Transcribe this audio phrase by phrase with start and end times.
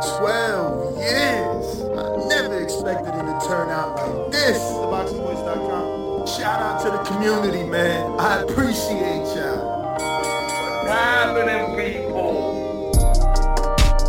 [0.00, 1.80] 12 years.
[1.82, 4.56] I never expected it to turn out like this.
[4.58, 6.26] TheBoxingVoice.com.
[6.26, 8.18] Shout out to the community, man.
[8.18, 9.98] I appreciate y'all.
[10.86, 12.50] happening, people?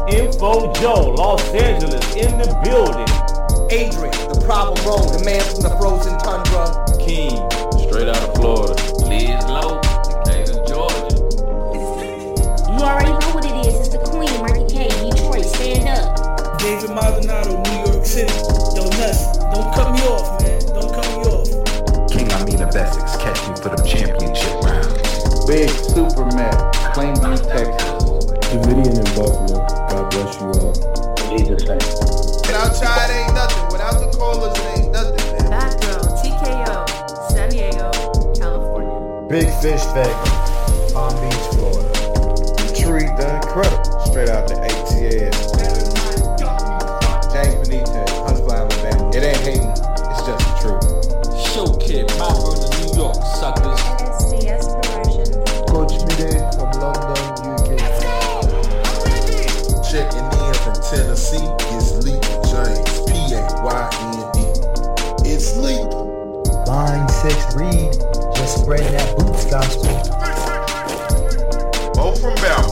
[0.07, 3.07] Info Joe, Los Angeles, in the building.
[3.71, 6.71] Adrian, the problem wrong, the man from the frozen tundra.
[6.99, 7.35] King,
[7.87, 8.73] Straight out of Florida.
[9.07, 9.79] Liz Lowe,
[16.61, 18.31] David Maldonado, New York City.
[18.77, 20.61] Yo, Nuts, don't cut me off, man.
[20.77, 21.49] Don't cut me off.
[22.11, 24.93] King I mean of Essex, catch me for the championship rounds.
[25.49, 26.53] Big Superman,
[26.93, 28.29] Plainview, Texas.
[28.53, 29.57] Davidian in Buffalo.
[29.89, 30.73] God bless you all.
[31.33, 31.81] Jesus' name.
[32.45, 33.65] Without y'all, it ain't nothing.
[33.73, 35.49] Without the callers, ain't nothing, man.
[35.49, 37.89] Batgirl, TKO, San Diego,
[38.37, 39.27] California.
[39.27, 41.89] Big Fish Factory, Palm Beach, Florida.
[42.77, 45.50] Treat the incredible, straight out the ATL.
[67.21, 67.93] 26 Reed
[68.33, 69.93] just spread that boots gospel.
[71.93, 72.65] Both from Bell,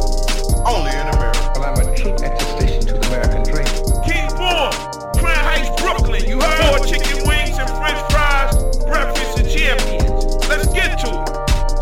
[0.66, 1.53] only in America.
[1.53, 3.69] Well, I'm a true attestation to the American dream.
[4.02, 4.73] King Born,
[5.22, 6.25] Crown Heights, Brooklyn.
[6.25, 6.66] You heard?
[6.66, 8.58] Four chicken wings and french fries,
[8.89, 10.17] breakfast and champions.
[10.50, 11.30] Let's get to it.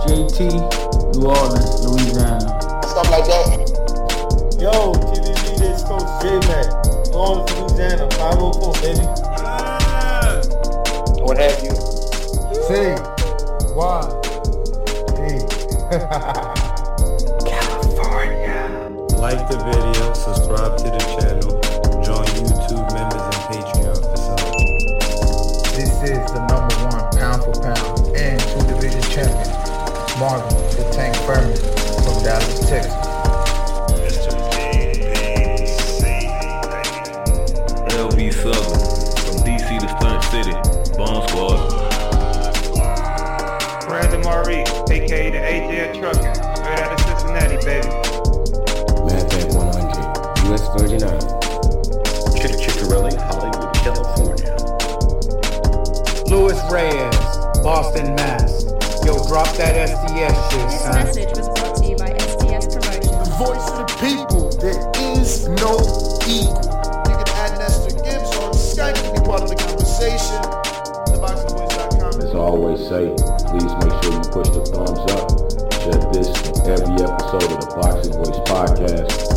[0.04, 0.60] JT,
[1.16, 2.52] New Orleans, Louisiana.
[2.84, 3.64] Stuff like that.
[4.60, 6.68] Yo, TVB, this coach J-Mac.
[6.84, 9.27] New Orleans, Louisiana, 504, baby.
[16.18, 16.20] E.
[19.18, 21.54] Like the video, subscribe to the channel,
[22.04, 24.42] join YouTube members and Patreon for some.
[25.76, 29.50] This is the number one pound for pound and two division champion,
[30.20, 31.56] Marvin the Tank Furman
[32.04, 33.07] from Dallas, Texas.
[50.78, 51.24] 100, U.S.
[51.28, 54.54] Virgin Chick Chickarelli, Hollywood, California.
[56.30, 57.18] Louis Reyes,
[57.64, 58.64] Boston, Mass.
[59.06, 60.94] Yo, drop that SDS shit, This son.
[61.06, 63.28] message was brought to you by SDS Promotions.
[63.40, 64.50] Voice of the people.
[64.60, 64.82] There
[65.18, 65.80] is no
[66.28, 66.68] equal.
[67.08, 70.42] You can add Nestor Gibbs on Skype to be part of the conversation.
[71.10, 72.22] TheBoxingVoice.com.
[72.22, 73.10] As I always say,
[73.48, 75.26] please make sure you push the thumbs up.
[75.82, 79.37] Share this in every episode of the Boxing Voice podcast.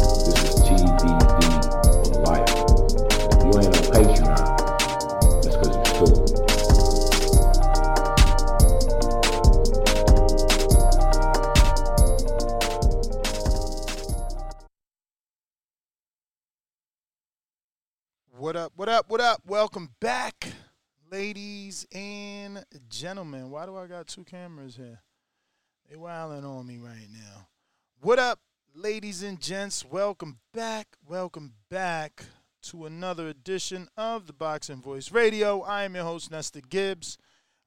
[24.01, 25.03] Got two cameras here?
[25.87, 27.49] They wilding on me right now.
[28.01, 28.41] What up,
[28.75, 29.85] ladies and gents?
[29.85, 30.97] Welcome back.
[31.07, 32.25] Welcome back
[32.63, 35.61] to another edition of the Boxing Voice Radio.
[35.61, 37.19] I am your host, Nestor Gibbs.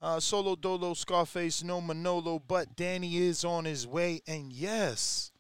[0.02, 4.20] Uh, Solo Dolo Scarface, no Manolo, but Danny is on his way.
[4.26, 5.32] And yes,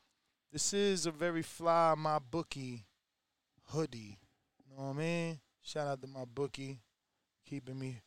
[0.52, 2.86] this is a very fly my bookie
[3.70, 4.20] hoodie.
[4.60, 5.40] You know what I mean?
[5.64, 6.82] Shout out to my bookie,
[7.50, 8.00] keeping me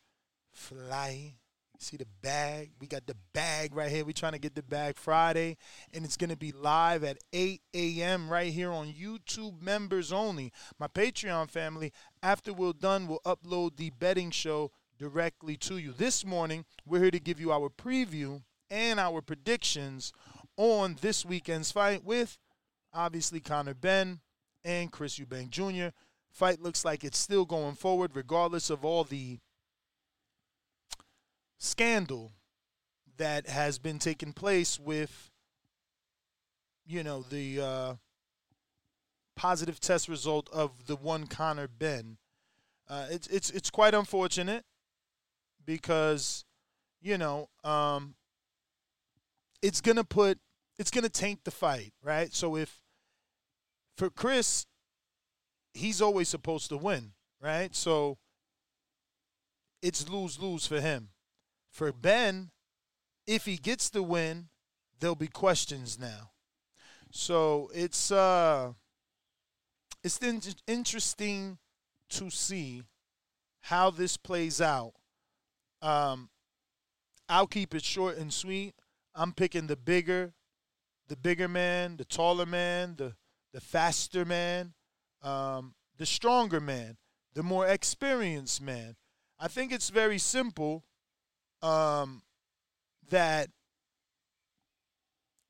[0.53, 1.33] fly.
[1.79, 2.71] You see the bag?
[2.81, 4.03] We got the bag right here.
[4.03, 5.57] We're trying to get the bag Friday,
[5.93, 8.31] and it's going to be live at 8 a.m.
[8.31, 10.51] right here on YouTube members only.
[10.79, 11.93] My Patreon family,
[12.23, 15.91] after we're done, we'll upload the betting show directly to you.
[15.91, 18.41] This morning, we're here to give you our preview
[18.71, 20.11] and our predictions
[20.55, 22.39] on this weekend's fight with
[22.91, 24.21] obviously Conor Benn
[24.65, 25.95] and Chris Eubank Jr.
[26.31, 29.37] Fight looks like it's still going forward, regardless of all the
[31.57, 32.33] scandal
[33.17, 35.31] that has been taking place with,
[36.85, 37.93] you know, the uh,
[39.35, 42.17] positive test result of the one Conor Benn.
[42.89, 44.63] Uh, it's it's it's quite unfortunate
[45.65, 46.45] because,
[47.01, 48.15] you know, um,
[49.61, 50.39] it's gonna put
[50.77, 52.33] it's gonna taint the fight, right?
[52.33, 52.79] So if
[53.97, 54.65] for Chris,
[55.73, 57.11] he's always supposed to win,
[57.41, 57.75] right?
[57.75, 58.17] So
[59.81, 61.09] it's lose lose for him.
[61.77, 62.49] For Benn,
[63.27, 64.47] if he gets the win,
[64.99, 66.31] there'll be questions now.
[67.11, 68.73] So it's uh
[70.03, 71.59] it's in- interesting
[72.09, 72.81] to see
[73.61, 74.93] how this plays out.
[75.83, 76.29] Um,
[77.29, 78.73] I'll keep it short and sweet.
[79.13, 80.33] I'm picking the bigger,
[81.09, 83.13] the bigger man, the taller man, the
[83.53, 84.73] the faster man,
[85.21, 86.97] um, the stronger man,
[87.35, 88.95] the more experienced man.
[89.39, 90.83] I think it's very simple.
[91.61, 92.21] Um,
[93.09, 93.49] that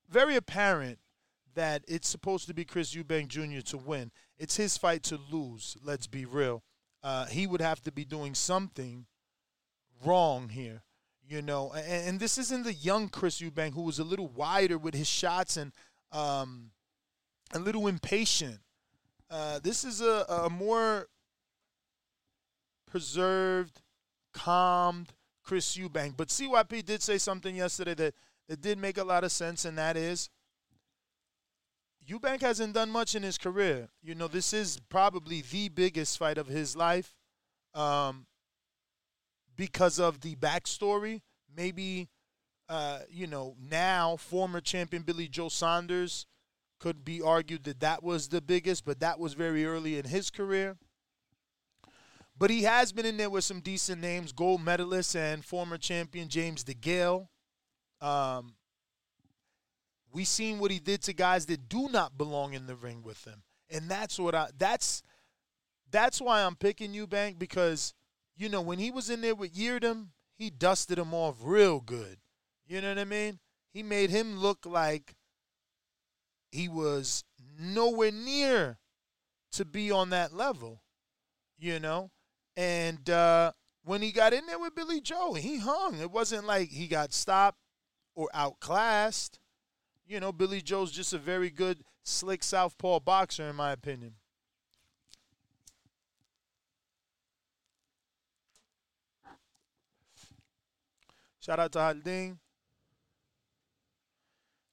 [0.10, 1.00] very apparent
[1.56, 3.62] that it's supposed to be Chris Eubank Jr.
[3.62, 4.12] to win.
[4.38, 5.76] It's his fight to lose.
[5.84, 6.64] Let's be real.
[7.04, 9.06] Uh, he would have to be doing something
[10.06, 10.84] wrong here,
[11.28, 11.72] you know.
[11.72, 15.08] And, and, this isn't the young Chris Eubank who was a little wider with his
[15.08, 15.72] shots and
[16.12, 16.72] um,
[17.54, 18.60] a little impatient.
[19.30, 21.08] Uh, this is a, a more
[22.86, 23.82] preserved,
[24.34, 25.14] calmed
[25.48, 26.18] Chris Eubank.
[26.18, 28.14] But CYP did say something yesterday that,
[28.50, 30.30] that did make a lot of sense, and that is
[32.08, 33.90] Eubank hasn't done much in his career.
[34.04, 37.14] You know, this is probably the biggest fight of his life
[37.74, 38.26] um,
[39.56, 41.22] because of the backstory.
[41.56, 42.10] Maybe,
[42.70, 46.26] uh, you know, now former champion Billy Joe Saunders
[46.80, 50.30] could be argued that that was the biggest, but that was very early in his
[50.30, 50.78] career.
[52.40, 56.30] But he has been in there with some decent names, gold medalist and former champion
[56.30, 57.28] James DeGale.
[58.00, 58.54] Um,
[60.14, 63.26] we seen what he did to guys that do not belong in the ring with
[63.26, 64.50] him, and that's what I.
[64.58, 65.02] That's
[65.92, 67.94] that's why I'm picking Eubank because
[68.36, 72.18] you know when he was in there with Yildirim, he dusted him off real good.
[72.68, 73.40] You know what I mean?
[73.74, 75.16] He made him look like
[76.52, 77.24] he was
[77.60, 78.78] nowhere near
[79.54, 80.84] to be on that level.
[81.60, 82.12] You know,
[82.58, 83.52] and uh,
[83.86, 86.00] when he got in there with Billy Joe, he hung.
[86.00, 87.60] It wasn't like he got stopped
[88.16, 89.40] or outclassed.
[90.08, 94.16] You know, Billy Joe's just a very good, slick southpaw boxer, in my opinion.
[101.40, 102.40] Shout out to Halding.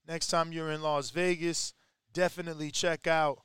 [0.08, 1.75] Next time you're in Las Vegas,
[2.12, 3.40] definitely check out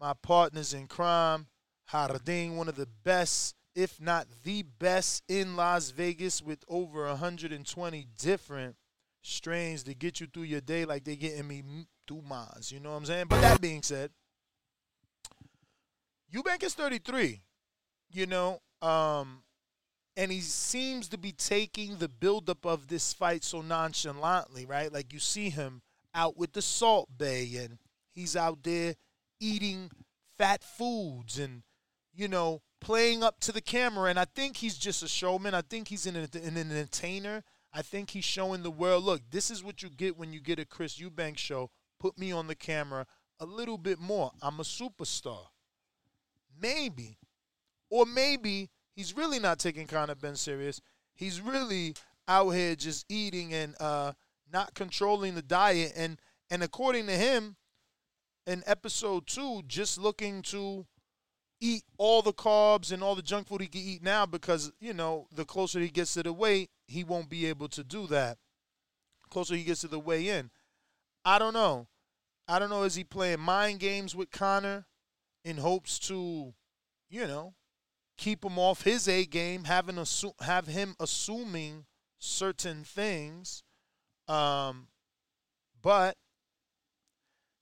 [0.00, 1.46] my partners in crime,
[1.86, 8.06] Harding, one of the best if not the best in Las Vegas with over 120
[8.18, 8.74] different
[9.22, 11.62] strains to get you through your day like they getting me
[12.08, 12.72] through Mars.
[12.72, 13.26] You know what I'm saying?
[13.28, 14.10] But that being said,
[16.34, 17.42] Eubank is 33,
[18.10, 19.42] you know, um,
[20.16, 24.90] and he seems to be taking the buildup of this fight so nonchalantly, right?
[24.90, 25.82] Like you see him
[26.14, 27.78] out with the Salt Bae and
[28.14, 28.94] he's out there
[29.38, 29.90] eating
[30.38, 31.62] fat foods and,
[32.14, 34.10] you know, playing up to the camera.
[34.10, 35.54] And I think he's just a showman.
[35.54, 37.42] I think he's an, an entertainer.
[37.72, 40.58] I think he's showing the world look, this is what you get when you get
[40.58, 41.70] a Chris Eubank show.
[41.98, 43.06] Put me on the camera
[43.40, 44.32] a little bit more.
[44.42, 45.46] I'm a superstar.
[46.60, 47.18] Maybe.
[47.90, 50.80] Or maybe he's really not taking Conor Benn serious.
[51.14, 51.94] He's really
[52.28, 54.12] out here just eating and uh,
[54.52, 55.92] not controlling the diet.
[55.96, 56.18] And,
[56.50, 57.56] and according to him,
[58.46, 60.86] in episode two, just looking to
[61.60, 64.92] eat all the carbs and all the junk food he can eat now because, you
[64.92, 68.38] know, the closer he gets to the weight, he won't be able to do that.
[69.30, 70.50] Closer he gets to the weigh in.
[71.24, 71.88] I don't know.
[72.46, 72.84] I don't know.
[72.84, 74.86] Is he playing mind games with Conor
[75.44, 76.54] in hopes to,
[77.08, 77.54] you know,
[78.16, 81.86] keep him off his A game, having assu- have him assuming
[82.18, 83.62] certain things.
[84.28, 84.88] Um,
[85.82, 86.16] but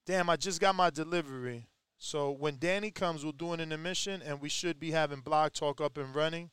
[0.07, 1.69] damn, I just got my delivery.
[2.05, 5.81] So when Danny comes, we'll do an intermission, and we should be having Blog Talk
[5.81, 6.51] up and running.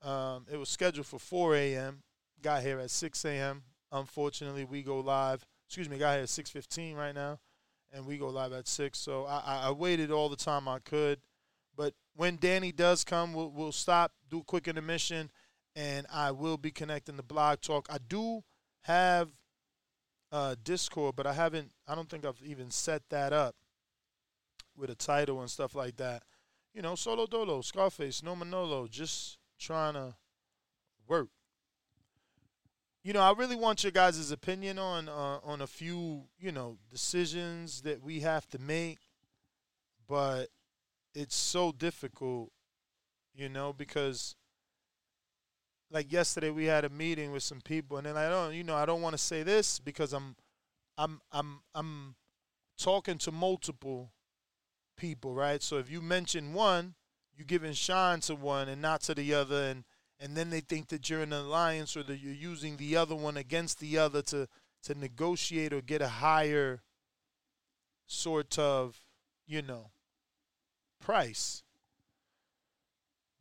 [0.00, 2.02] Um, it was scheduled for 4 a.m.
[2.40, 3.64] Got here at 6 a.m.
[3.92, 5.44] Unfortunately, we go live.
[5.66, 7.38] Excuse me, got here at 6:15 right now,
[7.92, 8.98] and we go live at six.
[8.98, 11.20] So I, I waited all the time I could,
[11.76, 15.30] but when Danny does come, we'll, we'll stop, do a quick intermission,
[15.76, 17.88] and I will be connecting the Blog Talk.
[17.90, 18.42] I do
[18.84, 19.28] have
[20.32, 21.72] uh, Discord, but I haven't.
[21.86, 23.54] I don't think I've even set that up
[24.78, 26.22] with a title and stuff like that.
[26.72, 30.14] You know, Solo Dolo, Scarface, No Manolo, just trying to
[31.06, 31.28] work.
[33.02, 36.76] You know, I really want your guys' opinion on uh, on a few, you know,
[36.90, 38.98] decisions that we have to make,
[40.06, 40.48] but
[41.14, 42.52] it's so difficult,
[43.34, 44.36] you know, because
[45.90, 48.76] like yesterday we had a meeting with some people and then I don't you know,
[48.76, 50.36] I don't want to say this because I'm
[50.98, 52.14] I'm I'm I'm
[52.76, 54.12] talking to multiple
[54.98, 55.62] people, right?
[55.62, 56.94] So if you mention one,
[57.34, 59.84] you're giving shine to one and not to the other, and
[60.20, 63.14] and then they think that you're in an alliance or that you're using the other
[63.14, 64.48] one against the other to
[64.82, 66.82] to negotiate or get a higher
[68.06, 69.00] sort of,
[69.46, 69.90] you know,
[71.00, 71.62] price.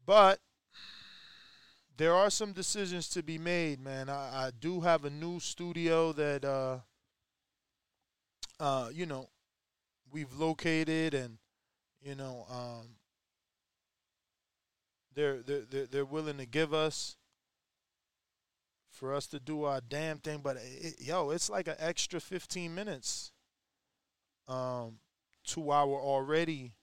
[0.06, 0.40] But
[1.98, 4.10] there are some decisions to be made, man.
[4.10, 6.80] I, I do have a new studio that uh
[8.60, 9.30] uh, you know,
[10.12, 11.38] we've located and
[12.08, 12.88] you know, um
[15.14, 17.18] they're they're they're, willing to give us
[18.90, 22.74] for us to do our damn thing, but it, yo, it's like an extra 15
[22.74, 23.32] minutes
[24.48, 25.00] um
[25.48, 26.74] to our already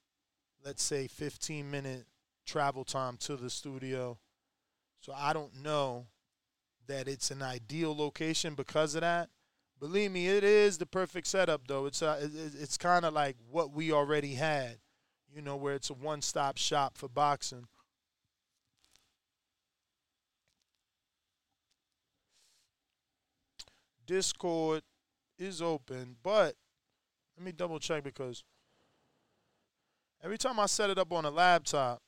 [0.64, 2.04] let's say 15 minute
[2.46, 4.18] travel time to the studio.
[5.00, 6.06] So I don't know
[6.86, 9.30] that it's an ideal location because of that.
[9.80, 11.86] Believe me, it is the perfect setup though.
[11.86, 12.28] It's uh,
[12.60, 14.78] it's kind of like what we already had,
[15.34, 17.66] you know, where it's a one-stop shop for boxing.
[24.06, 24.82] Discord
[25.38, 26.54] is open, but
[27.36, 28.44] let me double check because
[30.22, 32.00] every time I set it up on a laptop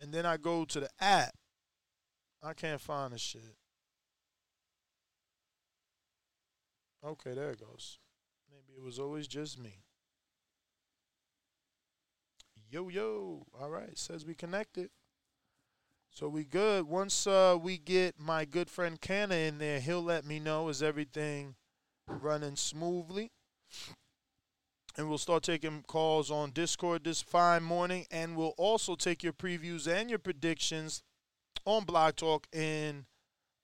[0.00, 1.34] and then I go to the app,
[2.42, 3.56] I can't find the shit.
[7.04, 7.98] Okay, there it goes.
[8.50, 9.84] Maybe it was always just me.
[12.70, 13.46] Yo, yo.
[13.58, 14.90] All right, says we connected.
[16.10, 16.86] So we good.
[16.86, 20.82] Once uh, we get my good friend Canna in there, he'll let me know is
[20.82, 21.54] everything
[22.06, 23.30] running smoothly.
[24.98, 28.04] And we'll start taking calls on Discord this fine morning.
[28.10, 31.02] And we'll also take your previews and your predictions
[31.64, 33.06] on Blog Talk in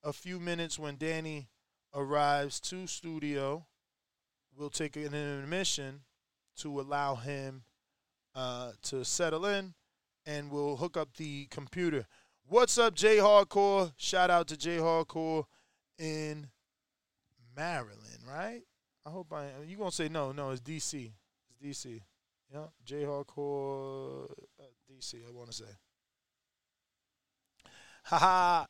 [0.03, 1.49] a few minutes when Danny
[1.93, 3.67] arrives to studio.
[4.57, 6.05] We'll take an intermission
[6.59, 7.65] to allow him
[8.35, 9.75] uh, to settle in,
[10.27, 12.07] and we'll hook up the computer.
[12.47, 13.93] What's up, J Hardcore?
[13.97, 15.45] Shout out to J Hardcore
[15.99, 16.49] in
[17.57, 18.63] Maryland, right?
[19.07, 19.47] I hope I.
[19.67, 20.33] You gonna say no?
[20.33, 21.13] No, it's DC.
[21.63, 22.01] It's DC.
[22.53, 25.15] Yeah, J Hardcore uh, DC.
[25.27, 25.71] I want to say.
[28.05, 28.67] Haha.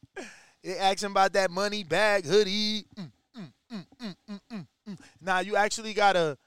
[0.63, 2.87] They asking about that money bag hoodie.
[2.97, 4.99] Mm, mm, mm, mm, mm, mm.
[5.21, 6.39] Now you actually gotta,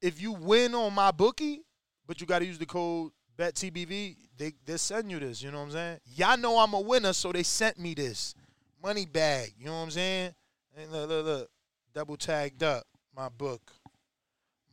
[0.00, 1.62] if you win on my bookie,
[2.06, 5.42] but you gotta use the code BETTBV, they they send you this.
[5.42, 6.00] You know what I'm saying?
[6.14, 8.34] Y'all know I'm a winner, so they sent me this
[8.82, 9.52] money bag.
[9.58, 10.34] You know what I'm saying?
[10.76, 11.50] And look, look, look,
[11.94, 12.84] double tagged up
[13.14, 13.72] my book,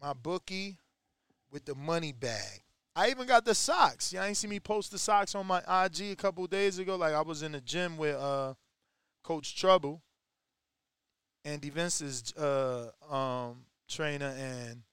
[0.02, 0.78] my bookie
[1.52, 2.62] with the money bag.
[2.96, 4.14] I even got the socks.
[4.14, 6.96] Y'all ain't see me post the socks on my IG a couple days ago.
[6.96, 8.54] Like I was in the gym with uh,
[9.24, 10.02] Coach Trouble,
[11.44, 14.84] Andy Vince's uh, um, trainer, and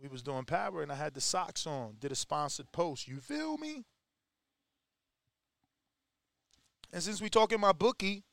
[0.00, 1.96] we was doing power, and I had the socks on.
[2.00, 3.08] Did a sponsored post.
[3.08, 3.84] You feel me?
[6.92, 8.24] And since we talking my bookie,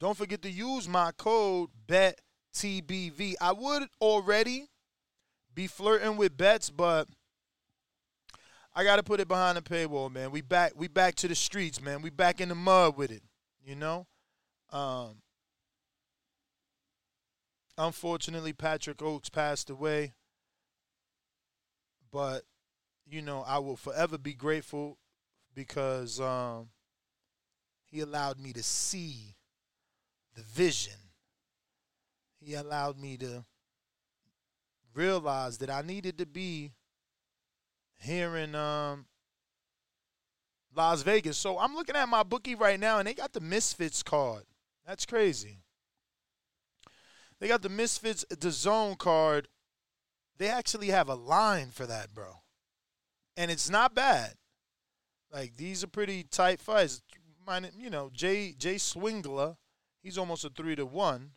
[0.00, 3.34] don't forget to use my code BETTBV.
[3.40, 4.68] I would already
[5.54, 7.08] be flirting with bets, but
[8.74, 10.30] I got to put it behind the paywall, man.
[10.30, 12.02] We back we back to the streets, man.
[12.02, 13.22] We back in the mud with it,
[13.62, 14.06] you know?
[14.70, 15.16] Um
[17.76, 20.12] Unfortunately, Patrick Oaks passed away.
[22.12, 22.42] But
[23.08, 24.98] you know, I will forever be grateful
[25.54, 26.68] because um
[27.84, 29.34] he allowed me to see
[30.36, 30.92] the vision.
[32.38, 33.44] He allowed me to
[34.94, 36.72] realize that I needed to be
[38.00, 39.06] here in um,
[40.74, 41.36] Las Vegas.
[41.36, 44.44] So I'm looking at my bookie right now, and they got the Misfits card.
[44.86, 45.58] That's crazy.
[47.40, 49.48] They got the Misfits the zone card.
[50.40, 52.40] They actually have a line for that, bro.
[53.36, 54.32] And it's not bad.
[55.30, 57.02] Like these are pretty tight fights.
[57.46, 59.56] Mine, you know, Jay Jay Swingler,
[60.02, 61.32] he's almost a three to one.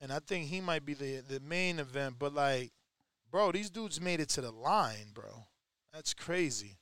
[0.00, 2.72] And I think he might be the the main event, but like,
[3.30, 5.44] bro, these dudes made it to the line, bro.
[5.92, 6.78] That's crazy.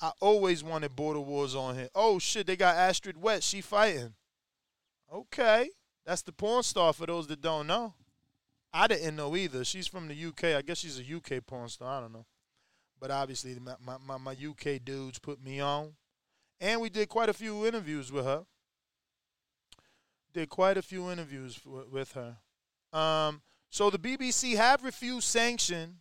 [0.00, 1.88] I always wanted Border Wars on here.
[1.94, 3.44] Oh shit, they got Astrid Wett.
[3.44, 4.14] She fighting.
[5.14, 5.70] Okay.
[6.04, 7.94] That's the porn star for those that don't know.
[8.72, 9.64] I didn't know either.
[9.64, 10.56] She's from the UK.
[10.56, 11.98] I guess she's a UK porn star.
[11.98, 12.26] I don't know.
[13.00, 15.92] But obviously, my, my, my UK dudes put me on.
[16.60, 18.44] And we did quite a few interviews with her.
[20.34, 22.36] Did quite a few interviews with her.
[22.92, 25.98] Um, so the BBC have refused sanction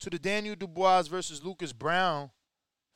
[0.00, 2.30] to the Daniel Dubois versus Lucas Browne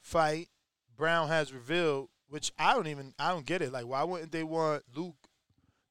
[0.00, 0.48] fight.
[0.96, 3.72] Browne has revealed, which I don't even I don't get it.
[3.72, 5.16] Like, why wouldn't they want Luke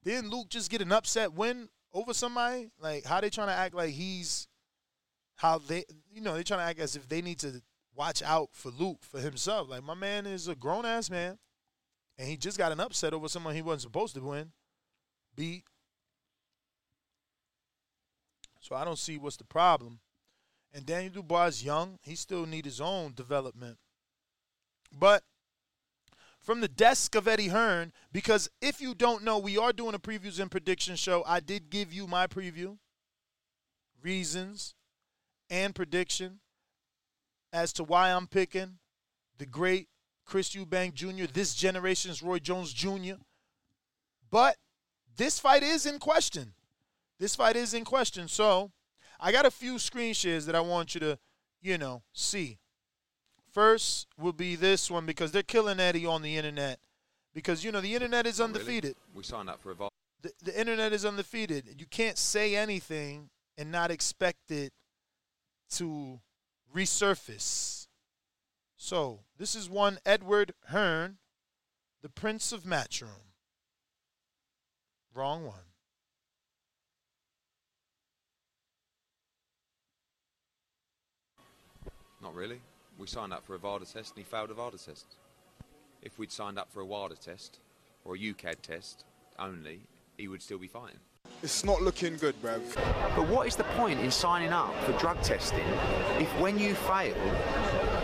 [0.04, 2.70] didn't Luke just get an upset win over somebody?
[2.80, 4.48] Like how they trying to act like he's
[5.36, 7.62] how they you know, they trying to act as if they need to
[7.96, 9.70] watch out for Luke for himself.
[9.70, 11.38] Like my man is a grown ass man.
[12.20, 14.52] And he just got an upset over someone he wasn't supposed to win.
[15.36, 15.64] Beat.
[18.60, 20.00] So I don't see what's the problem.
[20.74, 22.00] And Daniel Dubois is young.
[22.02, 23.78] He still need his own development.
[24.92, 25.24] But
[26.48, 30.00] from the desk of Eddie Hearn, because if you don't know, we are doing a
[30.00, 31.22] previews and prediction show.
[31.28, 32.78] I did give you my preview,
[34.02, 34.74] reasons,
[35.50, 36.40] and prediction
[37.52, 38.78] as to why I'm picking
[39.38, 39.90] the great
[40.26, 43.16] Chris Eubank Jr., this generation's Roy Jones Jr.
[44.32, 44.56] But
[45.18, 46.54] this fight is in question.
[47.20, 48.30] This fight is in question.
[48.30, 48.72] So
[49.20, 51.20] I got a few screen shares that I want you to,
[51.62, 52.60] you know, see.
[53.52, 56.80] First will be this one because they're killing Eddie on the internet.
[57.34, 58.96] Because, you know, the internet is oh, undefeated.
[59.14, 61.76] We signed up for a vol- The, the internet is undefeated.
[61.80, 64.74] You can't say anything and not expect it
[65.72, 66.20] to
[66.74, 67.88] resurface.
[68.76, 71.18] So, this is one Edward Hearn,
[72.02, 73.34] the Prince of Matchroom.
[75.14, 75.56] Wrong one.
[82.22, 82.60] Not really.
[82.98, 85.18] We signed up for a VADA test and he failed a VADA test.
[86.02, 87.60] If we'd signed up for a WADA test
[88.04, 89.06] or a UKAD test
[89.38, 89.82] only,
[90.18, 91.00] he would still be fighting.
[91.44, 92.62] It's not looking good, bruv.
[93.16, 95.66] But what is the point in signing up for drug testing
[96.18, 97.16] if when you fail,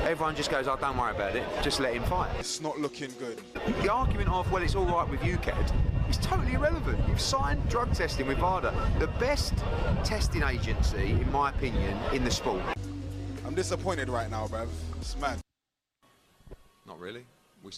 [0.04, 2.30] everyone just goes, oh, don't worry about it, just let him fight?
[2.38, 3.42] It's not looking good.
[3.82, 5.74] The argument of, well, it's all right with UKAD
[6.08, 7.00] is totally irrelevant.
[7.08, 9.56] You've signed drug testing with VADA, the best
[10.04, 12.62] testing agency, in my opinion, in the sport.
[13.54, 14.68] I'm disappointed right now, bruv.
[15.00, 15.38] It's mad.
[16.88, 17.24] Not really.
[17.62, 17.70] We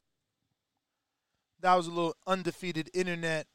[1.60, 3.46] That was a little undefeated internet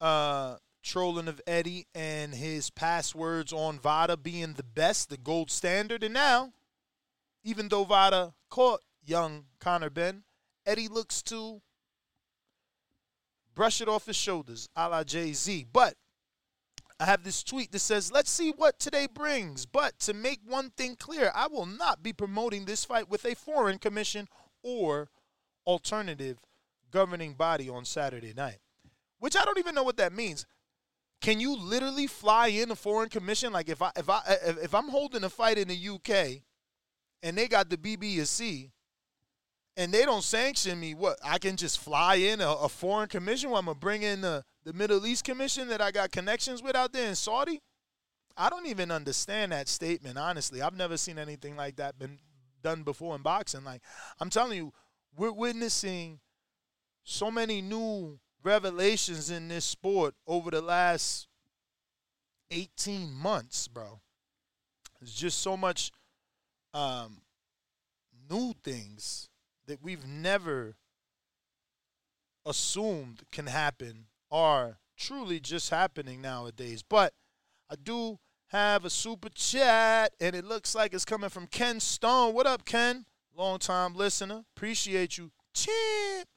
[0.00, 6.04] uh, trolling of Eddie and his passwords on Vada being the best, the gold standard.
[6.04, 6.52] And now,
[7.42, 10.22] even though Vada caught young Conor Benn,
[10.64, 11.60] Eddie looks to
[13.56, 15.66] brush it off his shoulders, a la Jay Z.
[15.72, 15.94] But
[17.00, 19.66] I have this tweet that says, Let's see what today brings.
[19.66, 23.34] But to make one thing clear, I will not be promoting this fight with a
[23.34, 24.28] foreign commission
[24.62, 25.08] or
[25.66, 26.38] alternative
[26.90, 28.58] governing body on Saturday night,
[29.18, 30.46] which I don't even know what that means.
[31.20, 33.52] Can you literally fly in a foreign commission?
[33.52, 34.20] Like if I if I
[34.62, 36.42] if, I'm holding a fight in the UK
[37.22, 38.70] and they got the BBC
[39.76, 43.50] and they don't sanction me, what I can just fly in a, a foreign commission?
[43.50, 46.76] Where I'm gonna bring in the the Middle East commission that I got connections with
[46.76, 47.62] out there in Saudi?
[48.36, 50.18] I don't even understand that statement.
[50.18, 52.18] Honestly, I've never seen anything like that been
[52.62, 53.64] done before in boxing.
[53.64, 53.80] Like
[54.20, 54.74] I'm telling you,
[55.16, 56.20] we're witnessing
[57.02, 61.28] so many new revelations in this sport over the last
[62.50, 64.00] 18 months, bro.
[65.00, 65.92] There's just so much
[66.74, 67.22] um,
[68.30, 69.30] new things
[69.66, 70.76] that we've never
[72.44, 76.82] assumed can happen are truly just happening nowadays.
[76.82, 77.14] But
[77.70, 82.34] I do have a super chat, and it looks like it's coming from Ken Stone.
[82.34, 83.04] What up, Ken?
[83.36, 84.44] Long time listener.
[84.56, 85.30] Appreciate you.
[85.54, 86.28] Champ.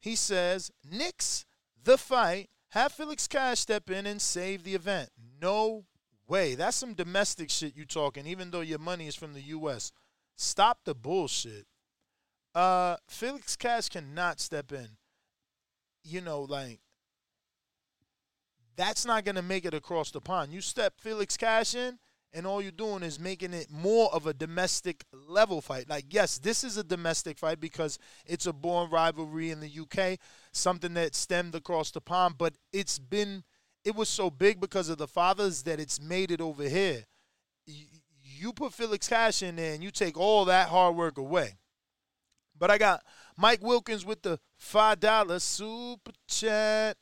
[0.00, 1.46] He says, Nix
[1.82, 2.48] the fight.
[2.72, 5.08] Have Felix Cash step in and save the event.
[5.40, 5.86] No
[6.26, 6.54] way.
[6.54, 9.90] That's some domestic shit you talking, even though your money is from the U.S.
[10.36, 11.66] Stop the bullshit.
[12.54, 14.88] Uh, Felix Cash cannot step in.
[16.04, 16.80] You know, like
[18.78, 20.52] that's not gonna make it across the pond.
[20.52, 21.98] You step Felix Cash in,
[22.32, 25.88] and all you're doing is making it more of a domestic level fight.
[25.88, 30.18] Like, yes, this is a domestic fight because it's a born rivalry in the UK,
[30.52, 33.44] something that stemmed across the pond, but it's been
[33.84, 37.04] it was so big because of the fathers that it's made it over here.
[37.66, 37.86] You,
[38.20, 41.54] you put Felix Cash in there and you take all that hard work away.
[42.58, 43.02] But I got
[43.36, 46.96] Mike Wilkins with the $5 super chat.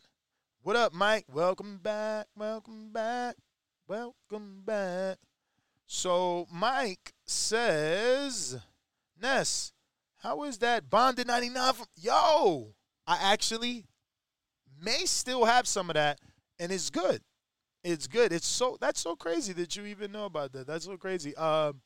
[0.66, 1.26] What up, Mike?
[1.33, 2.26] Welcome back.
[2.35, 3.37] Welcome back.
[3.87, 5.16] Welcome back.
[5.87, 8.59] So Mike says,
[9.22, 9.72] Ness,
[10.16, 12.74] how is that bonded 99 from Yo,
[13.07, 13.85] I actually
[14.83, 16.18] may still have some of that,
[16.59, 17.20] and it's good.
[17.85, 18.33] It's good.
[18.33, 20.66] It's so that's so crazy that you even know about that.
[20.66, 21.37] That's so crazy.
[21.37, 21.81] Um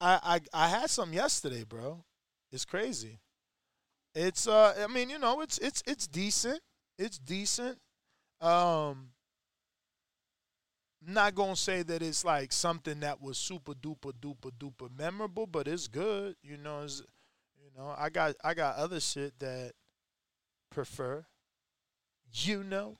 [0.00, 2.02] I I, I had some yesterday, bro.
[2.50, 3.20] It's crazy.
[4.12, 6.62] It's uh I mean, you know, it's it's it's decent.
[6.98, 7.78] It's decent.
[8.40, 9.10] Um
[11.08, 15.66] not gonna say that it's like something that was super duper duper duper memorable, but
[15.66, 16.36] it's good.
[16.42, 17.02] You know, it's,
[17.56, 19.72] you know, I got I got other shit that
[20.70, 21.24] prefer.
[22.32, 22.98] You know.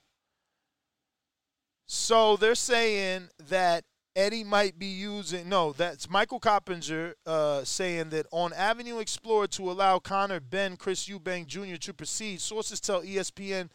[1.85, 3.83] So they're saying that
[4.15, 9.71] Eddie might be using no, that's Michael Coppinger uh, saying that on Avenue Explorer to
[9.71, 11.75] allow Conor Benn Chris Eubank Jr.
[11.75, 12.41] to proceed.
[12.41, 13.69] Sources tell ESPN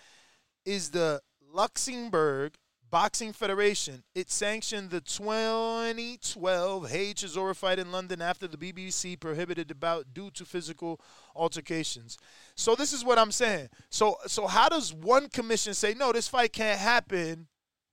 [0.64, 1.20] is the
[1.54, 2.54] Luxembourg
[2.90, 9.68] Boxing Federation, it sanctioned the 2012 Haye Chisora fight in London after the BBC prohibited
[9.68, 11.00] the bout due to physical
[11.34, 12.18] altercations.
[12.54, 13.68] So this is what I'm saying.
[13.90, 17.48] So so how does one commission say no, this fight can't happen,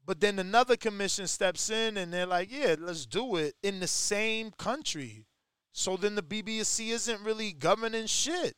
[0.06, 3.88] but then another commission steps in and they're like, yeah, let's do it in the
[3.88, 5.26] same country.
[5.71, 8.56] So then the BBC isn't really governing shit.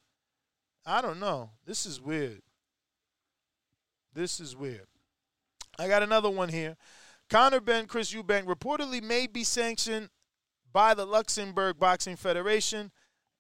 [0.86, 1.52] I don't know.
[1.66, 2.42] This is weird.
[4.14, 4.88] This is weird.
[5.80, 6.78] I got another one here.
[7.30, 10.10] Conor Benn Chris Eubank reportedly may be sanctioned
[10.72, 12.92] by the Luxembourg Boxing Federation,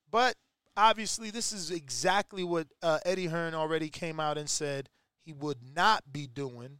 [0.09, 0.35] but
[0.75, 4.89] obviously this is exactly what uh, Eddie Hearn already came out and said
[5.25, 6.79] he would not be doing.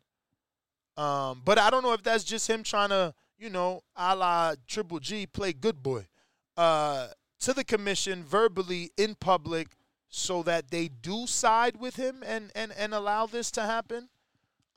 [0.98, 4.56] Um, but I don't know if that's just him trying to, you know, a la
[4.68, 6.06] Triple G, play good boy
[6.56, 7.08] uh,
[7.40, 9.70] to the commission verbally in public
[10.10, 14.10] so that they do side with him and, and, and allow this to happen.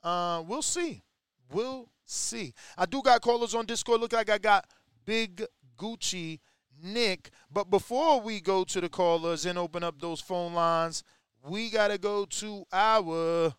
[0.03, 1.03] Uh, we'll see.
[1.51, 2.53] We'll see.
[2.77, 4.01] I do got callers on Discord.
[4.01, 4.65] Look like I got
[5.05, 5.43] Big
[5.77, 6.39] Gucci
[6.83, 7.29] Nick.
[7.51, 11.03] But before we go to the callers and open up those phone lines,
[11.43, 13.53] we got to go to our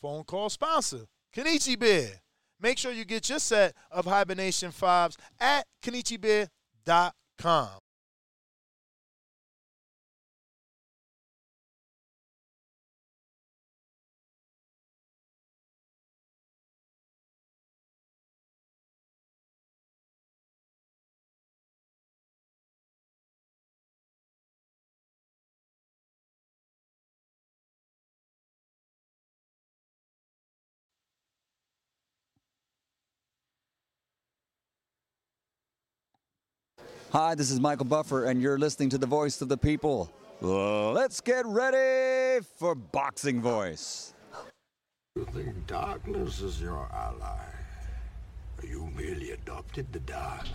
[0.00, 2.20] phone call sponsor, Kenichi Beer.
[2.60, 7.68] Make sure you get your set of Hibernation 5s at KenichiBeer.com.
[37.10, 40.12] Hi, this is Michael Buffer, and you're listening to the voice of the people.
[40.42, 44.12] Let's get ready for Boxing Voice.
[45.16, 47.46] You think darkness is your ally?
[48.62, 50.48] You merely adopted the dark.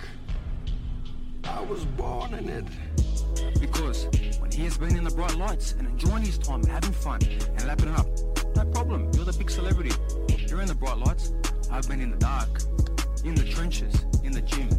[1.44, 2.66] I was born in it.
[3.60, 4.06] Because
[4.40, 7.66] when he has been in the bright lights and enjoying his time, having fun, and
[7.66, 8.06] lapping it up,
[8.56, 9.10] no problem.
[9.16, 9.96] You're the big celebrity.
[10.48, 11.34] You're in the bright lights.
[11.72, 12.62] I've been in the dark,
[13.26, 14.70] in the trenches, in the gym.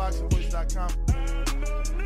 [0.00, 2.00] TheBoxingVoice.com.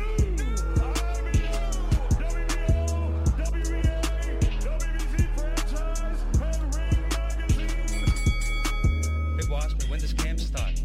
[9.37, 10.81] People ask me, when does camp start?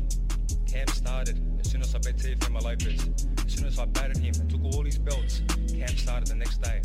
[0.66, 3.08] Camp started as soon as I bet Teofimo Lopez.
[3.46, 5.42] As soon as I batted him and took all his belts,
[5.72, 6.80] camp started the next day.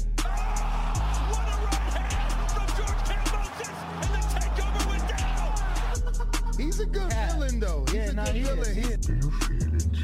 [6.58, 7.84] He's a good villain, though.
[7.88, 8.60] He's Yeah, a nah, good he villain.
[8.62, 9.95] is, he He-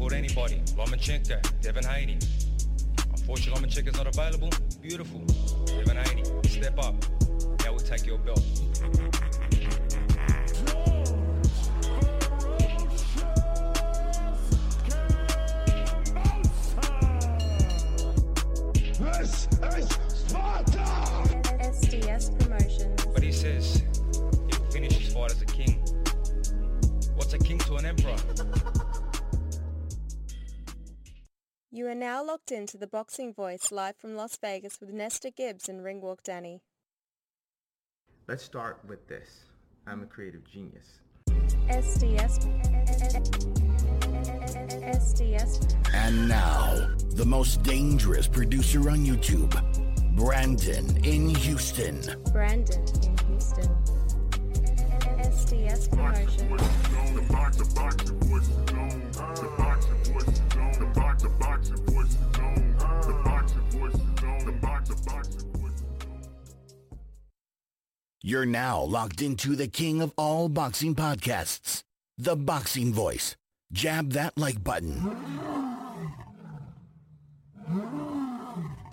[0.00, 0.62] Fought anybody.
[0.78, 2.16] Lomachenko, Devin Haney.
[3.10, 4.48] Unfortunately, Lomachenko's not available.
[4.80, 5.20] Beautiful.
[5.66, 6.94] Devin Haney, step up.
[7.62, 8.42] Now we'll take your belt.
[32.50, 36.62] Are into the Boxing Voice live from Las Vegas with Nestor Gibbs and Ringwalk Danny.
[38.26, 39.44] Let's start with this.
[39.86, 41.00] I'm a creative genius.
[41.68, 42.46] SDS.
[44.82, 45.94] SDS.
[45.94, 49.54] And now, the most dangerous producer on YouTube,
[50.16, 52.00] Brandon in Houston.
[52.32, 53.68] Brandon in Houston.
[55.18, 56.70] SDS Promotions.
[68.22, 71.84] You're now locked into the king of all boxing podcasts,
[72.18, 73.34] The Boxing Voice.
[73.72, 75.16] Jab that like button.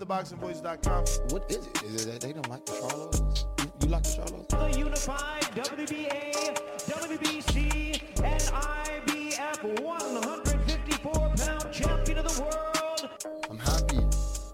[0.00, 1.04] TheBoxingVoice.com.
[1.28, 1.82] What is it?
[1.82, 3.44] Is it that they don't like the Charlos?
[3.58, 4.72] You, you like the Charlos?
[4.72, 13.10] The unified WBA, WBC, and IBF 154 pound champion of the world,
[13.50, 13.98] I'm happy,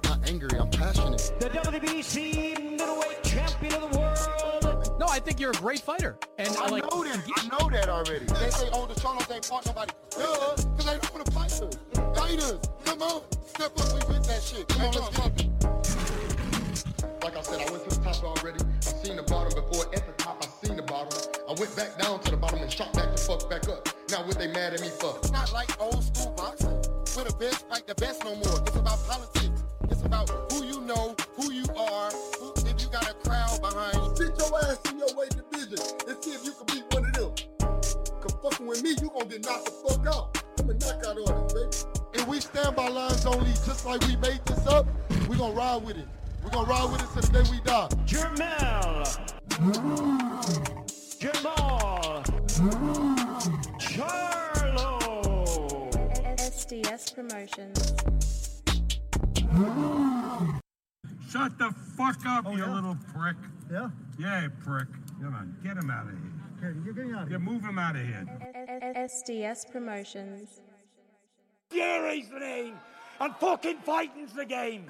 [0.03, 0.59] not angry.
[0.59, 1.33] I'm passionate.
[1.39, 2.74] the WBC
[5.15, 6.19] I think you're a great fighter.
[6.39, 7.21] And I like, know that.
[7.37, 8.25] I know that already.
[8.25, 9.93] They say, oh, the Charlos ain't fought nobody.
[10.11, 11.79] Duh, because they don't want to fight us.
[12.19, 13.23] Fighters, come on.
[13.47, 14.67] Step up, we with that shit.
[14.67, 17.23] Come on, let's get it.
[17.23, 18.59] Like I said, I went to the top already.
[18.59, 19.87] I seen the bottom before.
[19.95, 21.17] At the top, I seen the bottom.
[21.49, 23.87] I went back down to the bottom and shot back the fuck back up.
[24.11, 25.17] Now what they mad at me for?
[25.19, 26.75] It's not like old school boxing.
[27.15, 28.59] Where the best fight the best no more.
[28.67, 29.63] It's about politics.
[29.91, 32.34] It's about who you know, who you are, who, if you
[32.95, 34.15] got a crowd behind you.
[34.15, 37.33] Sit your ass in your division and see if you can beat one of them.
[38.21, 40.45] Cause fucking with me, you gonna get knocked the fuck out.
[40.61, 41.77] I'm a knockout artist, baby.
[42.15, 44.87] And we stand by lines only, just like we made this up.
[45.29, 46.07] We gonna ride with it.
[46.45, 47.89] We gonna ride with it till the day we die.
[48.07, 49.05] Jermell.
[51.19, 52.23] Jamal.
[53.81, 54.95] Charlo.
[56.39, 57.95] SDS Promotions.
[61.35, 63.35] Shut the fuck up, oh, you little prick.
[63.69, 63.89] Yeah?
[64.21, 64.87] Yeah, prick.
[65.21, 66.71] Come on, get him out of here.
[66.71, 67.45] Okay, you're getting out of Yeah, here.
[67.45, 68.25] move him out of here.
[68.95, 70.61] SDS Promotions.
[71.71, 72.75] Fury's the name,
[73.21, 74.89] and fucking fighting's the game.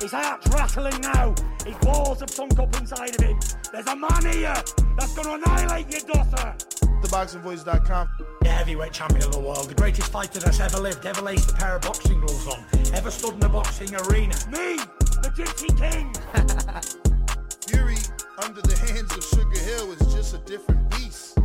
[0.00, 1.36] His heart's rattling now.
[1.64, 3.38] His balls have sunk up inside of him.
[3.72, 4.60] There's a man here
[4.98, 6.77] that's gonna annihilate your Dusser.
[7.08, 8.08] TheBoxingVoice.com.
[8.42, 11.54] The heavyweight champion of the world, the greatest fighter that's ever lived, ever laced a
[11.54, 14.34] pair of boxing gloves on, ever stood in a boxing arena.
[14.50, 14.76] Me,
[15.22, 16.12] the Gypsy King.
[17.66, 17.96] Fury
[18.44, 21.38] under the hands of Sugar Hill is just a different beast.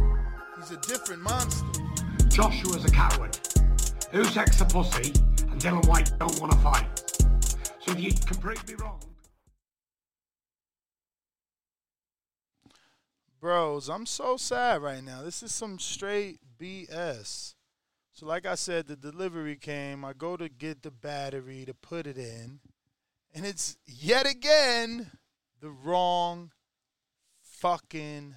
[0.57, 1.65] He's a different monster.
[2.27, 3.31] Joshua's a coward.
[4.11, 5.13] Usyk's a pussy,
[5.49, 6.99] and Dillian Whyte don't want to fight.
[7.79, 8.99] So if you can prove me wrong.
[13.43, 15.21] Bros, I'm so sad right now.
[15.21, 17.55] This is some straight BS.
[18.13, 20.05] So, like I said, the delivery came.
[20.05, 22.61] I go to get the battery to put it in,
[23.35, 25.11] and it's yet again
[25.59, 26.51] the wrong
[27.41, 28.35] fucking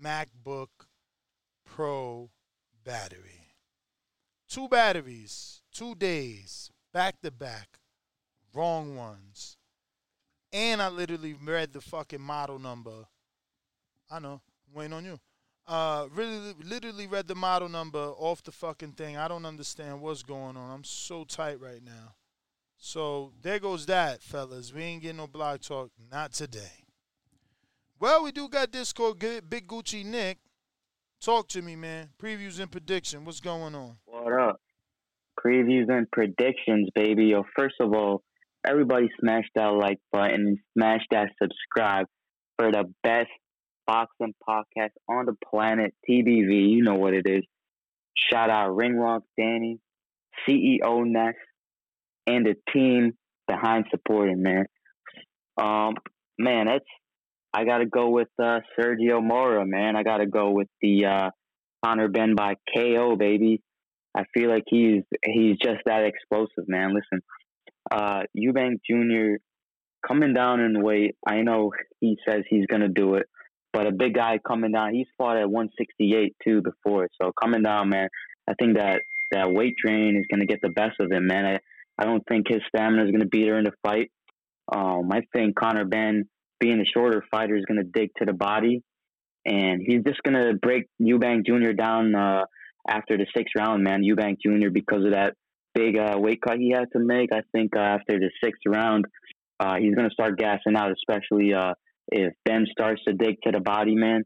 [0.00, 0.68] MacBook
[1.64, 2.30] Pro
[2.84, 3.48] battery.
[4.48, 7.80] Two batteries, two days, back to back,
[8.54, 9.56] wrong ones.
[10.52, 13.08] And I literally read the fucking model number
[14.10, 14.40] I know.
[14.68, 15.18] I'm waiting on you.
[15.66, 19.16] Uh, really, literally read the model number off the fucking thing.
[19.16, 20.70] I don't understand what's going on.
[20.70, 22.14] I'm so tight right now.
[22.78, 24.72] So there goes that, fellas.
[24.72, 25.90] We ain't getting no blog talk.
[26.10, 26.84] Not today.
[27.98, 29.18] Well, we do got Discord.
[29.18, 30.38] Big Gucci Nick.
[31.20, 32.10] Talk to me, man.
[32.22, 33.24] Previews and prediction.
[33.24, 33.96] What's going on?
[34.04, 34.60] What up?
[35.42, 37.26] Previews and predictions, baby.
[37.26, 38.22] Yo, first of all,
[38.64, 42.06] everybody smash that like button and smash that subscribe
[42.58, 43.30] for the best
[43.86, 46.70] boxing podcast on the planet, TBV.
[46.70, 47.44] You know what it is.
[48.30, 49.78] Shout out Ringwalk Danny,
[50.48, 51.34] CEO Ness,
[52.26, 53.12] and the team
[53.46, 54.66] behind supporting, man.
[55.60, 55.94] Um,
[56.38, 56.84] man, that's
[57.52, 59.96] I gotta go with uh, Sergio Mora, man.
[59.96, 61.30] I gotta go with the uh,
[61.84, 63.62] Conor Benn by KO, baby.
[64.16, 66.94] I feel like he's he's just that explosive, man.
[66.94, 67.22] Listen,
[67.90, 69.36] uh, Eubank Jr.
[70.06, 71.16] coming down in weight.
[71.26, 73.26] I know he says he's gonna do it,
[73.76, 74.94] but a big guy coming down.
[74.94, 78.08] He's fought at 168 too before, so coming down, man.
[78.48, 81.44] I think that that weight drain is gonna get the best of him, man.
[81.44, 81.58] I
[81.98, 84.10] I don't think his stamina is gonna beat her in the fight.
[84.74, 86.24] Um, I think Conor Benn,
[86.58, 88.82] being a shorter fighter, is gonna dig to the body,
[89.44, 91.72] and he's just gonna break Eubank Jr.
[91.72, 92.14] down.
[92.14, 92.46] Uh,
[92.88, 94.70] after the sixth round, man, Eubank Jr.
[94.72, 95.34] because of that
[95.74, 97.30] big uh, weight cut he had to make.
[97.30, 99.04] I think uh, after the sixth round,
[99.60, 101.74] uh, he's going to start gassing out, especially uh,
[102.08, 104.24] if Benn starts to dig to the body, man.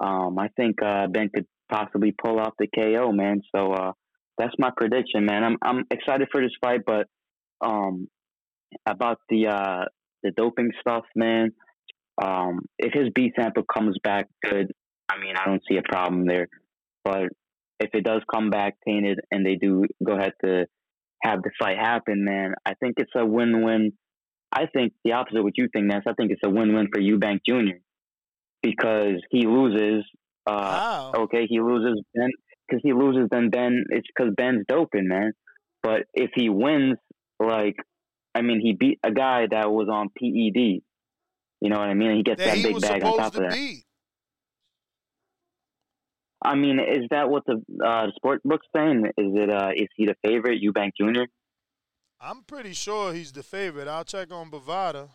[0.00, 3.40] Um, I think uh, Benn could possibly pull off the KO, man.
[3.54, 3.92] So uh,
[4.38, 5.44] that's my prediction, man.
[5.44, 7.06] I'm I'm excited for this fight, but
[7.60, 8.08] um,
[8.86, 9.84] about the uh,
[10.22, 11.52] the doping stuff, man.
[12.22, 14.72] Um, if his B sample comes back good,
[15.08, 16.48] I mean, I don't see a problem there.
[17.04, 17.28] But
[17.78, 20.66] if it does come back tainted and they do go ahead to
[21.22, 23.92] have the fight happen, man, I think it's a win-win.
[24.52, 26.02] I think the opposite of what you think, Ness.
[26.06, 27.78] I think it's a win-win for Eubank Jr.
[28.62, 30.04] because he loses.
[30.46, 32.30] Uh, Okay, he loses Benn
[32.68, 33.28] because he loses.
[33.30, 35.32] Then Benn, it's because Benn's doping, man.
[35.82, 36.98] But if he wins,
[37.40, 37.76] like,
[38.34, 40.82] I mean, he beat a guy that was on PED.
[41.60, 42.16] You know what I mean?
[42.16, 43.52] He gets That that he big bag on top to of that.
[43.56, 43.82] beat.
[46.44, 49.06] I mean, is that what the uh, sport book's saying?
[49.16, 51.24] Is it uh, is he the favorite, Eubank Jr.?
[52.20, 53.88] I'm pretty sure he's the favorite.
[53.88, 55.10] I'll check on Bovada.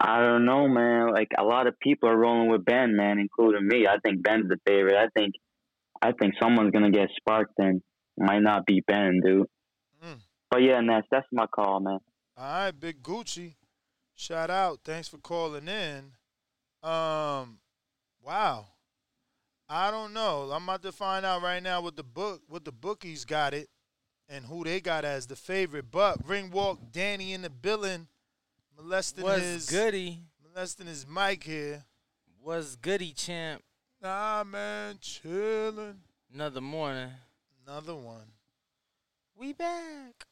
[0.00, 1.12] I don't know, man.
[1.12, 3.86] Like a lot of people are rolling with Benn, man, including me.
[3.86, 4.96] I think Benn's the favorite.
[4.96, 5.34] I think,
[6.00, 7.80] I think someone's gonna get sparked and
[8.18, 9.46] might not be Benn, dude.
[10.52, 11.98] But yeah, Ness, that's my call, man.
[12.36, 13.54] All right, Big Gucci.
[14.14, 14.80] Shout out.
[14.84, 16.12] Thanks for calling in.
[16.82, 17.58] Um,
[18.22, 18.66] wow.
[19.66, 20.50] I don't know.
[20.52, 23.70] I'm about to find out right now what the book what the bookies got it
[24.32, 25.90] and who they got as the favorite.
[25.90, 28.08] But ring walk Danny in the building
[28.76, 30.20] molesting Was his goody.
[30.42, 31.84] molesting his mic here.
[32.42, 33.62] Was goody champ.
[34.02, 36.00] Nah man, chilling.
[36.32, 37.10] Another morning.
[37.66, 38.32] Another one.
[39.36, 40.24] We back.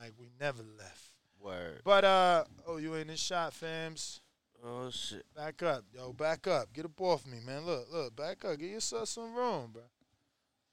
[0.00, 1.12] Like we never left.
[1.40, 1.80] Word.
[1.84, 4.20] But uh oh you ain't in shot, fams.
[4.64, 5.24] Oh shit.
[5.34, 6.12] Back up, yo.
[6.12, 6.72] Back up.
[6.72, 7.66] Get up off me, man.
[7.66, 8.14] Look, look.
[8.14, 8.58] Back up.
[8.58, 9.82] Get yourself some room, bro.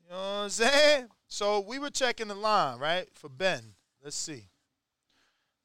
[0.07, 1.07] You know what I'm saying?
[1.27, 3.73] So we were checking the line, right, for Benn.
[4.03, 4.43] Let's see.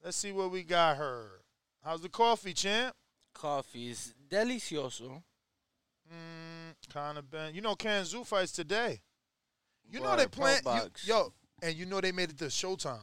[0.04, 1.42] Let's see what we got her.
[1.84, 2.94] How's the coffee, champ?
[3.34, 5.22] Coffee is delicioso.
[6.12, 7.54] Mm, Conor Benn.
[7.54, 9.00] You know, Kanzu fights today.
[9.88, 10.60] You know they plan.
[10.64, 12.98] you- yo, and you know they made it to Showtime.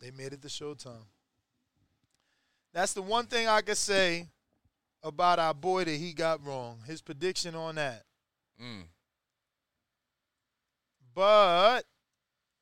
[0.00, 1.04] They made it to Showtime.
[2.72, 4.28] That's the one thing I could say
[5.02, 6.80] about our boy that he got wrong.
[6.86, 8.02] His prediction on that.
[8.60, 8.84] Mm.
[11.14, 11.82] But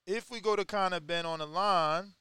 [0.06, 2.14] if we go to Conor Benn on the line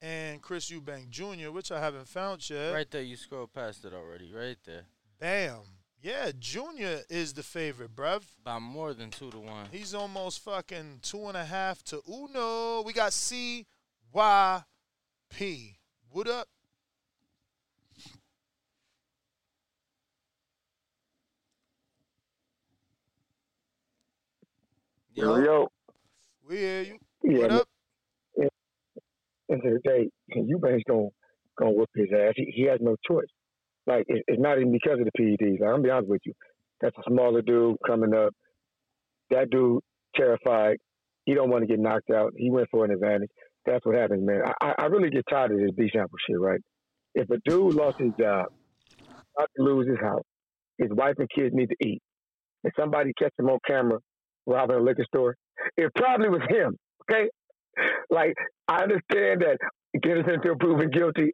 [0.00, 2.72] and Chris Eubank Jr., which I haven't found yet.
[2.72, 4.32] Right there, you scroll past it already.
[4.32, 4.84] Right there.
[5.18, 5.60] Bam.
[6.02, 8.22] Yeah, Junior is the favorite, bruv.
[8.44, 9.68] By more than two to one.
[9.72, 12.82] He's almost fucking two and a half to uno.
[12.82, 13.64] We got C
[14.12, 14.62] Y
[15.30, 15.78] P.
[16.10, 16.48] What up?
[25.14, 25.68] Yo, yo.
[26.48, 26.98] We hear you.
[27.22, 27.68] Yeah, What up?
[29.50, 31.08] End of the day, Eubanks gonna
[31.58, 32.32] gonna whoop his ass.
[32.34, 33.26] He, he has no choice.
[33.86, 35.60] Like it, it's not even because of the PEDs.
[35.60, 36.32] Like, I'm be honest with you.
[36.80, 38.32] That's a smaller dude coming up.
[39.30, 39.80] That dude
[40.16, 40.78] terrified.
[41.26, 42.32] He don't want to get knocked out.
[42.36, 43.28] He went for an advantage.
[43.66, 44.42] That's what happens, man.
[44.62, 46.60] I, I- really get tired of this B sample shit, right?
[47.14, 48.46] If a dude lost his job,
[49.36, 50.24] about to lose his house,
[50.78, 52.02] his wife and kids need to eat,
[52.64, 53.98] and somebody catch him on camera
[54.46, 55.36] robbing a liquor store,
[55.76, 56.76] it probably was him.
[57.02, 57.28] Okay,
[58.10, 58.34] like
[58.68, 59.58] I understand that
[60.02, 61.32] innocent until proven guilty,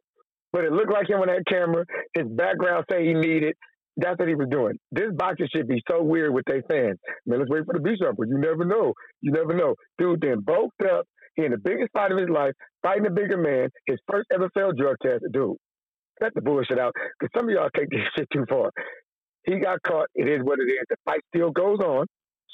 [0.51, 1.85] but it looked like him on that camera.
[2.13, 3.55] His background say he needed.
[3.97, 4.77] That's what he was doing.
[4.91, 6.97] This boxer should be so weird with their fans.
[7.25, 8.25] Man, let's wait for the B sample.
[8.25, 8.93] You never know.
[9.21, 9.75] You never know.
[9.97, 11.05] Dude then bulked up.
[11.35, 13.69] He in the biggest fight of his life, fighting a bigger man.
[13.85, 15.23] His first ever failed drug test.
[15.31, 15.55] Dude,
[16.21, 16.93] cut the bullshit out.
[17.19, 18.71] Because some of y'all take this shit too far.
[19.45, 20.07] He got caught.
[20.15, 20.85] It is what it is.
[20.89, 22.05] The fight still goes on.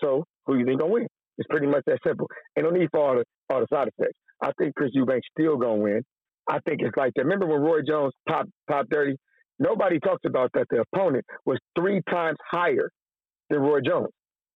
[0.01, 1.07] So who you think gonna win?
[1.37, 2.27] It's pretty much that simple.
[2.57, 4.17] Ain't no need for all the all the side effects.
[4.41, 6.03] I think Chris Eubanks still gonna win.
[6.49, 7.23] I think it's like that.
[7.23, 9.15] Remember when Roy Jones popped top thirty?
[9.59, 10.67] Nobody talks about that.
[10.69, 12.89] The opponent was three times higher
[13.49, 14.09] than Roy Jones.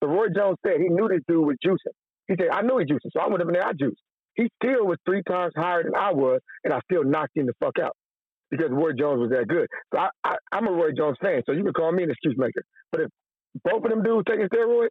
[0.04, 1.94] So Roy Jones said he knew this dude was juicing.
[2.28, 4.02] He said, I knew he juicing, so I went up in there, I juiced.
[4.36, 7.54] He still was three times higher than I was, and I still knocked him the
[7.60, 7.96] fuck out
[8.50, 9.68] because Roy Jones was that good.
[9.94, 12.36] So I, I, I'm a Roy Jones fan, so you can call me an excuse
[12.38, 12.64] maker.
[12.92, 13.10] But if
[13.64, 14.90] both of them dudes taking steroids,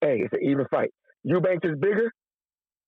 [0.00, 0.90] hey, it's an even fight.
[1.24, 2.10] Eubanks is bigger,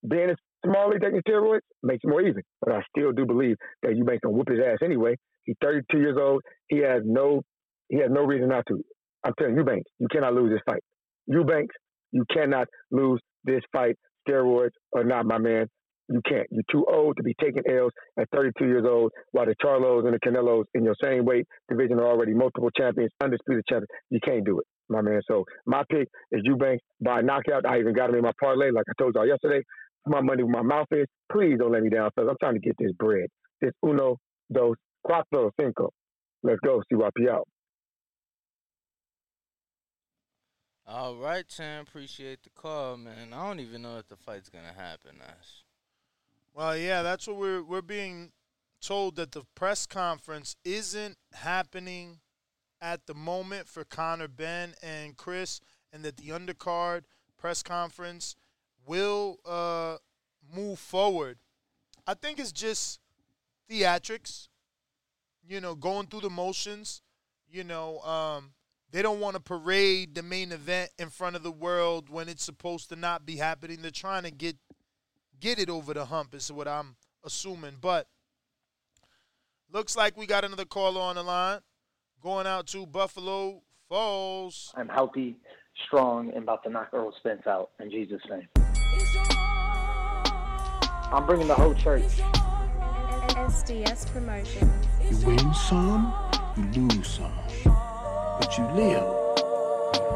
[0.03, 2.42] Benn is smaller taking steroids makes it more even.
[2.61, 5.16] But I still do believe that Eubanks gonna whoop his ass anyway.
[5.44, 6.42] He's 32 years old.
[6.68, 7.42] He has no
[7.88, 8.83] he has no reason not to.
[9.25, 10.83] I'm telling you, Eubanks, you cannot lose this fight.
[11.27, 11.75] Eubanks,
[12.12, 13.96] you cannot lose this fight.
[14.29, 15.66] Steroids or not, my man.
[16.08, 16.46] You can't.
[16.50, 20.14] You're too old to be taking L's at 32 years old, while the Charlos and
[20.14, 23.88] the Canelos in your same weight division are already multiple champions, undisputed champions.
[24.10, 25.20] You can't do it, my man.
[25.28, 27.64] So my pick is Eubanks by knockout.
[27.66, 29.62] I even got him in my parlay, like I told y'all yesterday.
[30.06, 31.06] My money where my mouth is.
[31.30, 32.30] Please don't let me down, fellas.
[32.30, 33.28] I'm trying to get this bread.
[33.60, 34.16] This uno,
[34.52, 35.90] dos, cuatro, cinco.
[36.42, 36.82] Let's go.
[36.92, 37.46] CYP out.
[40.84, 41.88] All right, champ.
[41.88, 43.32] Appreciate the call, man.
[43.32, 45.62] I don't even know if the fight's gonna happen, Ash.
[46.54, 48.32] Well, yeah, that's what we're we're being
[48.80, 52.18] told that the press conference isn't happening
[52.80, 55.60] at the moment for Conor Benn and Chris,
[55.92, 57.02] and that the undercard
[57.38, 58.36] press conference
[58.84, 59.96] will uh,
[60.54, 61.38] move forward.
[62.06, 63.00] I think it's just
[63.70, 64.48] theatrics,
[65.46, 67.00] you know, going through the motions.
[67.50, 68.52] You know, um,
[68.90, 72.44] they don't want to parade the main event in front of the world when it's
[72.44, 73.78] supposed to not be happening.
[73.80, 74.56] They're trying to get
[75.42, 77.74] get it over the hump is what I'm assuming.
[77.81, 78.07] But
[79.72, 81.59] looks like we got another caller on the line.
[82.22, 84.72] Going out to Buffalo Falls.
[84.76, 85.36] I'm healthy,
[85.86, 88.47] strong, and about to knock Errol Spence out in Jesus' name.
[91.12, 92.05] I'm bringing the whole church.
[93.34, 94.70] SDS promotion.
[95.11, 96.14] You win some,
[96.57, 97.32] you lose some.
[97.64, 99.03] But you live.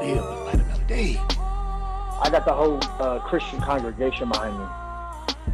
[0.00, 1.16] You live to fight another day.
[1.18, 4.64] I got the whole uh, Christian congregation behind me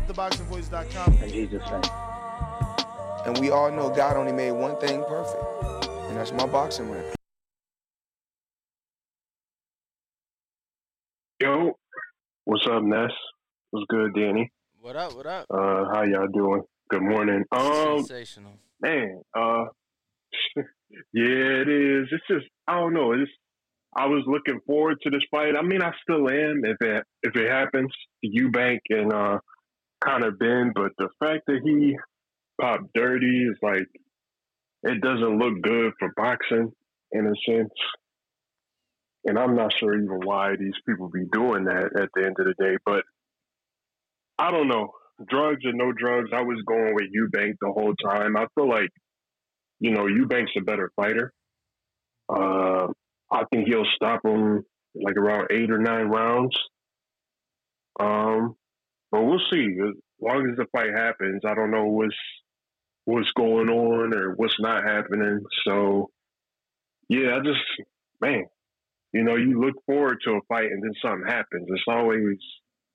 [0.09, 1.15] TheBoxingVoice.com.
[1.23, 1.83] in Jesus' name.
[3.25, 5.43] And we all know God only made one thing perfect,
[6.09, 7.05] and that's my boxing ring.
[11.41, 11.73] Yo,
[12.45, 13.11] what's up, Ness?
[13.71, 14.51] What's good, Danny?
[14.81, 15.15] What up?
[15.15, 15.47] What up?
[15.51, 16.63] Uh, how y'all doing?
[16.91, 17.45] Good morning.
[17.53, 18.53] Um, Sensational.
[18.81, 19.65] man, uh,
[20.57, 20.63] yeah,
[21.15, 22.09] it is.
[22.11, 23.13] It's just I don't know.
[23.13, 23.31] It's
[23.97, 25.55] I was looking forward to this fight.
[25.57, 27.93] I mean, I still am if it if it happens.
[28.25, 29.39] Eubank and uh,
[30.05, 31.97] Conor Benn, but the fact that he
[32.61, 33.45] popped Dirty.
[33.45, 33.87] is like
[34.83, 36.73] it doesn't look good for boxing
[37.13, 37.73] in a sense.
[39.25, 42.47] And I'm not sure even why these people be doing that at the end of
[42.47, 42.77] the day.
[42.85, 43.05] But
[44.39, 44.91] I don't know.
[45.29, 48.37] Drugs or no drugs, I was going with Eubank the whole time.
[48.37, 48.91] I feel like,
[49.79, 51.33] you know, Eubank's a better fighter.
[52.29, 52.89] Uh,
[53.31, 56.57] I think he'll stop him like around eight or nine rounds.
[58.01, 58.57] Um,
[59.13, 59.77] but we'll see.
[59.81, 62.17] As long as the fight happens, I don't know what's
[63.05, 65.41] what's going on or what's not happening.
[65.67, 66.11] So,
[67.09, 67.61] yeah, I just
[68.21, 68.47] man,
[69.13, 71.67] you know, you look forward to a fight and then something happens.
[71.69, 72.39] It's always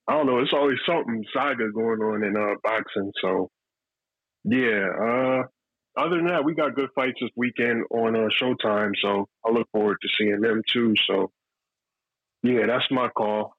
[0.07, 0.39] I don't know.
[0.39, 3.11] It's always something saga going on in uh, boxing.
[3.21, 3.51] So,
[4.45, 4.87] yeah.
[4.87, 5.43] Uh,
[5.97, 8.91] other than that, we got good fights this weekend on uh, Showtime.
[9.01, 10.93] So I look forward to seeing them too.
[11.07, 11.31] So,
[12.41, 13.53] yeah, that's my call.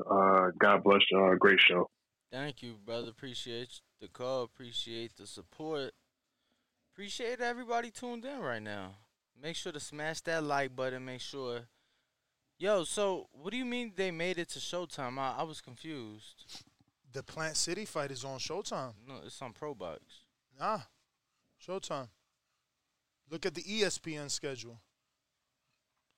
[0.00, 1.00] Uh, God bless.
[1.16, 1.88] Uh, great show.
[2.36, 3.08] Thank you, brother.
[3.08, 4.42] Appreciate the call.
[4.42, 5.92] Appreciate the support.
[6.92, 8.90] Appreciate everybody tuned in right now.
[9.42, 11.06] Make sure to smash that like button.
[11.06, 11.60] Make sure.
[12.58, 15.18] Yo, so what do you mean they made it to Showtime?
[15.18, 16.64] I, I was confused.
[17.10, 18.92] The Plant City fight is on Showtime.
[19.08, 20.02] No, it's on Pro Box.
[20.60, 20.80] Nah,
[21.66, 22.08] Showtime.
[23.30, 24.78] Look at the ESPN schedule.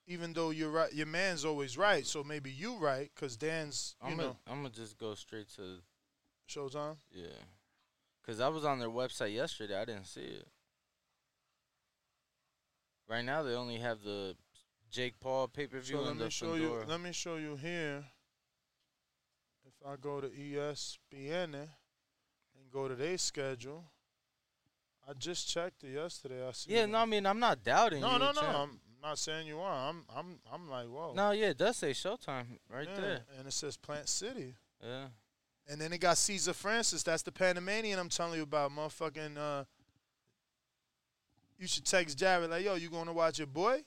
[0.09, 2.05] Even though you're right, your man's always right.
[2.05, 5.49] So maybe you're right, cause Dan's you I'm know gonna I'm gonna just go straight
[5.55, 5.81] to
[6.49, 6.97] Showtime.
[7.13, 7.27] yeah,
[8.27, 9.81] cause I was on their website yesterday.
[9.81, 10.49] I didn't see it.
[13.09, 14.37] Right now they only have the
[14.91, 16.83] Jake Paul pay per view So let and me the show you.
[16.87, 18.05] Let me show you here.
[19.67, 23.85] If I go to ESPN and go to their schedule,
[25.09, 26.47] I just checked it yesterday.
[26.47, 26.73] I see.
[26.73, 28.19] Yeah, no, I mean I'm not doubting no, you.
[28.19, 28.41] no, no.
[28.41, 28.55] champ.
[28.55, 29.89] I'm not saying you are.
[29.91, 31.13] I'm, I'm, I'm like, whoa.
[31.15, 33.21] No, yeah, it does say Showtime right Yeah, there.
[33.39, 34.55] and it says Plant City.
[34.83, 35.05] Yeah.
[35.71, 37.03] And then they got Caesar Francis.
[37.03, 38.71] That's the Panamanian I'm telling you about.
[38.73, 39.37] Motherfucking.
[39.37, 39.65] Uh,
[41.59, 43.83] you should text Jared like, yo, you going to watch your boy?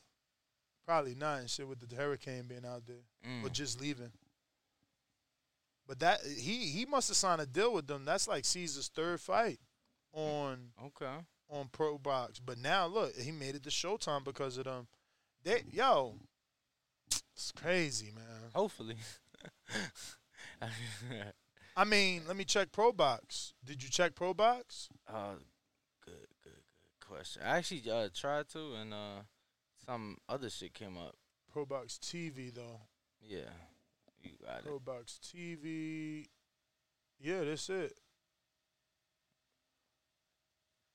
[0.86, 1.40] Probably not.
[1.40, 2.98] And shit with the hurricane being out there,
[3.44, 3.52] or Mm.
[3.52, 4.12] just leaving.
[5.88, 8.06] But that he he must have signed a deal with them.
[8.06, 9.60] That's like Caesar's third fight
[10.14, 11.18] on Okay.
[11.50, 12.40] on Pro Box.
[12.40, 14.88] But now look, he made it to Showtime because of them.
[15.44, 16.16] They yo,
[17.34, 18.52] it's crazy, man.
[18.54, 18.98] Hopefully.
[21.76, 23.54] I mean, let me check Pro Box.
[23.64, 24.90] Did you check Pro Box?
[25.08, 25.36] Uh,
[26.04, 27.42] good, good, good question.
[27.46, 29.22] I actually uh, tried to, and uh,
[29.86, 31.16] some other shit came up.
[31.52, 32.82] Pro Box TV though.
[33.22, 33.52] Yeah,
[34.22, 34.66] you got it.
[34.66, 36.26] Pro Box TV.
[37.20, 37.94] Yeah, that's it.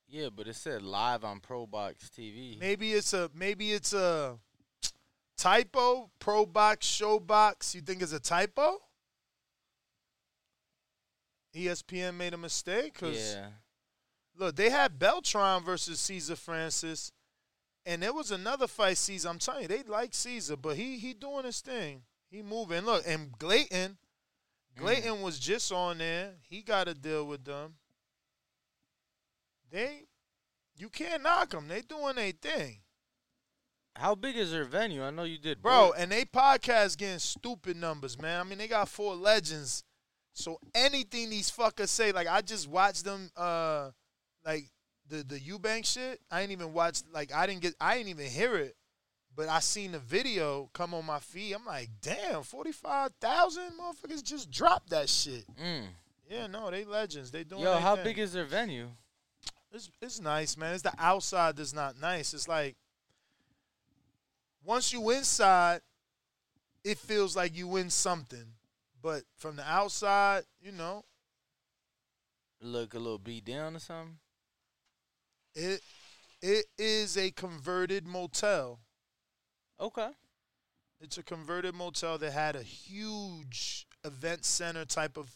[0.09, 2.59] Yeah, but it said live on Pro Box TV.
[2.59, 4.39] Maybe it's a maybe it's a
[5.37, 6.11] typo.
[6.19, 7.23] Pro Box Show
[7.73, 8.79] You think it's a typo?
[11.57, 13.51] ESPN made a mistake because Yeah.
[14.37, 17.13] look, they had Beltron versus Caesar Francis,
[17.85, 18.99] and there was another fight.
[18.99, 22.03] Caesar, I'm telling you, they like Caesar, but he he doing his thing.
[22.29, 22.85] He moving.
[22.85, 23.97] Look, and Glayton,
[24.77, 24.79] mm.
[24.81, 26.35] Glayton was just on there.
[26.43, 27.77] He got to deal with them.
[29.71, 30.03] They,
[30.77, 31.69] you can't knock them.
[31.69, 32.81] They doing their thing.
[33.97, 35.03] How big is their venue?
[35.03, 35.95] I know you did, Bro, both.
[35.99, 38.41] and they podcast getting stupid numbers, man.
[38.41, 39.83] I mean, they got four legends.
[40.37, 43.91] So anything these fuckers say, like I just watched them uh
[44.45, 44.67] like
[45.09, 46.21] the the Eubank shit.
[46.31, 48.77] I ain't even watched like I didn't get I didn't even hear it.
[49.35, 51.55] But I seen the video come on my feed.
[51.55, 55.45] I'm like, damn, forty five thousand motherfuckers just dropped that shit.
[55.57, 55.85] Mm.
[56.29, 57.31] Yeah, no, they legends.
[57.31, 58.05] They doing Yo, how thing.
[58.05, 58.89] big is their venue?
[59.73, 60.75] It's it's nice, man.
[60.75, 62.35] It's the outside that's not nice.
[62.35, 62.77] It's like
[64.63, 65.81] once you inside,
[66.85, 68.56] it feels like you win something.
[69.03, 71.05] But from the outside, you know,
[72.61, 74.17] Look a little beat down or something.
[75.55, 75.83] it
[76.41, 78.81] it is a converted motel.
[79.79, 80.09] Okay.
[81.01, 85.31] It's a converted motel that had a huge event center type of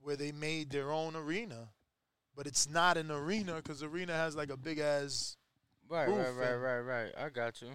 [0.00, 1.68] where they made their own arena.
[2.34, 5.36] But it's not an arena because arena has like a big ass
[5.90, 7.12] Right, right, right, right, right.
[7.18, 7.70] I got you.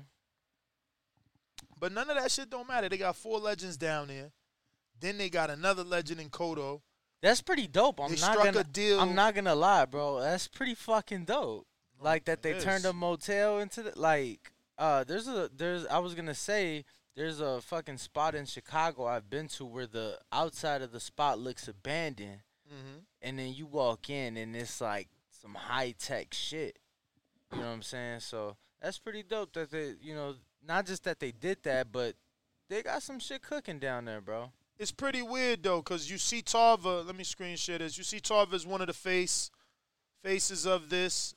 [1.78, 2.88] But none of that shit don't matter.
[2.88, 4.32] They got four legends down there.
[5.00, 6.82] Then they got another legend in Kodo.
[7.22, 8.00] That's pretty dope.
[8.00, 8.60] I'm They not struck gonna.
[8.60, 10.20] a deal- I'm not gonna lie, bro.
[10.20, 11.68] That's pretty fucking dope.
[12.00, 14.52] like that they it turned a motel into the like.
[14.78, 15.86] Uh, there's a there's.
[15.88, 16.84] I was gonna say
[17.16, 21.40] there's a fucking spot in Chicago I've been to where the outside of the spot
[21.40, 23.00] looks abandoned, Mm-hmm.
[23.22, 25.08] and then you walk in and it's like
[25.42, 26.78] some high tech shit.
[27.54, 28.20] You know what I'm saying?
[28.20, 30.36] So that's pretty dope that they, you know,
[30.68, 32.16] not just that they did that, but
[32.70, 34.52] they got some shit cooking down there, bro.
[34.78, 37.02] It's pretty weird though, cause you see Tarver.
[37.04, 37.98] Let me screen share this.
[37.98, 39.50] You see Tarver is one of the face
[40.24, 41.34] faces of this.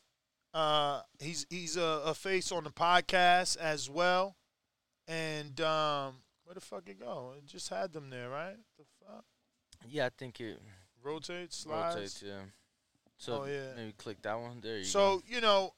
[0.53, 4.34] Uh, he's he's a, a face on the podcast as well.
[5.07, 6.14] And um,
[6.45, 7.34] where the fuck it go?
[7.36, 8.57] It just had them there, right?
[8.76, 9.24] The fuck
[9.89, 10.61] Yeah, I think it
[11.03, 11.95] rotates, slides.
[11.95, 12.22] rotates.
[12.26, 12.41] Yeah.
[13.18, 13.72] So Oh, yeah.
[13.76, 14.61] maybe click that one.
[14.61, 14.89] There you go.
[14.89, 15.74] So you know,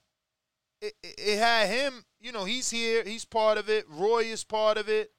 [0.80, 2.04] it it had him.
[2.20, 3.04] You know, he's here.
[3.04, 3.84] He's part of it.
[3.88, 5.10] Roy is part of it.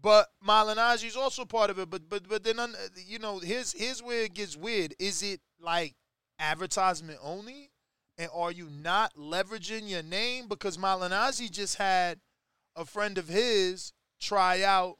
[0.00, 1.88] But Malignaggi is also part of it.
[1.90, 2.58] But but but then
[3.06, 4.94] you know, here's here's where it gets weird.
[4.98, 5.94] Is it like
[6.38, 7.70] advertisement only?
[8.16, 10.46] And are you not leveraging your name?
[10.46, 12.20] Because Malignaggi just had
[12.76, 14.96] a friend of his try out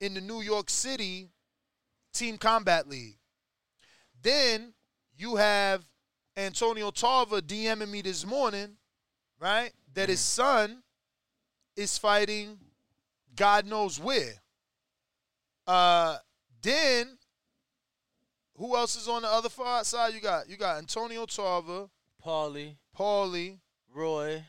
[0.00, 1.28] in the New York City
[2.12, 3.18] Team Combat League.
[4.22, 4.74] Then
[5.16, 5.84] you have
[6.36, 8.76] Antonio Tarver DMing me this morning,
[9.40, 9.72] right?
[9.94, 10.42] That his mm-hmm.
[10.42, 10.82] son
[11.76, 12.58] is fighting
[13.38, 14.34] God knows where.
[15.66, 16.16] Uh
[16.62, 17.18] then
[18.56, 20.14] who else is on the other far side?
[20.14, 21.88] You got you got Antonio Tarver,
[22.24, 23.60] Paulie, Paulie,
[23.94, 24.44] Roy.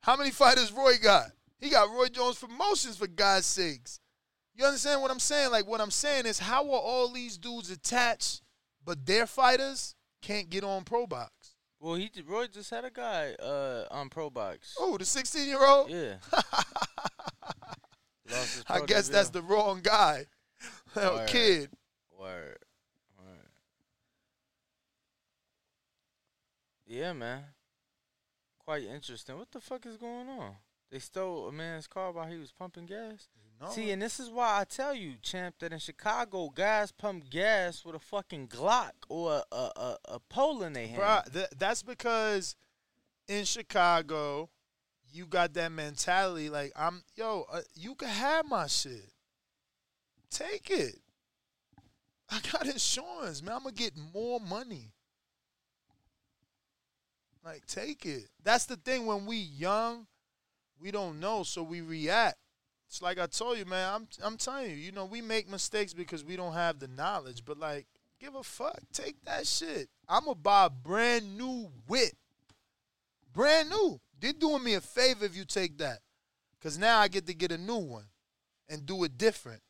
[0.00, 1.30] How many fighters Roy got?
[1.58, 4.00] He got Roy Jones Promotions for God's sakes.
[4.54, 5.50] You understand what I'm saying?
[5.50, 8.42] Like what I'm saying is how are all these dudes attached,
[8.84, 11.43] but their fighters can't get on Pro Box?
[11.84, 14.74] Well, he Roy just had a guy uh, on Pro Box.
[14.80, 15.90] Oh, the 16 year old?
[15.90, 16.14] Yeah.
[18.70, 20.24] I guess that's the wrong guy.
[20.96, 21.28] Word.
[21.28, 21.68] kid.
[22.18, 22.56] Word.
[23.18, 23.48] Word.
[26.86, 27.42] Yeah, man.
[28.64, 29.36] Quite interesting.
[29.36, 30.54] What the fuck is going on?
[30.90, 33.28] They stole a man's car while he was pumping gas.
[33.70, 37.84] See, and this is why I tell you, champ, that in Chicago, guys pump gas
[37.84, 41.00] with a fucking Glock or a a, a, a pole in their hand.
[41.00, 42.56] Bruh, th- that's because
[43.28, 44.50] in Chicago,
[45.12, 49.12] you got that mentality like I'm yo, uh, you can have my shit.
[50.30, 50.96] Take it.
[52.30, 53.54] I got insurance, man.
[53.54, 54.92] I'm gonna get more money.
[57.44, 58.24] Like take it.
[58.42, 60.06] That's the thing when we young,
[60.80, 62.36] we don't know, so we react.
[62.94, 63.92] It's like I told you, man.
[63.92, 67.44] I'm I'm telling you, you know, we make mistakes because we don't have the knowledge.
[67.44, 67.86] But like,
[68.20, 68.78] give a fuck.
[68.92, 69.88] Take that shit.
[70.08, 72.12] I'ma buy a brand new whip.
[73.32, 74.00] Brand new.
[74.20, 75.98] They're doing me a favor if you take that.
[76.62, 78.04] Cause now I get to get a new one
[78.68, 79.60] and do it different.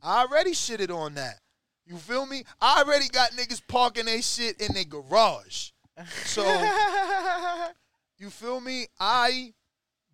[0.00, 1.40] I already shitted on that.
[1.84, 2.44] You feel me?
[2.60, 5.70] I already got niggas parking their shit in their garage.
[6.24, 6.44] So
[8.16, 8.86] you feel me?
[9.00, 9.54] I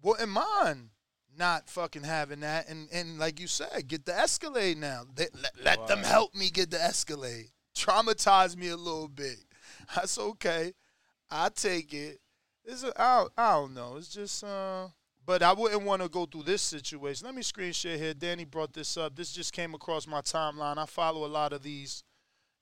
[0.01, 0.89] wouldn't mind
[1.39, 5.03] not fucking having that and and like you said, get the Escalade now.
[5.15, 7.51] They, let let them help me get the Escalade.
[7.77, 9.37] Traumatize me a little bit.
[9.95, 10.73] That's okay.
[11.31, 12.21] I take it.
[12.65, 13.97] It's a, I, don't- I don't know.
[13.97, 14.89] It's just uh
[15.27, 17.27] but I wouldn't want to go through this situation.
[17.27, 18.15] Let me screen share here.
[18.15, 19.17] Danny brought this up.
[19.17, 20.79] This just came across my timeline.
[20.79, 22.05] I follow a lot of these,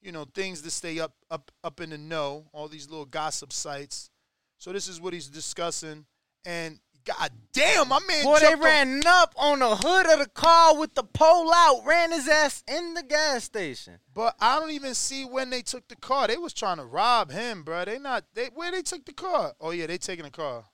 [0.00, 3.52] you know, things to stay up up up in the know, all these little gossip
[3.52, 4.08] sites.
[4.56, 6.06] So this is what he's discussing.
[6.46, 10.18] And god damn, my man Boy, they jumped on- ran up on the hood of
[10.18, 13.98] the car with the pole out, ran his ass in the gas station.
[14.12, 16.26] But I don't even see when they took the car.
[16.26, 17.84] They was trying to rob him, bro.
[17.84, 19.54] They not they where they took the car?
[19.60, 20.64] Oh yeah, they taking the car.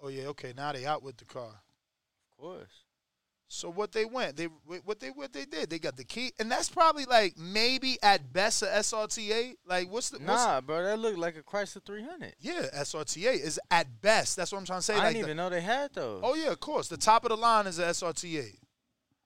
[0.00, 0.52] Oh yeah, okay.
[0.56, 1.60] Now they out with the car.
[2.30, 2.79] Of course.
[3.52, 6.48] So what they went, they what they what they did, they got the key, and
[6.48, 9.54] that's probably like maybe at best a SRT8.
[9.66, 12.36] Like what's the what's, Nah, bro, that looked like a Chrysler 300.
[12.38, 14.36] yeah SRT8 is at best.
[14.36, 14.94] That's what I'm trying to say.
[14.94, 16.20] I like didn't the- even know they had those.
[16.22, 16.86] Oh yeah, of course.
[16.86, 18.56] The top of the line is a SRT8.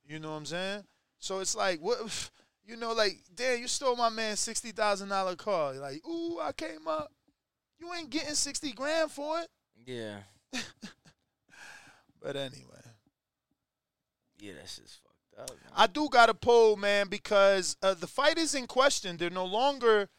[0.09, 0.85] You know what I'm saying?
[1.19, 2.31] So it's like what
[2.67, 5.75] you know, like, damn, you stole my man sixty thousand dollar car.
[5.75, 7.13] You're like, ooh, I came up.
[7.79, 9.49] You ain't getting sixty grand for it.
[9.85, 10.21] Yeah.
[12.23, 12.74] But anyway.
[14.45, 15.57] Yeah, that's just fucked up.
[15.57, 15.73] Man.
[15.75, 19.17] I do got a poll, man, because uh, the fight is in question.
[19.17, 20.11] They're no longer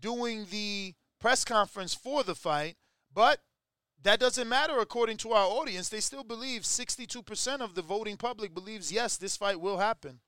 [0.00, 2.76] doing the press conference for the fight,
[3.12, 3.40] but
[4.02, 5.90] that doesn't matter according to our audience.
[5.90, 10.20] They still believe 62% of the voting public believes, yes, this fight will happen.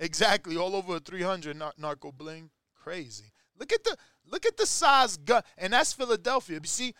[0.00, 2.50] Exactly, all over a 300 nar- narco bling.
[2.74, 3.32] Crazy.
[3.56, 3.96] Look at the
[4.26, 6.58] look at the size gun, and that's Philadelphia.
[6.60, 6.94] You see,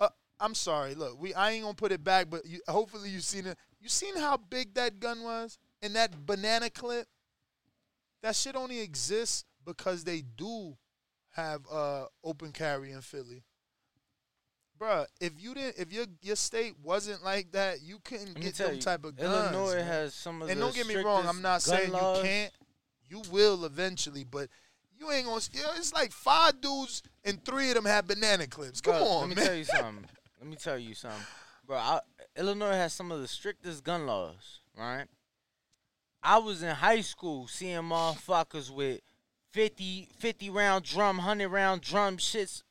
[0.00, 0.08] uh,
[0.40, 0.94] I'm sorry.
[0.94, 3.58] Look, we I ain't gonna put it back, but you, hopefully you've seen it.
[3.82, 7.08] You seen how big that gun was in that banana clip?
[8.22, 10.76] That shit only exists because they do
[11.30, 13.42] have uh, open carry in Philly.
[14.80, 18.76] Bruh, if you didn't, if your your state wasn't like that, you couldn't get them
[18.76, 19.52] you, type of guns.
[19.52, 19.86] Illinois man.
[19.86, 22.18] has some of and don't get me wrong, I'm not saying laws.
[22.18, 22.52] you can't.
[23.08, 24.48] You will eventually, but
[24.98, 25.40] you ain't gonna.
[25.52, 28.80] You know, it's like five dudes and three of them have banana clips.
[28.80, 29.46] Come Bro, on, let me man.
[29.46, 30.04] tell you something.
[30.40, 31.20] let me tell you something,
[31.66, 31.76] bro.
[31.76, 32.00] I,
[32.36, 35.06] Illinois has some of the strictest gun laws, right?
[36.22, 39.00] I was in high school seeing motherfuckers with
[39.52, 42.62] 50, 50 round drum, hundred round drum shits,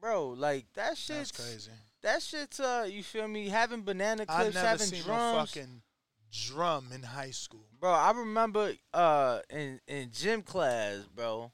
[0.00, 0.28] bro.
[0.30, 1.70] Like that shit's That's crazy.
[2.02, 3.48] That shit's uh, you feel me?
[3.48, 5.34] Having banana I clips, never having seen drums.
[5.34, 5.82] no fucking
[6.30, 7.66] drum in high school.
[7.80, 11.50] Bro, I remember uh in in gym class, bro,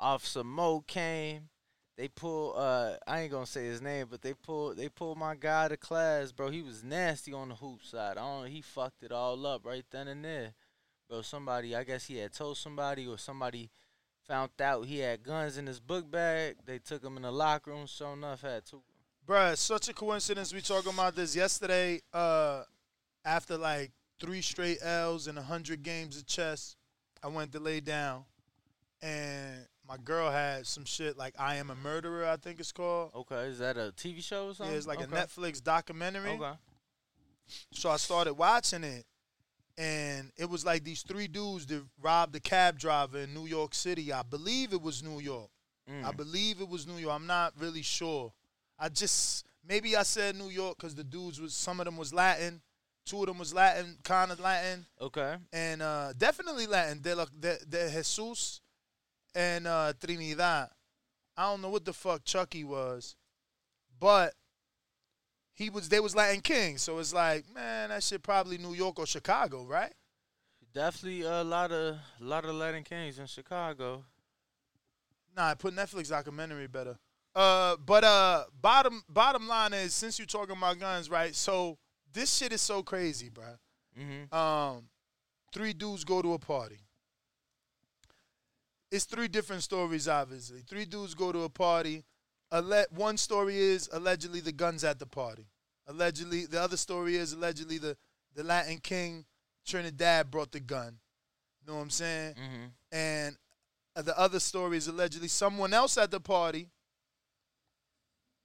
[0.00, 1.48] Officer Mo came.
[1.96, 5.34] They pull uh I ain't gonna say his name, but they pulled they pulled my
[5.34, 6.50] guy to class, bro.
[6.50, 8.18] He was nasty on the hoop side.
[8.18, 10.54] I don't he fucked it all up right then and there.
[11.08, 13.70] Bro, somebody I guess he had told somebody or somebody
[14.26, 16.56] found out he had guns in his book bag.
[16.64, 18.82] They took him in the locker room, sure enough had two.
[19.26, 22.00] Bruh, such a coincidence we talking about this yesterday.
[22.12, 22.62] Uh,
[23.24, 26.76] after like three straight L's and hundred games of chess,
[27.22, 28.24] I went to lay down,
[29.00, 33.12] and my girl had some shit like "I Am a Murderer," I think it's called.
[33.14, 34.76] Okay, is that a TV show or Yeah, something?
[34.76, 35.16] it's like okay.
[35.16, 36.30] a Netflix documentary.
[36.30, 36.52] Okay.
[37.72, 39.04] So I started watching it,
[39.76, 43.74] and it was like these three dudes that robbed a cab driver in New York
[43.74, 44.12] City.
[44.12, 45.50] I believe it was New York.
[45.86, 46.16] I Mm.
[46.16, 47.14] believe it was New York.
[47.14, 48.32] I'm not really sure.
[48.78, 52.12] I just maybe I said New York because the dudes was some of them was
[52.14, 52.62] Latin,
[53.04, 55.36] two of them was Latin, kind of Latin, Okay.
[55.52, 57.02] and uh, definitely Latin.
[57.02, 58.62] De, la, de, de Jesus
[59.34, 60.68] and uh, Trinidad.
[61.36, 63.16] I don't know what the fuck Chucky was,
[63.98, 64.34] but
[65.54, 65.88] he was.
[65.88, 69.64] They was Latin King, so it's like, man, that shit probably New York or Chicago,
[69.64, 69.92] right?
[70.72, 74.04] Definitely a lot of a lot of Latin Kings in Chicago.
[75.36, 76.96] Nah, I put Netflix documentary better.
[77.34, 81.34] Uh, but uh, bottom bottom line is, since you're talking about guns, right?
[81.34, 81.78] So
[82.12, 83.58] this shit is so crazy, bruh.
[83.98, 84.34] Mm-hmm.
[84.34, 84.84] Um,
[85.52, 86.78] three dudes go to a party.
[88.94, 90.60] It's three different stories, obviously.
[90.60, 92.04] Three dudes go to a party.
[92.52, 95.46] Alle- one story is allegedly the guns at the party.
[95.88, 97.96] Allegedly, the other story is allegedly the
[98.36, 99.24] the Latin king
[99.66, 100.98] Trinidad brought the gun.
[101.66, 102.34] Know what I'm saying?
[102.34, 102.66] Mm-hmm.
[102.92, 103.36] And
[103.96, 106.68] the other story is allegedly someone else at the party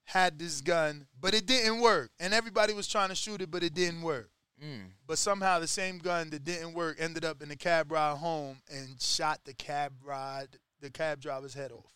[0.05, 2.09] had this gun, but it didn't work.
[2.19, 4.31] And everybody was trying to shoot it, but it didn't work.
[4.63, 4.91] Mm.
[5.07, 8.57] But somehow the same gun that didn't work ended up in the cab ride home
[8.69, 10.49] and shot the cab ride,
[10.81, 11.93] the cab driver's head off.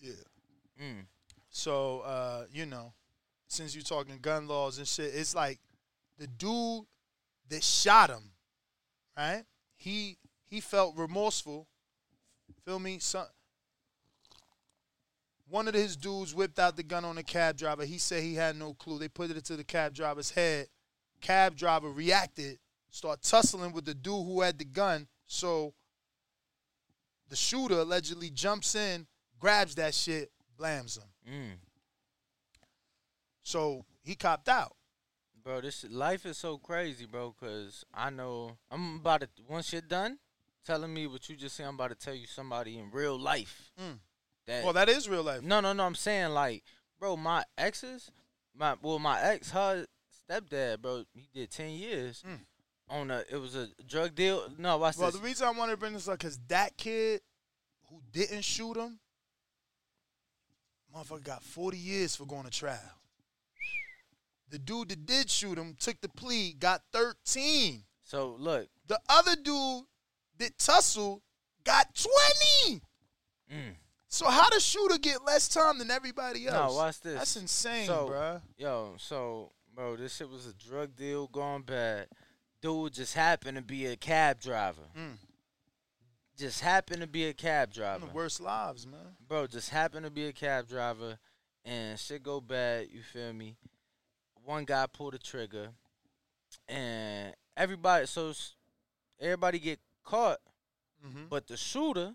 [0.00, 0.12] Yeah.
[0.82, 1.06] Mm.
[1.50, 2.92] So, uh, you know,
[3.48, 5.58] since you're talking gun laws and shit, it's like
[6.18, 6.84] the dude
[7.48, 8.30] that shot him,
[9.16, 9.44] right?
[9.74, 10.16] He
[10.46, 11.66] he felt remorseful.
[12.64, 12.98] Feel me?
[12.98, 13.26] Some,
[15.48, 17.84] one of his dudes whipped out the gun on the cab driver.
[17.84, 18.98] He said he had no clue.
[18.98, 20.66] They put it into the cab driver's head.
[21.26, 25.08] Cab driver reacted, start tussling with the dude who had the gun.
[25.26, 25.74] So
[27.28, 29.08] the shooter allegedly jumps in,
[29.40, 31.08] grabs that shit, blams him.
[31.28, 31.58] Mm.
[33.42, 34.76] So he copped out.
[35.42, 37.34] Bro, this life is so crazy, bro.
[37.40, 40.18] Cause I know I'm about to once you're done,
[40.64, 41.66] telling me what you just said.
[41.66, 43.72] I'm about to tell you somebody in real life.
[43.80, 43.98] Mm.
[44.46, 45.42] That Well, that is real life.
[45.42, 45.86] No, no, no.
[45.86, 46.62] I'm saying like,
[47.00, 48.12] bro, my exes,
[48.56, 49.86] my well, my ex, her
[50.28, 52.22] stepdad, bro, he did ten years
[52.88, 53.22] on a.
[53.30, 54.48] It was a drug deal.
[54.58, 54.98] No, watch Mm.
[55.00, 55.20] Well, this.
[55.20, 57.20] the reason I wanted to bring this up because that kid
[57.90, 58.98] who didn't shoot him,
[60.94, 62.80] motherfucker got 40 years for going to trial.
[64.48, 67.82] The dude that did shoot him took the plea, got 13.
[68.04, 69.84] So look, The other dude
[70.38, 71.18] that tussled
[71.64, 71.86] got
[72.60, 72.80] 20.
[73.52, 73.74] Mm.
[74.08, 76.72] So how the shooter get less time than everybody else?
[76.72, 77.18] No, watch this.
[77.18, 78.40] That's insane, so, bruh.
[78.56, 82.08] Yo, so bro, this shit was a drug deal gone bad.
[82.62, 84.88] Dude just happened to be a cab driver.
[84.98, 85.18] Mm.
[86.36, 88.06] Just happened to be a cab driver.
[88.06, 89.16] The worst lives, man.
[89.28, 91.18] Bro, just happened to be a cab driver
[91.64, 93.56] and shit go bad, you feel me?
[94.44, 95.68] One guy pulled the trigger
[96.68, 98.32] and everybody so
[99.20, 100.38] everybody get caught,
[101.06, 101.24] Mm-hmm.
[101.28, 102.14] but the shooter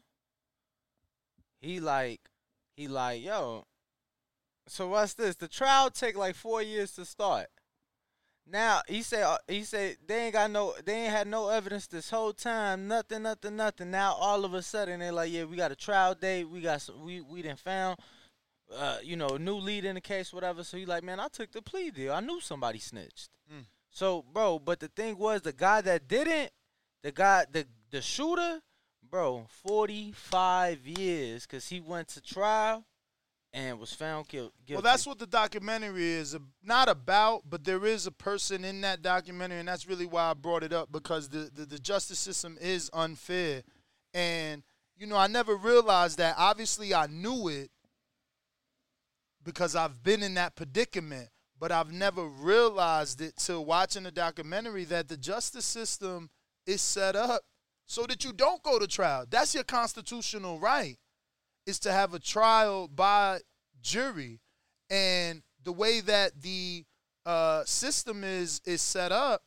[1.60, 2.20] he like
[2.76, 3.66] he like, yo,
[4.72, 5.36] so what's this?
[5.36, 7.48] The trial take like 4 years to start.
[8.48, 11.88] Now he said uh, he said they ain't got no they ain't had no evidence
[11.88, 12.88] this whole time.
[12.88, 13.92] Nothing nothing nothing.
[13.92, 16.46] Now all of a sudden they're like yeah we got a trial date.
[16.46, 18.00] We got some we we didn't found
[18.74, 20.64] uh you know new lead in the case whatever.
[20.64, 22.14] So he like man I took the plea deal.
[22.14, 23.30] I knew somebody snitched.
[23.54, 23.66] Mm.
[23.90, 26.52] so bro but the thing was the guy that didn't
[27.04, 28.62] the guy the the shooter
[29.04, 32.86] bro 45 years cuz he went to trial
[33.54, 37.86] and was found guil- guilty Well, that's what the documentary is not about, but there
[37.86, 41.30] is a person in that documentary, and that's really why I brought it up because
[41.30, 43.64] the, the, the justice system is unfair.
[44.14, 44.64] And,
[44.98, 46.36] you know, I never realized that.
[46.38, 47.72] Obviously, I knew it
[49.44, 51.30] because I've been in that predicament,
[51.60, 56.30] but I've never realized it till watching the documentary that the justice system
[56.66, 57.42] is set up
[57.86, 59.26] so that you don't go to trial.
[59.30, 60.98] That's your constitutional right,
[61.66, 63.40] is to have a trial by
[63.82, 64.40] jury.
[64.90, 66.86] And the way that the
[67.26, 69.44] uh, system is is set up,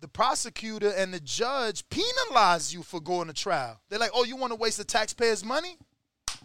[0.00, 3.80] the prosecutor and the judge penalize you for going to trial.
[3.88, 5.78] They're like, oh, you want to waste the taxpayers' money?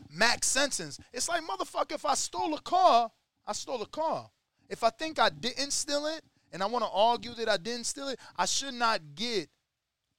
[0.10, 1.00] Max sentence.
[1.12, 3.12] It's like, motherfucker, if I stole a car,
[3.46, 4.30] I stole a car.
[4.70, 6.22] If I think I didn't steal it
[6.52, 9.50] and I want to argue that I didn't steal it, I should not get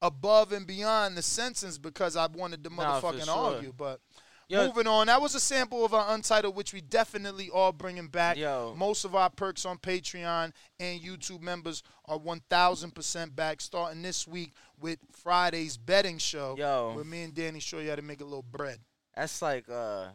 [0.02, 3.34] above and beyond the sentence because I wanted to Nah, motherfucking sure.
[3.34, 3.72] argue.
[3.76, 4.00] But
[4.48, 8.08] Yo- moving on, that was a sample of our Untitled, which we definitely are bringing
[8.08, 8.36] back.
[8.36, 8.74] Yo.
[8.76, 14.52] Most of our perks on Patreon and YouTube members are 1,000% back, starting this week
[14.80, 16.54] with Friday's betting show.
[16.58, 16.92] Yo.
[16.94, 18.78] Where me and Danny show you how to make a little bread.
[19.14, 20.06] That's like uh,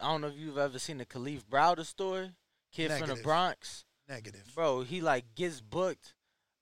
[0.00, 2.30] I don't know if you've ever seen the Kalief Browder story,
[2.72, 3.84] kid from the Bronx.
[4.08, 4.42] Negative.
[4.54, 6.14] Bro, he like gets booked,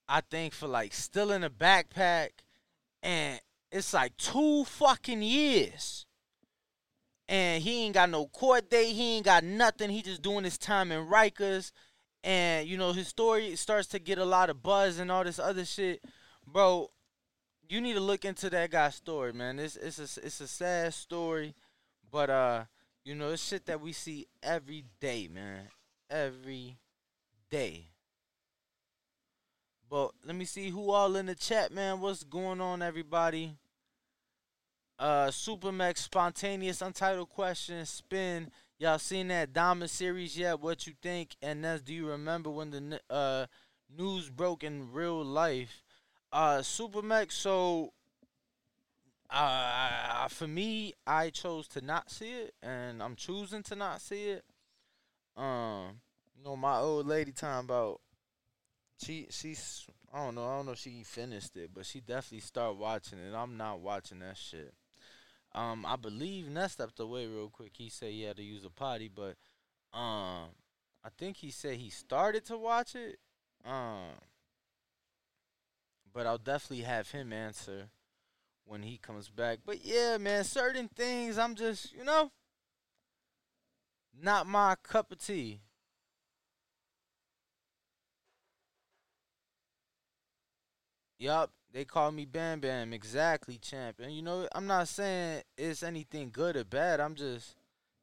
[0.08, 2.30] I think for like stealing a backpack,
[3.02, 6.06] and it's like two fucking years.
[7.32, 8.92] And he ain't got no court date.
[8.92, 9.88] He ain't got nothing.
[9.88, 11.72] He just doing his time in Rikers.
[12.22, 15.38] And, you know, his story starts to get a lot of buzz and all this
[15.38, 16.04] other shit.
[16.46, 16.90] Bro,
[17.70, 19.58] you need to look into that guy's story, man.
[19.58, 21.54] It's it's a it's a sad story,
[22.10, 22.64] but uh,
[23.02, 25.68] you know, it's shit that we see every day, man.
[26.10, 26.76] Every
[27.50, 27.86] day.
[29.88, 31.98] But let me see who all in the chat, man.
[32.00, 33.56] What's going on, everybody?
[35.02, 38.52] Uh, Supermax spontaneous untitled question spin.
[38.78, 40.60] Y'all seen that Dahmer series yet?
[40.60, 41.34] What you think?
[41.42, 43.46] And that's do you remember when the uh
[43.98, 45.82] news broke in real life?
[46.32, 47.32] Uh, Supermax.
[47.32, 47.94] So,
[49.28, 54.28] uh, for me, I chose to not see it, and I'm choosing to not see
[54.28, 54.44] it.
[55.36, 56.00] Um,
[56.38, 58.00] you know, my old lady time about
[59.04, 59.84] she she's
[60.14, 63.18] I don't know I don't know if she finished it, but she definitely started watching
[63.18, 63.34] it.
[63.34, 64.72] I'm not watching that shit.
[65.54, 67.72] Um, I believe Ness stepped away real quick.
[67.76, 69.36] He said he had to use a potty, but
[69.92, 70.48] um,
[71.04, 73.18] I think he said he started to watch it.
[73.64, 74.16] Um,
[76.12, 77.90] but I'll definitely have him answer
[78.64, 79.60] when he comes back.
[79.64, 82.30] But yeah, man, certain things I'm just you know
[84.20, 85.60] not my cup of tea.
[91.18, 92.92] Yup, they call me Bam Bam.
[92.92, 94.00] Exactly, champ.
[94.00, 97.00] And you know, I'm not saying it's anything good or bad.
[97.00, 97.54] I'm just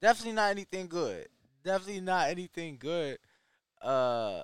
[0.01, 1.27] definitely not anything good.
[1.63, 3.19] Definitely not anything good.
[3.81, 4.43] Uh,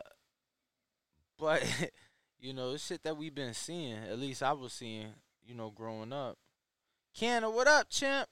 [1.39, 1.63] but
[2.39, 3.97] you know, shit that we've been seeing.
[3.97, 5.07] At least I was seeing.
[5.47, 6.37] You know, growing up.
[7.13, 8.27] Canna, what up, champ?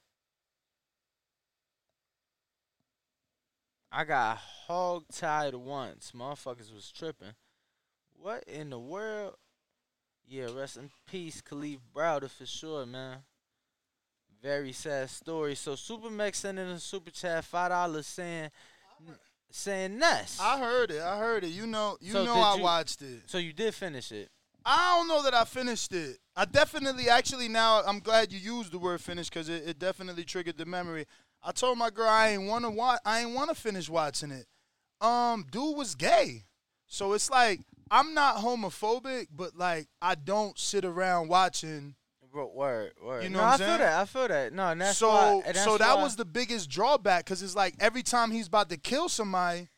[3.91, 6.11] I got hog tied once.
[6.15, 7.35] Motherfuckers was tripping.
[8.19, 9.35] What in the world?
[10.28, 13.17] Yeah, rest in peace, Kalief Browder for sure, man.
[14.41, 15.55] Very sad story.
[15.55, 18.49] So Supermax sending a super chat five dollars saying
[19.49, 20.39] saying Ness.
[20.41, 21.01] I heard it.
[21.01, 21.49] I heard it.
[21.49, 23.21] You know, you So know I you- watched it.
[23.28, 24.30] So you did finish it.
[24.65, 26.17] I don't know that I finished it.
[26.38, 30.24] I definitely, actually, now I'm glad you used the word finish because it, it definitely
[30.24, 31.05] triggered the memory.
[31.43, 32.99] I told my girl I ain't want to watch.
[33.05, 34.45] I ain't want to finish watching it.
[35.05, 36.45] Um, dude was gay,
[36.88, 37.59] so it's like
[37.93, 41.93] I'm not homophobic, but like I don't sit around watching.
[42.31, 43.23] Bro, word, word.
[43.23, 43.79] You know no, what I feel saying?
[43.79, 43.99] that.
[43.99, 44.53] I feel that.
[44.53, 45.41] No, and that's so why.
[45.45, 48.47] and that's so that why- was the biggest drawback because it's like every time he's
[48.47, 49.69] about to kill somebody,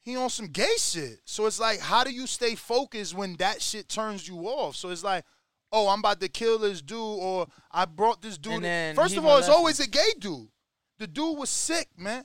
[0.00, 1.20] he on some gay shit.
[1.26, 4.76] So it's like, how do you stay focused when that shit turns you off?
[4.76, 5.26] So it's like,
[5.70, 8.62] oh, I'm about to kill this dude, or I brought this dude.
[8.96, 10.48] First of all, it's always a gay dude.
[10.98, 12.24] The dude was sick, man.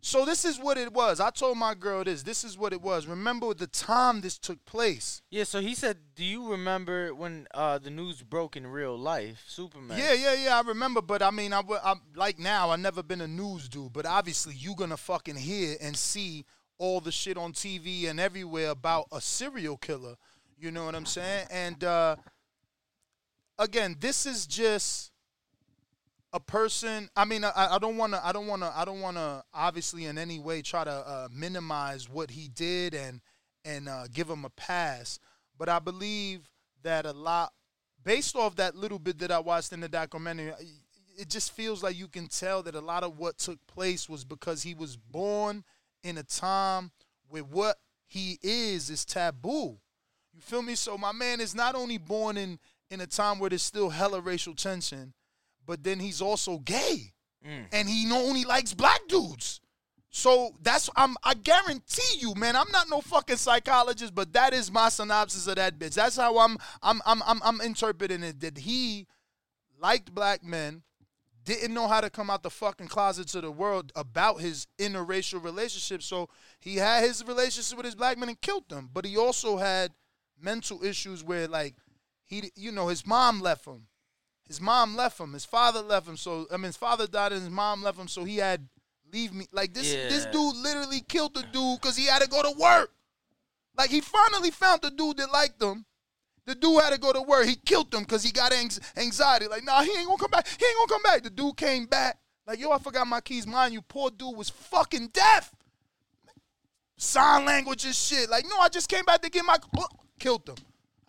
[0.00, 1.18] So this is what it was.
[1.18, 2.22] I told my girl this.
[2.22, 3.06] This is what it was.
[3.06, 5.22] Remember the time this took place.
[5.30, 9.42] Yeah, so he said, "Do you remember when uh the news broke in real life,
[9.48, 10.56] Superman?" Yeah, yeah, yeah.
[10.56, 12.70] I remember, but I mean, I, I'm like now.
[12.70, 16.44] I never been a news dude, but obviously you gonna fucking hear and see
[16.78, 20.14] all the shit on TV and everywhere about a serial killer.
[20.56, 21.46] You know what I'm saying?
[21.50, 22.16] And uh,
[23.58, 25.10] again, this is just
[26.32, 27.08] a person.
[27.16, 28.24] I mean, I, don't want to.
[28.24, 28.72] I don't want to.
[28.74, 29.42] I don't want to.
[29.54, 33.20] Obviously, in any way, try to uh, minimize what he did and
[33.64, 35.18] and uh, give him a pass.
[35.56, 36.48] But I believe
[36.82, 37.52] that a lot,
[38.04, 40.52] based off that little bit that I watched in the documentary,
[41.16, 44.24] it just feels like you can tell that a lot of what took place was
[44.24, 45.64] because he was born
[46.04, 46.92] in a time
[47.28, 47.76] where what
[48.06, 49.78] he is is taboo.
[50.32, 50.76] You feel me?
[50.76, 52.58] So my man is not only born in
[52.90, 55.12] in a time where there's still hella racial tension,
[55.68, 57.12] but then he's also gay,
[57.46, 57.66] Mm.
[57.70, 59.60] and he only likes black dudes.
[60.10, 62.56] So that's I'm I guarantee you, man.
[62.56, 65.94] I'm not no fucking psychologist, but that is my synopsis of that bitch.
[65.94, 68.40] That's how I'm I'm I'm I'm, I'm interpreting it.
[68.40, 69.06] That he
[69.80, 70.82] liked black men,
[71.44, 75.44] didn't know how to come out the fucking closet to the world about his interracial
[75.44, 76.02] relationship.
[76.02, 78.90] So he had his relationship with his black men and killed them.
[78.92, 79.92] But he also had
[80.40, 81.76] mental issues where like
[82.24, 83.86] he you know, his mom left him.
[84.48, 85.34] His mom left him.
[85.34, 86.16] His father left him.
[86.16, 88.08] So I mean his father died and his mom left him.
[88.08, 88.66] So he had
[89.12, 92.42] leave me like this this dude literally killed the dude because he had to go
[92.42, 92.90] to work.
[93.76, 95.84] Like he finally found the dude that liked him.
[96.46, 97.46] The dude had to go to work.
[97.46, 99.46] He killed him because he got anx- anxiety.
[99.48, 100.48] Like, nah, he ain't gonna come back.
[100.48, 101.22] He ain't gonna come back.
[101.22, 102.16] The dude came back.
[102.46, 103.46] Like, yo, I forgot my keys.
[103.46, 105.52] Mind you, poor dude was fucking deaf.
[106.96, 108.30] Sign language and shit.
[108.30, 109.58] Like, no, I just came back to get my
[110.18, 110.56] killed him.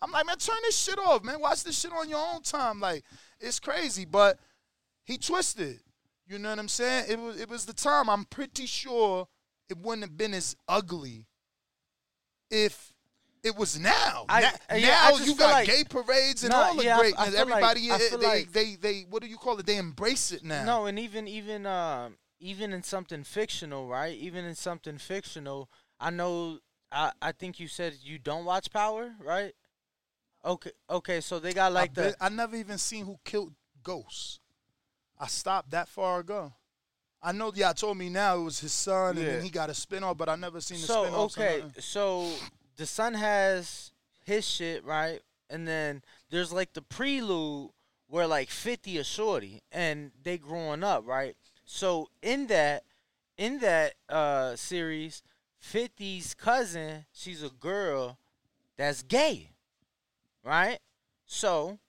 [0.01, 1.39] I'm like, man, turn this shit off, man.
[1.39, 2.81] Watch this shit on your own time.
[2.81, 3.05] Like,
[3.39, 4.05] it's crazy.
[4.05, 4.39] But
[5.05, 5.79] he twisted.
[6.27, 7.05] You know what I'm saying?
[7.09, 8.09] It was it was the time.
[8.09, 9.27] I'm pretty sure
[9.69, 11.25] it wouldn't have been as ugly
[12.51, 12.93] if
[13.43, 14.25] it was now.
[14.27, 16.97] I- uh, now yeah, just you got like- gay parades and Nah, all the yeah,
[16.99, 17.27] greatness.
[17.27, 19.65] like- Everybody, feel they, like- they, they, what do you call it?
[19.65, 20.63] They embrace it now.
[20.65, 24.15] No, and even even um even in something fictional, right?
[24.17, 25.69] Even in something fictional,
[25.99, 26.59] I know
[26.91, 29.53] I I think you said you don't watch Power, right?
[30.43, 34.39] Okay, okay, so they got like I, the I never even seen who killed Ghost.
[35.19, 36.53] I stopped that far ago.
[37.21, 39.73] I know y'all told me now it was his son, and then he got a
[39.73, 41.37] spinoff, but I never seen the so spinoff.
[41.37, 42.31] okay, so
[42.77, 43.91] the son has
[44.25, 47.71] his shit right, and then there's like the prelude
[48.07, 51.35] where like Fifty is shorty, and they growing up right.
[51.65, 52.83] So in that
[53.37, 55.21] in that uh series,
[55.61, 58.17] 50's cousin, she's a girl
[58.77, 59.48] that's gay,
[60.43, 60.79] right?
[61.25, 61.79] So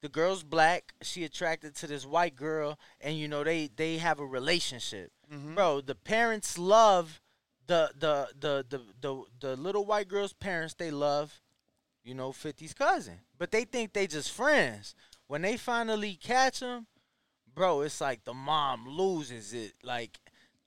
[0.00, 4.20] the girl's black, she attracted to this white girl, and you know they they have
[4.20, 5.54] a relationship, Mhm.
[5.54, 5.80] bro.
[5.80, 7.20] The parents love
[7.66, 10.74] the the the the the the little white girl's parents.
[10.74, 11.40] They love,
[12.02, 14.94] you know, 50's cousin, but they think they just friends.
[15.26, 16.86] When they finally catch him,
[17.54, 20.18] bro, it's like the mom loses it, like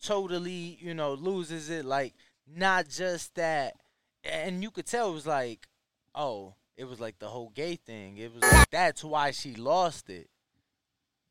[0.01, 1.85] totally, you know, loses it.
[1.85, 2.15] Like
[2.47, 3.75] not just that,
[4.23, 5.67] and you could tell it was like,
[6.15, 8.17] oh, it was like the whole gay thing.
[8.17, 10.29] It was like that's why she lost it.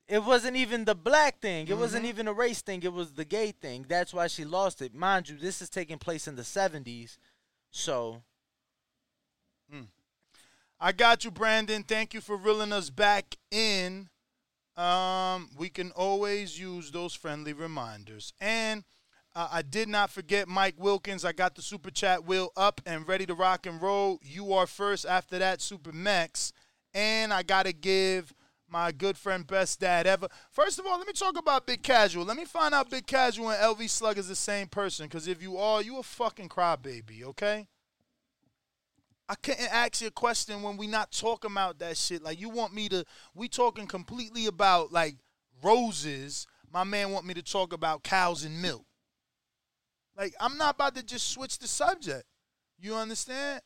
[0.08, 1.66] It wasn't even the black thing.
[1.68, 2.08] It wasn't Mhm.
[2.08, 2.82] even a race thing.
[2.82, 3.86] It was the gay thing.
[3.88, 4.94] That's why she lost it.
[4.94, 7.18] Mind you, this is taking place in the seventies,
[7.70, 8.22] so
[10.78, 11.82] I got you, Brandon.
[11.82, 14.10] Thank you for reeling us back in.
[14.76, 18.34] Um, we can always use those friendly reminders.
[18.40, 18.84] And
[19.36, 21.22] uh, I did not forget Mike Wilkins.
[21.22, 24.18] I got the super chat wheel up and ready to rock and roll.
[24.22, 25.04] You are first.
[25.04, 26.54] After that, Super Mex.
[26.94, 28.32] And I got to give
[28.66, 30.28] my good friend, best dad ever.
[30.50, 32.24] First of all, let me talk about Big Casual.
[32.24, 35.04] Let me find out Big Casual and LV Slug is the same person.
[35.04, 37.68] Because if you are, you a fucking crybaby, okay?
[39.28, 42.22] I couldn't ask you a question when we not talking about that shit.
[42.22, 45.16] Like you want me to we talking completely about like
[45.62, 46.46] roses.
[46.72, 48.86] My man want me to talk about cows and milk.
[50.16, 52.24] Like I'm not about to just switch the subject.
[52.78, 53.60] You understand?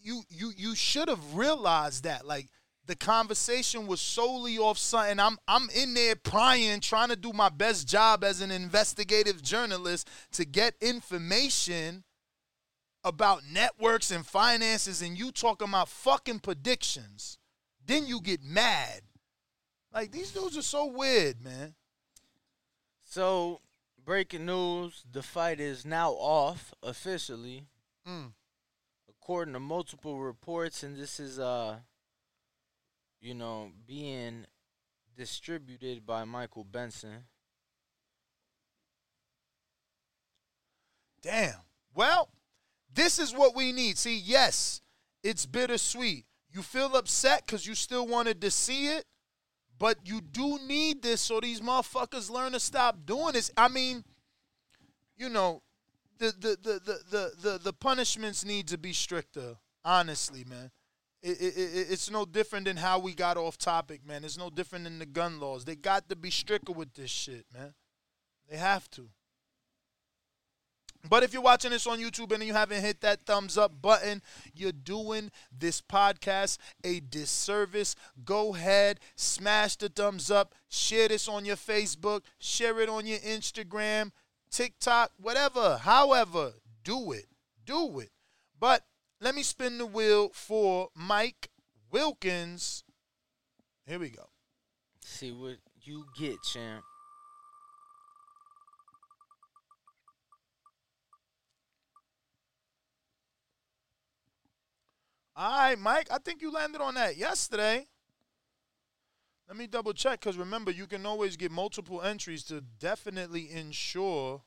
[0.00, 2.26] You you you should have realized that.
[2.26, 2.48] Like
[2.86, 5.20] the conversation was solely off something.
[5.20, 10.08] I'm I'm in there prying, trying to do my best job as an investigative journalist
[10.32, 12.04] to get information
[13.04, 17.38] about networks and finances and you talking about fucking predictions.
[17.86, 19.00] Then you get mad.
[19.92, 21.74] Like these dudes are so weird, man.
[23.04, 23.60] So,
[24.04, 27.66] breaking news: the fight is now off officially,
[28.06, 28.32] Mm.
[29.08, 31.80] according to multiple reports, and this is uh,
[33.20, 34.46] you know, being
[35.16, 37.26] distributed by Michael Benson.
[41.22, 41.60] Damn.
[41.94, 42.30] Well,
[42.92, 43.98] this is what we need.
[43.98, 44.80] See, yes,
[45.22, 46.24] it's bittersweet.
[46.50, 49.04] You feel upset because you still wanted to see it,
[49.80, 53.50] but you do need this so these motherfuckers learn to stop doing this.
[53.56, 54.04] I mean,
[55.16, 55.62] you know,
[56.18, 59.56] the the the the the the, the punishments need to be stricter.
[59.82, 60.70] Honestly, man.
[61.22, 64.24] It, it, it, it's no different than how we got off topic, man.
[64.24, 65.64] It's no different than the gun laws.
[65.64, 67.74] They got to be stricter with this shit, man.
[68.50, 69.08] They have to.
[71.08, 74.20] But if you're watching this on YouTube and you haven't hit that thumbs up button,
[74.54, 77.96] you're doing this podcast a disservice.
[78.24, 83.18] Go ahead, smash the thumbs up, share this on your Facebook, share it on your
[83.18, 84.10] Instagram,
[84.50, 85.78] TikTok, whatever.
[85.78, 87.26] However, do it.
[87.64, 88.10] Do it.
[88.58, 88.84] But
[89.20, 91.48] let me spin the wheel for Mike
[91.90, 92.84] Wilkins.
[93.86, 94.28] Here we go.
[95.02, 96.84] See what you get, champ.
[105.36, 106.08] All right, Mike.
[106.10, 107.86] I think you landed on that yesterday.
[109.48, 114.42] Let me double check because remember, you can always get multiple entries to definitely ensure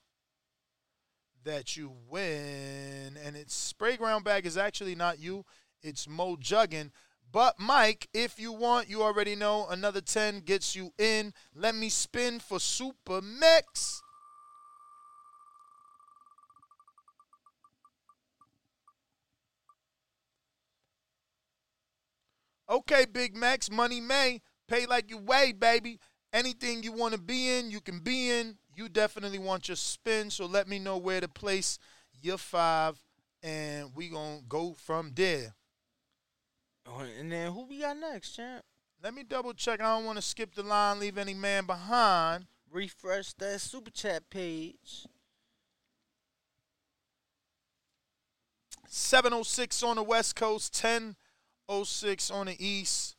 [1.44, 3.18] that you win.
[3.24, 5.46] And it's spray ground bag is actually not you,
[5.82, 6.92] it's Mo Juggin.
[7.32, 11.34] But Mike, if you want, you already know another 10 gets you in.
[11.56, 14.03] Let me spin for Super Mix.
[22.74, 26.00] Okay, Big Max, Money May, pay like you weigh, baby.
[26.34, 28.58] Anything you want to be in, you can be in.
[28.76, 31.78] You definitely want your spin, so let me know where to place
[32.20, 32.98] your five,
[33.44, 35.54] and we gonna go from there.
[36.88, 38.66] Oh, And then who we got next, champ?
[39.04, 39.80] Let me double check.
[39.80, 42.48] I don't want to skip the line, leave any man behind.
[42.72, 45.06] Refresh that super chat page.
[48.88, 50.74] 706 on the West Coast,
[51.80, 53.16] 1006 on the East.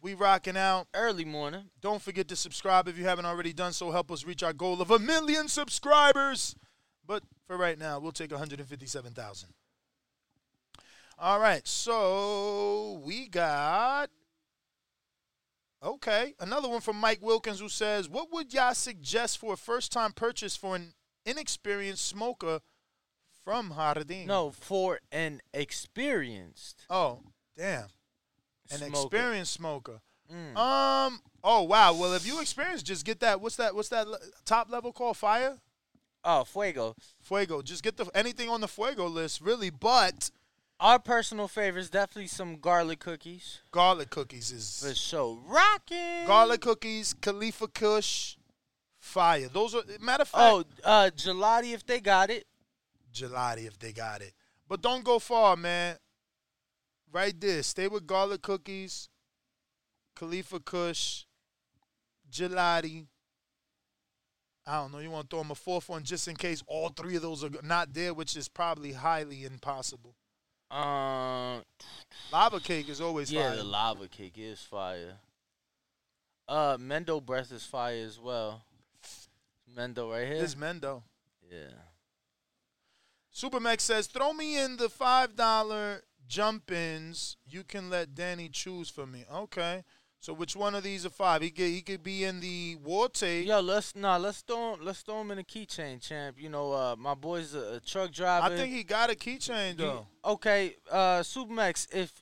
[0.00, 0.86] We rocking out.
[0.94, 1.70] Early morning.
[1.80, 3.90] Don't forget to subscribe if you haven't already done so.
[3.90, 6.54] Help us reach our goal of a million subscribers.
[7.06, 9.54] But for right now, we'll take 157,000.
[11.18, 14.08] All right, so we got
[15.82, 20.12] okay another one from Mike Wilkins who says, "What would y'all suggest for a first-time
[20.12, 20.94] purchase for an
[21.26, 22.60] inexperienced smoker
[23.44, 26.86] from Jardín?" No, for an experienced.
[26.88, 27.22] Oh,
[27.56, 27.84] damn.
[28.72, 28.92] An Smoker.
[29.16, 30.00] experienced smoker.
[30.32, 30.56] Mm.
[30.56, 31.20] Um.
[31.42, 31.92] Oh wow.
[31.92, 33.40] Well, if you experience, just get that.
[33.40, 33.74] What's that?
[33.74, 35.16] What's that le- top level called?
[35.16, 35.58] Fire.
[36.22, 36.94] Oh, Fuego.
[37.22, 37.62] Fuego.
[37.62, 39.70] Just get the anything on the Fuego list, really.
[39.70, 40.30] But
[40.78, 43.60] Our personal favorites definitely some garlic cookies.
[43.72, 45.38] garlic cookies is For sure.
[45.46, 46.26] rocking.
[46.26, 48.36] garlic cookies, Khalifa Kush,
[49.00, 49.48] fire.
[49.48, 50.42] Those are matter of fact.
[50.42, 52.46] Oh, uh, gelati if they got it.
[53.12, 54.32] gelati if they got it.
[54.68, 55.96] But don't go far, man.
[57.12, 57.62] Right there.
[57.62, 59.08] Stay with garlic cookies,
[60.16, 61.24] Khalifa Kush,
[62.30, 63.06] gelati.
[64.66, 64.98] I don't know.
[64.98, 67.42] You want to throw them a fourth one just in case all three of those
[67.42, 70.14] are not there, which is probably highly impossible.
[70.70, 71.62] Um,
[72.32, 73.56] Lava cake is always yeah, fire.
[73.56, 75.14] the lava cake is fire.
[76.46, 78.62] Uh, Mendo breath is fire as well.
[79.76, 80.40] Mendo right here.
[80.40, 81.02] This Mendo.
[81.50, 81.72] yeah.
[83.34, 87.36] Supermax says, throw me in the five dollar jump ins.
[87.46, 89.24] You can let Danny choose for me.
[89.32, 89.84] Okay.
[90.22, 91.40] So which one of these are five?
[91.42, 93.46] He could he could be in the war tape.
[93.46, 96.36] Yo, let's nah, let's throw him, let's throw him in a keychain, champ.
[96.38, 98.52] You know, uh, my boy's a, a truck driver.
[98.52, 100.06] I think he got a keychain You- though.
[100.24, 102.12] okay, uh, Supermax, if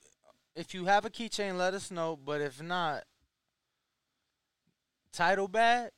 [0.54, 2.16] if you have a keychain, let us know.
[2.16, 3.02] But if not,
[5.12, 5.90] title bag,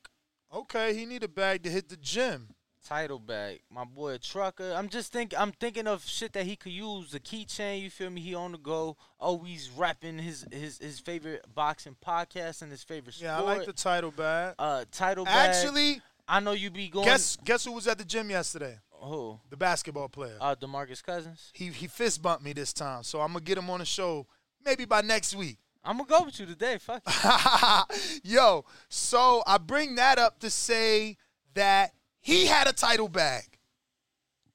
[0.52, 2.54] Okay, he need a bag to hit the gym.
[2.86, 3.60] Title bag.
[3.70, 4.72] My boy trucker.
[4.76, 7.10] I'm just think I'm thinking of shit that he could use.
[7.10, 8.20] The keychain, you feel me?
[8.20, 13.14] He on the go, always rapping his his his favorite boxing podcast and his favorite
[13.14, 13.30] sport.
[13.30, 14.54] Yeah, I like the title bag.
[14.58, 15.50] uh title bag.
[15.50, 17.06] Actually, I know you be going.
[17.06, 18.78] guess guess who was at the gym yesterday?
[19.02, 19.40] who?
[19.48, 20.36] The basketball player.
[20.40, 21.50] Uh, Demarcus Cousins.
[21.54, 24.26] he he fist bumped me this time, so I'm gonna get him on the show
[24.64, 25.58] maybe by next week.
[25.82, 26.78] I'm gonna go with you today.
[26.78, 27.02] Fuck.
[28.22, 31.16] Yo, so I bring that up to say
[31.54, 33.44] that he had a title bag.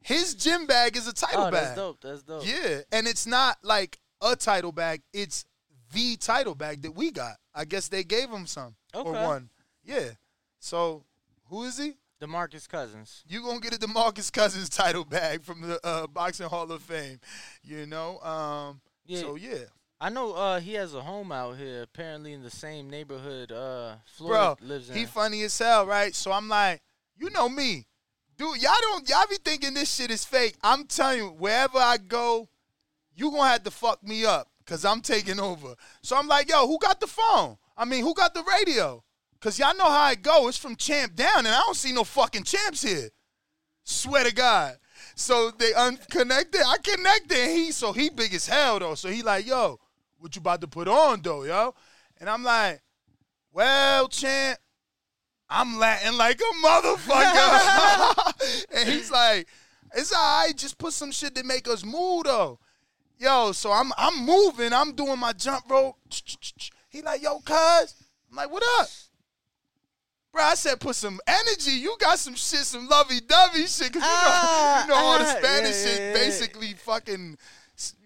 [0.01, 1.63] His gym bag is a title oh, bag.
[1.63, 2.01] that's dope.
[2.01, 2.45] That's dope.
[2.45, 5.01] Yeah, and it's not like a title bag.
[5.13, 5.45] It's
[5.93, 7.37] the title bag that we got.
[7.53, 9.49] I guess they gave him some or one.
[9.83, 10.11] Yeah.
[10.59, 11.05] So
[11.45, 11.93] who is he?
[12.21, 13.23] Demarcus Cousins.
[13.27, 17.19] You gonna get a Demarcus Cousins title bag from the uh, Boxing Hall of Fame.
[17.63, 18.19] You know.
[18.19, 18.81] Um.
[19.05, 19.19] Yeah.
[19.21, 19.65] So yeah,
[19.99, 23.95] I know uh, he has a home out here, apparently in the same neighborhood uh,
[24.05, 24.97] Floyd bro, lives in.
[24.97, 26.13] he funny as hell, right?
[26.13, 26.81] So I'm like,
[27.17, 27.85] you know me,
[28.37, 28.61] dude.
[28.61, 30.55] Y'all don't y'all be thinking this shit is fake.
[30.63, 32.49] I'm telling you, wherever I go,
[33.15, 35.75] you gonna have to fuck me up because I'm taking over.
[36.01, 37.57] So I'm like, yo, who got the phone?
[37.77, 39.03] I mean, who got the radio?
[39.41, 40.47] Cause y'all know how it go.
[40.47, 43.09] It's from champ down, and I don't see no fucking champs here.
[43.83, 44.77] Swear to God.
[45.15, 46.61] So they unconnected.
[46.65, 47.37] I connected.
[47.37, 48.95] And he so he big as hell though.
[48.95, 49.79] So he like, yo,
[50.17, 51.75] what you about to put on though, yo?
[52.19, 52.81] And I'm like,
[53.51, 54.59] well, champ,
[55.49, 58.65] I'm Latin like a motherfucker.
[58.75, 59.47] and he's like,
[59.95, 60.55] it's all right.
[60.55, 62.59] Just put some shit that make us move though.
[63.17, 64.73] Yo, so I'm I'm moving.
[64.73, 65.97] I'm doing my jump rope.
[66.89, 67.95] He like, yo, cuz.
[68.29, 68.87] I'm like, what up?
[70.33, 71.71] Bro, I said put some energy.
[71.71, 73.93] You got some shit, some lovey-dovey shit.
[73.93, 76.13] Cause you know, ah, you know all the Spanish yeah, shit yeah, yeah.
[76.13, 77.37] basically fucking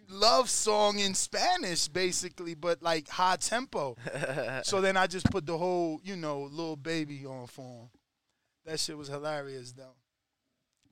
[0.10, 3.96] love song in Spanish, basically, but like high tempo.
[4.64, 7.90] so then I just put the whole, you know, little baby on for him.
[8.66, 9.96] That shit was hilarious though.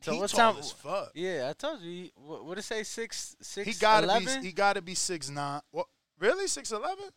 [0.02, 0.60] so he what tall time?
[0.60, 1.12] as fuck.
[1.14, 1.92] Yeah, I told you.
[1.92, 2.84] he- What what it say?
[2.84, 3.68] Six six.
[3.68, 4.42] He gotta 11?
[4.42, 5.62] be he gotta be six nine.
[5.72, 5.88] What
[6.20, 6.48] really?
[6.48, 7.10] Six eleven?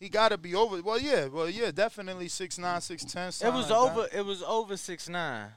[0.00, 0.80] He got to be over.
[0.80, 3.28] Well, yeah, well, yeah, definitely six nine, six ten.
[3.28, 4.06] It was over.
[4.14, 5.48] It was over six nine,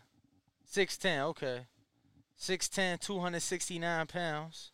[0.66, 1.22] six ten.
[1.22, 1.68] Okay,
[2.40, 4.72] 6'10", 269 pounds.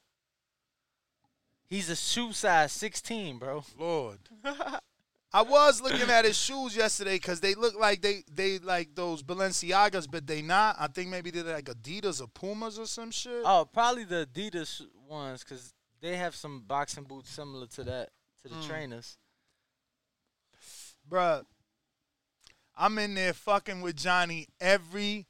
[1.69, 3.63] He's a shoe size sixteen, bro.
[3.77, 4.19] Lord.
[5.33, 9.21] I was looking at his shoes yesterday because they look like they they like those
[9.21, 10.77] Balenciagas, but they not.
[10.79, 13.41] I think maybe they're like Adidas or Pumas or some shit.
[13.43, 18.09] Oh, probably the Adidas ones because they have some boxing boots similar to that
[18.43, 18.67] to the Mm.
[18.67, 19.17] trainers.
[21.09, 21.43] Bruh,
[22.77, 25.25] I'm in there fucking with Johnny every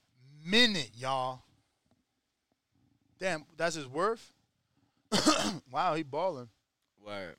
[0.45, 1.41] minute, y'all.
[3.19, 4.31] Damn, that's his worth?
[5.71, 6.49] wow, he balling.
[7.05, 7.35] Word.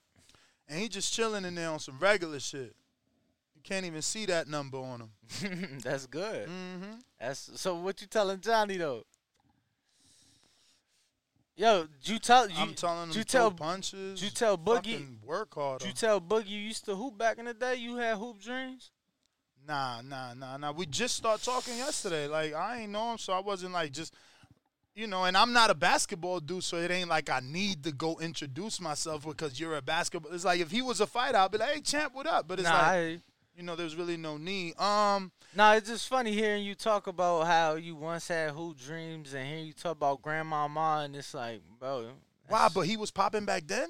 [0.69, 2.75] And he just chilling in there on some regular shit.
[3.55, 5.81] You can't even see that number on him.
[5.83, 6.49] That's good.
[6.49, 6.93] Mm-hmm.
[7.21, 7.77] That's so.
[7.77, 9.05] What you telling Johnny though?
[11.59, 12.55] Yo, did you tell you?
[12.57, 14.23] I'm telling him you tell punches.
[14.23, 15.05] you tell Boogie?
[15.25, 15.87] work harder.
[15.87, 17.75] You tell Boogie you used to hoop back in the day?
[17.75, 18.93] You had hoop dreams.
[19.67, 20.71] Nah, nah, nah, nah.
[20.71, 22.29] We just start talking yesterday.
[22.29, 24.15] Like I ain't know him, so I wasn't like just,
[24.99, 25.25] you know.
[25.25, 28.81] And I'm not a basketball dude, so it ain't like I need to go introduce
[28.81, 30.33] myself because you're a basketball.
[30.33, 32.59] It's like if he was a fighter, I'd be like, "Hey, champ, what up?" But
[32.61, 33.21] it's Nah, like, I-
[33.57, 34.79] you know, there's really no need.
[34.79, 39.33] Um, Nah, it's just funny hearing you talk about how you once had who dreams,
[39.35, 42.11] and hearing you talk about grandmama, and it's like, bro,
[42.51, 43.89] wow, but he was popping back then.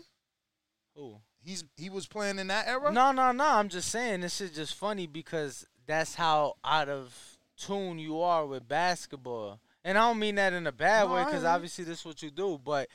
[0.94, 1.16] who?
[1.40, 2.90] He's he was playing in that era.
[2.92, 3.44] No, no, no.
[3.46, 7.14] I'm just saying this is just funny because that's how out of
[7.56, 9.60] tune you are with basketball.
[9.88, 12.22] And I don't mean that in a bad No, way because obviously this is what
[12.22, 12.60] you do.
[12.62, 12.90] But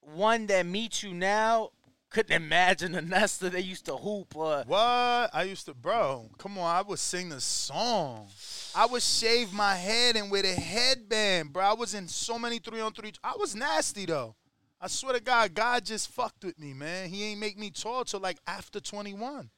[0.00, 1.70] one that meets you now
[2.08, 4.36] couldn't imagine the Nesta they used to hoop.
[4.36, 5.30] Or What?
[5.34, 6.30] I used to, bro.
[6.38, 8.28] Come on, I would sing the song.
[8.76, 11.64] I would shave my head and wear a headband, bro.
[11.64, 13.12] I was in so many three on three.
[13.24, 14.36] I was nasty though.
[14.80, 17.08] I swear to God, God just fucked with me, man.
[17.08, 19.50] He ain't make me tall till like after 21.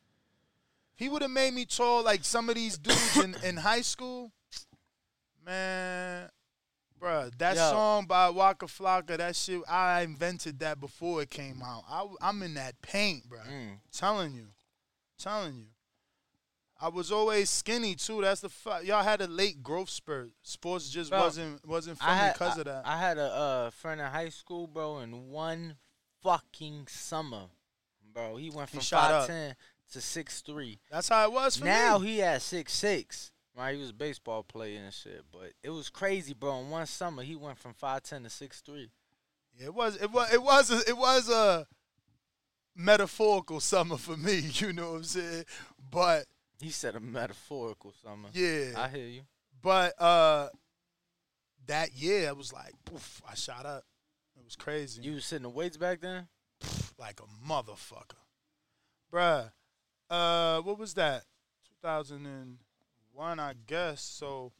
[0.94, 4.32] He would have made me tall like some of these dudes in, in high school.
[5.44, 6.30] Man,
[7.02, 7.70] bruh, that Yo.
[7.70, 11.84] song by Waka Flocka, that shit, I invented that before it came out.
[11.90, 13.46] I, am in that paint, bruh.
[13.46, 13.78] Mm.
[13.92, 14.46] Telling you.
[15.18, 15.66] Telling you.
[16.82, 18.22] I was always skinny too.
[18.22, 18.84] That's the fuck.
[18.84, 20.32] y'all had a late growth spurt.
[20.42, 22.82] Sports just Bro, wasn't wasn't for me because I, of that.
[22.84, 25.76] I had a uh, friend in high school, bro, in one
[26.24, 27.44] fucking summer,
[28.12, 28.34] bro.
[28.34, 29.54] He went from five ten
[29.92, 30.80] to six three.
[30.90, 32.04] That's how it was for now me.
[32.04, 33.30] Now he at six six.
[33.56, 36.60] Right, he was a baseball player and shit, but it was crazy, bro.
[36.60, 38.88] In one summer, he went from five ten to six three.
[39.58, 41.66] Yeah, it was it was it was a, it was a
[42.74, 44.40] metaphorical summer for me.
[44.54, 45.44] You know what I'm saying?
[45.90, 46.24] But
[46.60, 48.28] He said a metaphorical summer.
[48.32, 48.72] Yeah.
[48.76, 49.22] I hear you.
[49.60, 50.48] but uh,
[51.66, 53.84] that year it was like poof, I shot up.
[54.38, 55.02] It was crazy.
[55.02, 56.26] You was sitting the weights back then.
[56.98, 58.16] like a motherfucker.
[59.12, 59.52] Bruh.
[60.08, 61.24] Uh what was that?
[63.12, 64.02] 2001, I guess.
[64.02, 64.52] So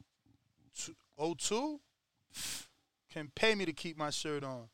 [0.75, 1.79] two- 02
[3.11, 4.69] can pay me to keep my shirt on.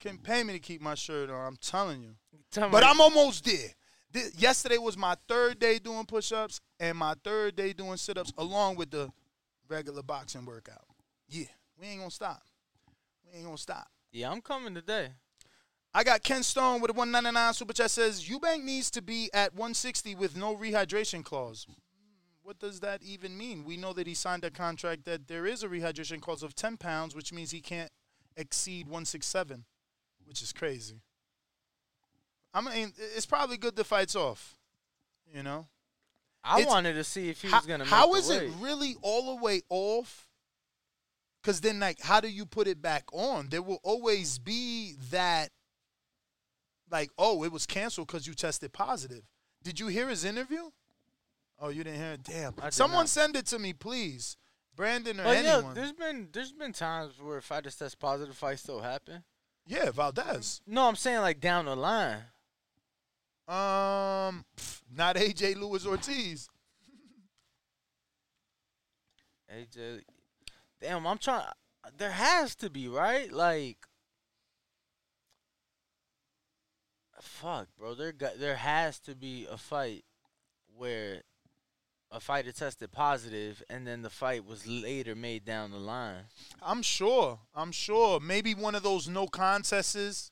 [0.00, 1.46] Can pay me to keep my shirt on.
[1.46, 2.16] I'm telling you.
[2.50, 3.74] Tell But I'm almost there.
[4.12, 8.76] Thi- yesterday was my third day doing push-ups and my third day doing sit-ups along
[8.76, 9.10] with the
[9.68, 10.84] regular boxing workout.
[11.28, 11.46] Yeah,
[11.78, 12.42] we ain't gonna stop.
[13.24, 13.88] We ain't gonna stop.
[14.10, 15.14] Yeah, I'm coming today.
[15.94, 19.54] I got Ken Stone with a 199 super chat says Eubank needs to be at
[19.54, 21.66] 160 with no rehydration clause.
[22.42, 23.64] What does that even mean?
[23.64, 26.76] We know that he signed a contract that there is a rehydration clause of 10
[26.76, 27.90] pounds, which means he can't
[28.36, 29.64] exceed 167,
[30.26, 31.02] which is crazy.
[32.52, 34.56] I mean, it's probably good the fight's off.
[35.32, 35.68] You know,
[36.44, 37.84] I It's- wanted to see if he how, was gonna.
[37.84, 40.28] Make how is it really all the way off?
[41.40, 43.48] Because then, like, how do you put it back on?
[43.48, 45.50] There will always be that,
[46.90, 49.24] like, oh, it was canceled because you tested positive.
[49.62, 50.70] Did you hear his interview?
[51.64, 52.24] Oh, you didn't hear it.
[52.24, 52.54] Damn.
[52.60, 53.08] I Someone not.
[53.08, 54.36] send it to me, please.
[54.74, 55.74] Brandon or But yeah, anyone.
[55.74, 59.22] there's been there's been times where fighters test positive, fights still happen.
[59.66, 60.60] yeah, Valdez.
[60.66, 62.24] No, I'm saying like down the line.
[63.46, 66.48] Um, pff, not AJ Luis Ortiz.
[69.54, 70.00] AJ,
[70.80, 71.44] damn, I'm trying.
[71.96, 73.76] There has to be right, like.
[77.20, 77.94] Fuck, bro.
[77.94, 80.04] There got there has to be a fight
[80.76, 81.22] where
[82.12, 86.24] a fighter tested positive, and then the fight was later made down the line.
[86.60, 87.40] I'm sure.
[87.54, 88.20] I'm sure.
[88.20, 90.30] Maybe one of those no contests.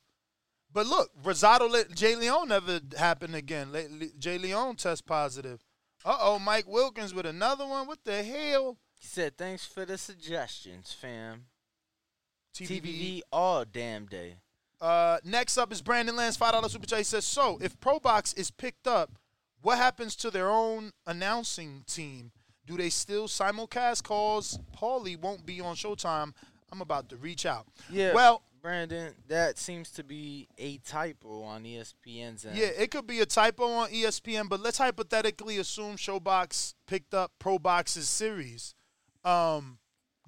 [0.73, 3.73] But look, Rosado let Jay Leon never happened again.
[3.73, 5.65] Le- Le- Jay Leon test positive.
[6.05, 7.87] Uh oh, Mike Wilkins with another one.
[7.87, 8.79] What the hell?
[8.95, 11.47] He said, "Thanks for the suggestions, fam."
[12.55, 14.37] TBV all damn day.
[14.81, 16.99] Uh, next up is Brandon Lance, five dollar super chat.
[16.99, 19.11] He says, "So if Pro Box is picked up,
[19.63, 22.33] what happens to their own announcing team?
[22.67, 24.59] Do they still simulcast calls?
[24.77, 26.33] Paulie won't be on Showtime.
[26.71, 27.67] I'm about to reach out.
[27.91, 28.15] Yeah.
[28.15, 32.57] Well, Brandon, that seems to be a typo on ESPN's end.
[32.57, 37.33] yeah, it could be a typo on ESPN, but let's hypothetically assume ShoBox picked up
[37.39, 38.75] Pro Box's series.
[39.25, 39.79] Um,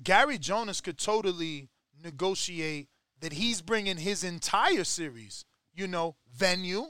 [0.02, 1.68] Gary Jonas could totally
[2.02, 2.88] negotiate
[3.20, 5.44] that he's bringing his entire series,
[5.74, 6.86] you know, venue,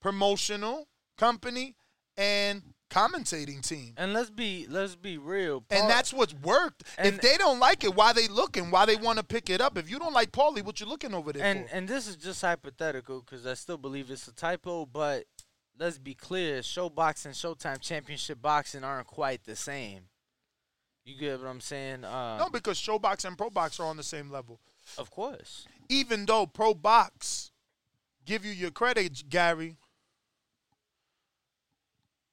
[0.00, 1.74] promotional company,
[2.16, 3.92] and commentating team.
[3.96, 5.64] And let's be let's be real.
[5.70, 6.84] And that's what's worked.
[6.98, 8.70] If they don't like it, why they looking?
[8.70, 9.76] Why they want to pick it up?
[9.76, 11.74] If you don't like Paulie, what you looking over there and for?
[11.74, 14.86] and this is just hypothetical because I still believe it's a typo.
[14.86, 15.24] But
[15.78, 20.04] let's be clear: ShoBox and Showtime Championship Boxing aren't quite the same.
[21.04, 22.04] You get what I'm saying?
[22.04, 24.60] Uh, no, because ShoBox and Pro Box are on the same level.
[24.98, 25.66] of course.
[25.88, 27.50] Even though Pro Box
[28.26, 29.76] give you your credit, Gary,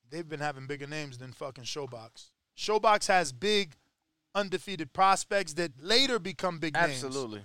[0.09, 2.29] they've been having bigger names than fucking ShoBox.
[2.57, 3.75] ShoBox has big
[4.33, 7.03] undefeated prospects that later become big names.
[7.03, 7.41] Absolutely.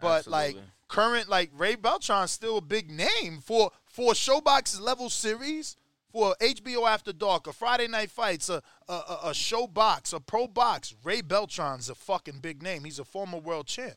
[0.00, 0.56] But like
[0.88, 5.76] current, like Ray Beltran's still a big name for for ShoBox's level series,
[6.10, 10.20] for HBO After Dark, a Friday Night Fights, a a, a, a show box, a
[10.20, 10.94] pro box.
[11.02, 12.84] Ray Beltran's a fucking big name.
[12.84, 13.94] He's a former world champ.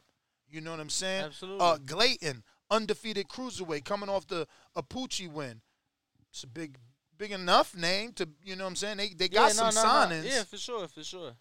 [0.50, 1.26] You know what I'm saying?
[1.26, 1.66] Absolutely.
[1.66, 5.62] Uh, Glayton, undefeated cruiserweight, coming off the Apucci win.
[6.32, 6.78] It's a big,
[7.18, 8.98] big enough name to you know what I'm saying.
[8.98, 10.16] They they got yeah, some no, no, no.
[10.16, 10.26] signings.
[10.26, 11.32] Yeah, for sure, for sure,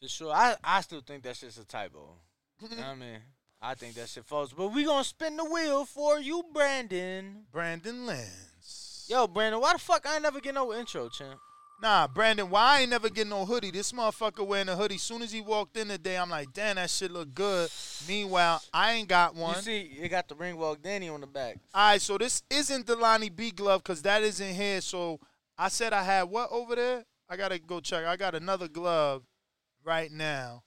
[0.00, 0.32] for sure.
[0.32, 2.16] I I still think that's just a typo.
[2.60, 3.20] you know what I mean?
[3.60, 4.52] I think that shit false.
[4.52, 7.44] But we gonna spin the wheel for you, Brandon.
[7.50, 9.06] Brandon Lance.
[9.08, 11.38] Yo, Brandon, why the fuck I ain't never get no intro, champ?
[11.82, 13.70] Nah, Brandon, why I ain't never get no hoodie?
[13.70, 14.96] This motherfucker wearing a hoodie.
[14.96, 17.70] Soon as he walked in today, I'm like, damn, that shit look good.
[18.08, 19.56] Meanwhile, I ain't got one.
[19.56, 21.58] You see, you got the ring walk Danny on the back.
[21.74, 24.80] All right, so this isn't the Lonnie B glove because that isn't here.
[24.80, 25.20] So
[25.58, 27.04] I said I had what over there?
[27.28, 28.06] I gotta go check.
[28.06, 29.24] I got another glove
[29.84, 30.62] right now.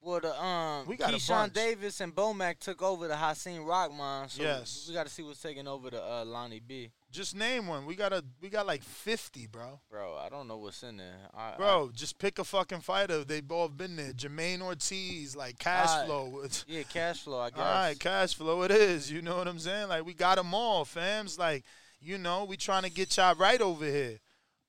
[0.00, 1.52] Well, the um, We got Keyshawn.
[1.52, 4.30] Davis and Bomac took over the Hassan Rockman.
[4.30, 4.84] So Yes.
[4.86, 6.90] we got to see what's taking over the uh, Lonnie B.
[7.14, 7.86] Just name one.
[7.86, 9.78] We got a we got like 50, bro.
[9.88, 11.14] Bro, I don't know what's in there.
[11.32, 13.22] I, Bro, just pick a fucking fighter.
[13.22, 14.12] They both been there.
[14.12, 16.42] Jamaine Ortiz, like cash flow.
[16.66, 17.38] Yeah, cash flow.
[17.38, 17.58] I guess.
[17.60, 19.12] All right, cash flow it is.
[19.12, 19.88] You know what I'm saying?
[19.90, 21.38] Like we got them all, fams.
[21.38, 21.62] Like
[22.00, 24.18] you know, we trying to get y'all right over here.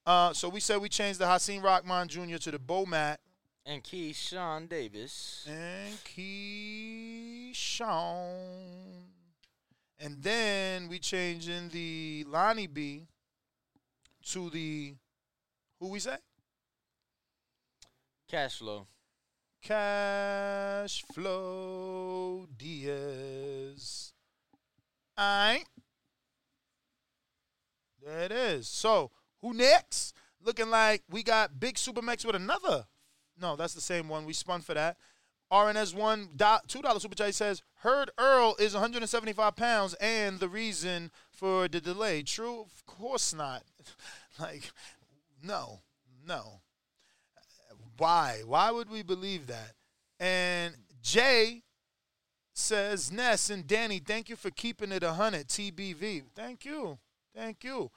[0.06, 2.38] Uh, so we said we changed the Hassan Rockman Jr.
[2.38, 3.18] to the Bomac
[3.66, 5.48] And Keyshawn Davis.
[5.50, 5.96] and
[7.76, 9.06] Keyshawn,
[10.00, 13.08] and then we changing the Lonnie B
[14.32, 14.96] to the
[15.80, 16.18] who we say
[18.28, 18.88] Cash flow.
[19.62, 24.14] Cash Flow Diaz.
[25.20, 25.66] Alright.
[28.04, 28.68] There it is.
[28.68, 29.12] So,
[29.42, 30.14] who next?
[30.44, 32.86] Looking like we got Big Supermax with another.
[33.40, 34.26] No, that's the same one.
[34.26, 34.98] We spun for that.
[35.52, 41.68] RNS1, do- $2 Super Chat says, Heard Earl is 175 pounds and the reason for
[41.68, 42.24] the delay.
[42.24, 42.62] True?
[42.62, 43.62] Of course not.
[44.40, 44.72] like,
[45.44, 45.82] no,
[46.28, 46.62] no.
[48.00, 48.42] Why?
[48.44, 49.74] Why would we believe that?
[50.20, 51.62] And Jay
[52.56, 56.24] says, Ness and Danny, thank you for keeping it 100 TBV.
[56.34, 56.98] Thank you.
[57.36, 57.92] Thank you.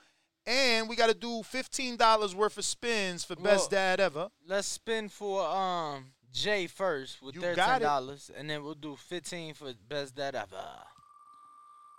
[0.45, 4.29] And we got to do $15 worth of spins for best dad ever.
[4.47, 7.85] Let's spin for um Jay first with You got it.
[7.85, 10.65] dollars, and then we'll do fifteen for best dad ever.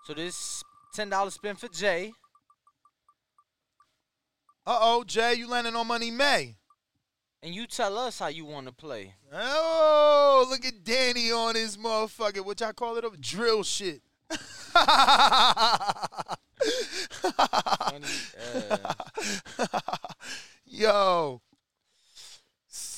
[0.05, 2.13] So this ten dollar spin for Jay.
[4.67, 6.55] Uh oh, Jay, you landing on Money May.
[7.41, 9.15] And you tell us how you want to play.
[9.33, 12.43] Oh, look at Danny on his motherfucker.
[12.45, 13.05] What y'all call it?
[13.05, 14.01] a drill shit.
[20.65, 21.41] Yo.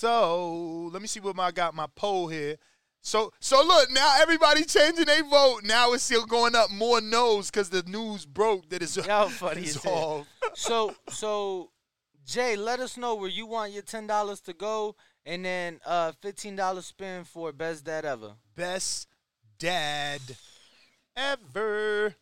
[0.02, 2.56] So let me see what my I got my poll here.
[3.02, 5.60] So so look now everybody changing their vote.
[5.64, 9.62] Now it's still going up more no's because the news broke that it's Y'all funny
[9.62, 10.26] it's as all-
[10.56, 11.70] So so
[12.26, 16.14] Jay, let us know where you want your ten dollars to go, and then uh
[16.20, 18.32] fifteen dollars spin for best dad ever.
[18.56, 19.08] best
[19.60, 20.22] dad
[21.16, 22.16] ever.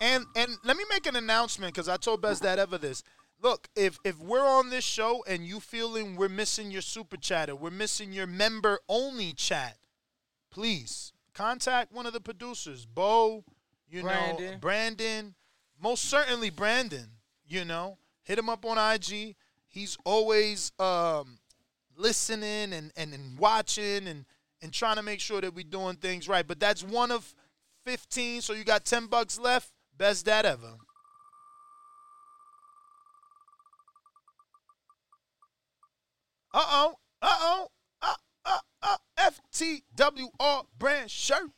[0.00, 3.02] And and let me make an announcement because I told Best Dad Ever this.
[3.40, 7.54] Look, if if we're on this show and you feeling we're missing your super chatter,
[7.54, 9.76] we're missing your member only chat,
[10.50, 13.44] please contact one of the producers, Bo,
[13.88, 14.58] you know, Brandon.
[14.60, 15.34] Brandon,
[15.80, 17.06] most certainly Brandon.
[17.46, 19.34] You know, hit him up on IG.
[19.68, 21.38] He's always um,
[21.96, 24.24] listening and, and, and watching and
[24.60, 26.46] and trying to make sure that we're doing things right.
[26.46, 27.34] But that's one of
[27.84, 29.70] 15, so you got 10 bucks left.
[29.98, 30.74] Best dad ever.
[36.54, 36.94] Uh oh.
[37.20, 37.68] Uh oh.
[38.00, 38.14] Uh,
[38.44, 41.50] uh, uh, FTWR brand shirt.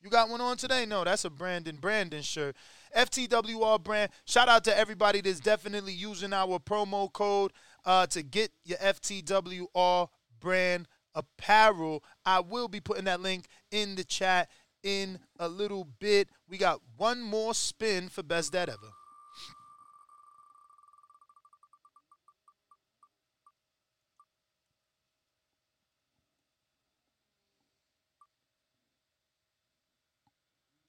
[0.00, 0.86] You got one on today?
[0.86, 2.54] No, that's a Brandon Brandon shirt.
[2.96, 4.12] FTWR brand.
[4.24, 7.52] Shout out to everybody that's definitely using our promo code
[7.84, 10.08] uh, to get your FTWR
[10.38, 12.04] brand apparel.
[12.24, 14.48] I will be putting that link in the chat
[14.82, 16.28] in a little bit.
[16.48, 18.92] We got one more spin for best dad ever.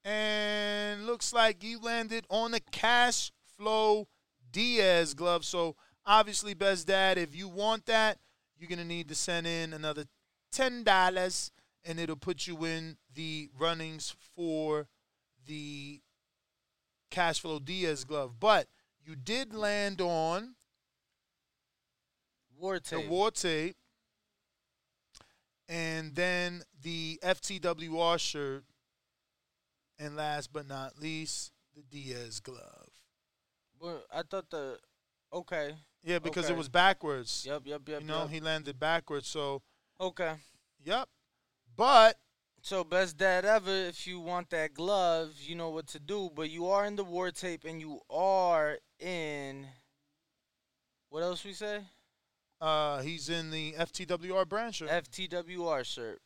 [0.06, 4.08] And looks like you landed on the cash flow
[4.52, 5.46] Diaz glove.
[5.46, 5.76] So
[6.06, 8.18] obviously, best dad, if you want that,
[8.58, 10.06] you're gonna need to send in another
[10.52, 11.52] ten dollars,
[11.84, 14.88] and it'll put you in the runnings for
[15.46, 16.00] the
[17.12, 18.40] cash flow Diaz glove.
[18.40, 18.68] But
[19.06, 20.56] you did land on
[22.58, 23.10] War the tape.
[23.10, 23.76] war tape,
[25.68, 28.64] and then the FTWR shirt,
[29.98, 32.90] and last but not least, the Diaz glove.
[33.82, 34.78] But I thought the
[35.34, 35.74] okay.
[36.06, 36.54] Yeah, because okay.
[36.54, 37.44] it was backwards.
[37.46, 38.00] Yep, yep, yep.
[38.00, 38.30] You know, yep.
[38.30, 39.62] he landed backwards, so
[40.00, 40.36] okay.
[40.86, 41.10] yep.
[41.76, 42.16] But
[42.62, 43.72] So best dad ever.
[43.72, 46.30] If you want that glove, you know what to do.
[46.36, 49.66] But you are in the war tape, and you are in.
[51.10, 51.80] What else we say?
[52.62, 54.90] uh, he's in the FTWR brand shirt.
[54.90, 56.22] FTWR shirt.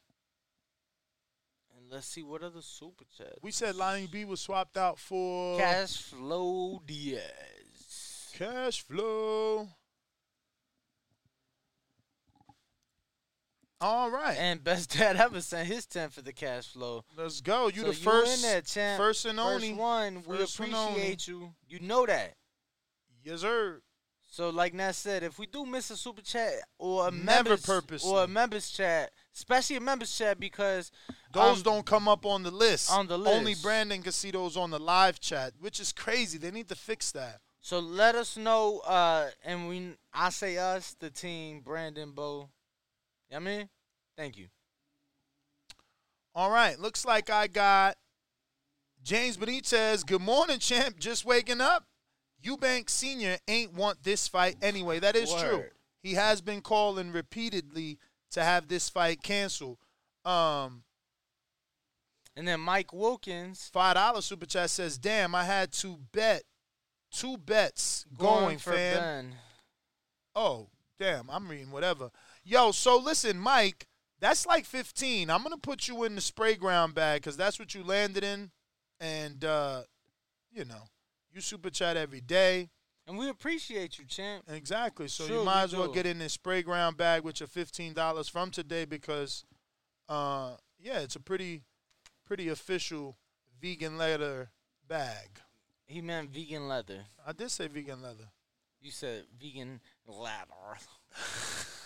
[1.78, 3.38] And let's see what other super chats.
[3.42, 8.32] we said Lonnie B was swapped out for Cash Flow Diaz.
[8.34, 9.68] Cash flow.
[13.84, 14.38] All right.
[14.40, 17.04] And best dad ever sent his ten for the cash flow.
[17.18, 17.68] Let's go.
[17.68, 18.98] You So the first, in there, champ.
[18.98, 19.74] first and First only.
[19.74, 20.24] one.
[20.26, 20.74] We First only.
[20.74, 21.54] appreciate you.
[21.68, 22.36] You know that.
[23.24, 23.82] Yes, sir.
[24.32, 27.62] So like Nat said, if we do miss a super chat or a Never members
[27.66, 28.10] purposely.
[28.12, 30.92] or a members chat, especially a members chat because
[31.32, 32.92] Those um, don't come up on the list.
[32.92, 33.54] on the list, Only.
[33.62, 36.40] Brandon can see those on the live chat, which is crazy.
[36.40, 37.42] They need to fix that.
[37.62, 42.50] So let us know, uh, and we I say us, the team, Brandon Bo.
[43.36, 43.70] I mean?
[44.18, 44.48] Thank you.
[46.36, 46.80] All right.
[46.80, 47.96] Looks like I got
[49.04, 50.06] James Benitez.
[50.06, 51.00] Good morning, champ.
[51.00, 51.86] Just waking up.
[52.44, 53.38] Eubank Sr.
[53.48, 55.00] ain't want this fight anyway.
[55.00, 55.64] That is true.
[56.02, 57.98] He has been calling repeatedly
[58.32, 59.78] to have this fight canceled.
[60.26, 60.84] Um,
[62.36, 66.44] And then Mike Wilkins five dollar super chat says, "Damn, I had to bet
[67.12, 69.36] two bets going, for fam." Ben.
[70.36, 70.70] Oh,
[71.00, 72.10] damn, I'm reading whatever.
[72.44, 73.88] Yo, so listen, Mike,
[74.20, 75.30] that's like 15.
[75.30, 78.52] I'm gonna put you in the spray ground bag because that's what you landed in,
[79.00, 79.84] and uh,
[80.52, 80.84] you know,
[81.34, 82.70] you super chat every day.
[83.06, 84.44] And we appreciate you, champ.
[84.48, 85.10] Exactly.
[85.10, 85.94] So Sure, you might as well do.
[85.94, 89.46] get in this spray ground bag with your fifteen dollars from today because,
[90.10, 91.64] uh, yeah, it's a pretty,
[92.26, 93.18] pretty official
[93.62, 94.52] vegan leather
[94.88, 95.40] bag.
[95.86, 97.06] He meant vegan leather.
[97.26, 98.30] I did say vegan leather.
[98.82, 100.78] You said vegan leather.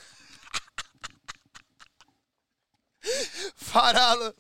[3.56, 4.34] Five dollar,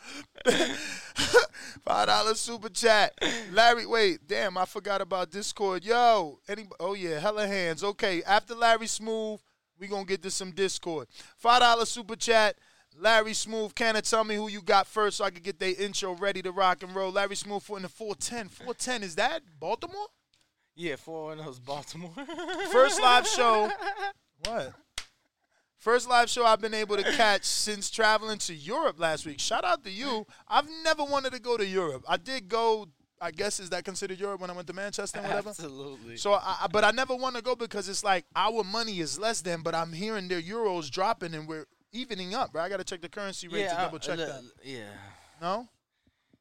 [1.85, 3.14] five dollar super chat.
[3.52, 5.84] Larry, wait, damn, I forgot about Discord.
[5.84, 6.68] Yo, any?
[6.80, 7.84] Oh yeah, hella hands.
[7.84, 9.39] Okay, after Larry Smooth,
[9.80, 11.07] we gonna get to some Discord.
[11.38, 12.57] Five dollar super chat.
[12.99, 15.73] Larry Smooth, can it tell me who you got first so I can get their
[15.77, 17.11] intro ready to rock and roll?
[17.11, 18.49] Larry Smooth for in the 410.
[18.49, 20.07] 410, is that Baltimore?
[20.76, 22.11] Yeah, four oh one those Baltimore.
[22.72, 23.72] First live show.
[24.45, 24.73] What?
[25.78, 29.40] First live show I've been able to catch since traveling to Europe last week.
[29.40, 30.26] Shout out to you.
[30.48, 32.04] I've never wanted to go to Europe.
[32.08, 32.88] I did go.
[33.20, 35.49] I guess is that considered Europe when I went to Manchester and whatever.
[35.49, 36.18] Absolutely.
[36.18, 39.41] So, I, but I never want to go because it's like our money is less
[39.41, 42.52] than, but I'm hearing their euros dropping and we're evening up.
[42.54, 42.66] Right?
[42.66, 44.44] I got to check the currency rate to double check uh, look, that.
[44.64, 44.84] Yeah.
[45.41, 45.68] No.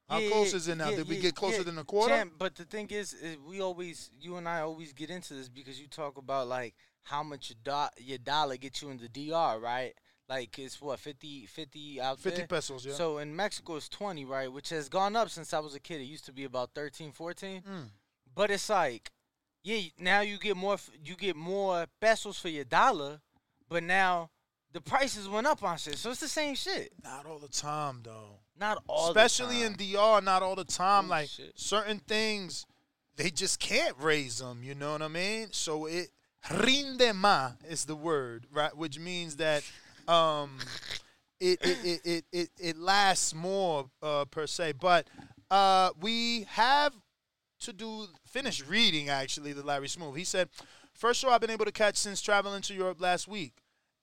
[0.08, 0.90] How Yeah, close yeah, is it now?
[0.90, 1.62] yeah, Did we yeah, get closer yeah.
[1.62, 2.14] than a quarter?
[2.14, 5.48] Champ, but the thing is, is, we always, you and I always get into this
[5.48, 6.74] because you talk about like
[7.06, 9.92] how much your, do- your dollar gets you in the DR, right?
[10.28, 12.46] Like it's what 50, 50 out 50 there.
[12.48, 12.94] pesos, yeah.
[12.94, 14.52] So in Mexico it's twenty, right?
[14.52, 16.00] Which has gone up since I was a kid.
[16.00, 17.62] It used to be about 13, 14.
[17.62, 17.84] Mm.
[18.34, 19.12] But it's like,
[19.62, 23.20] yeah, now you get more, you get more pesos for your dollar,
[23.68, 24.30] but now
[24.72, 25.96] the prices went up on shit.
[25.96, 26.92] So it's the same shit.
[27.04, 28.40] Not all the time, though.
[28.58, 29.74] Not all, especially in.
[29.74, 31.08] DR, not all the time.
[31.08, 31.52] like Bullshit.
[31.58, 32.66] certain things,
[33.14, 34.62] they just can't raise them.
[34.64, 35.48] You know what I mean?
[35.52, 36.08] So it
[36.51, 38.77] rinde ma is the word, right?
[38.77, 39.62] Which means that
[40.09, 40.59] um,
[41.40, 44.74] it, it, it, it, it, it lasts more uh, per se.
[44.81, 45.06] But
[45.48, 46.93] Uh, we have
[47.60, 50.16] to do finish reading actually the Larry Smooth.
[50.16, 50.48] He said,
[50.93, 53.52] first show I've been able to catch since traveling to Europe last week.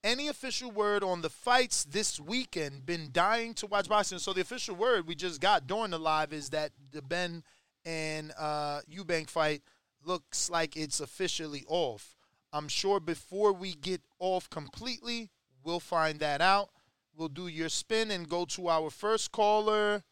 [0.02, 2.86] Any official word on the fights this weekend?
[2.86, 4.18] Been dying to watch boxing.
[4.20, 7.42] So the official word we just got during the live is that the Benn
[7.84, 9.60] and uh, Eubank fight
[10.02, 12.13] looks like it's officially off.
[12.54, 15.28] I'm sure before we get off completely,
[15.64, 16.68] we'll find that out.
[17.16, 20.04] We'll do your spin and go to our first caller.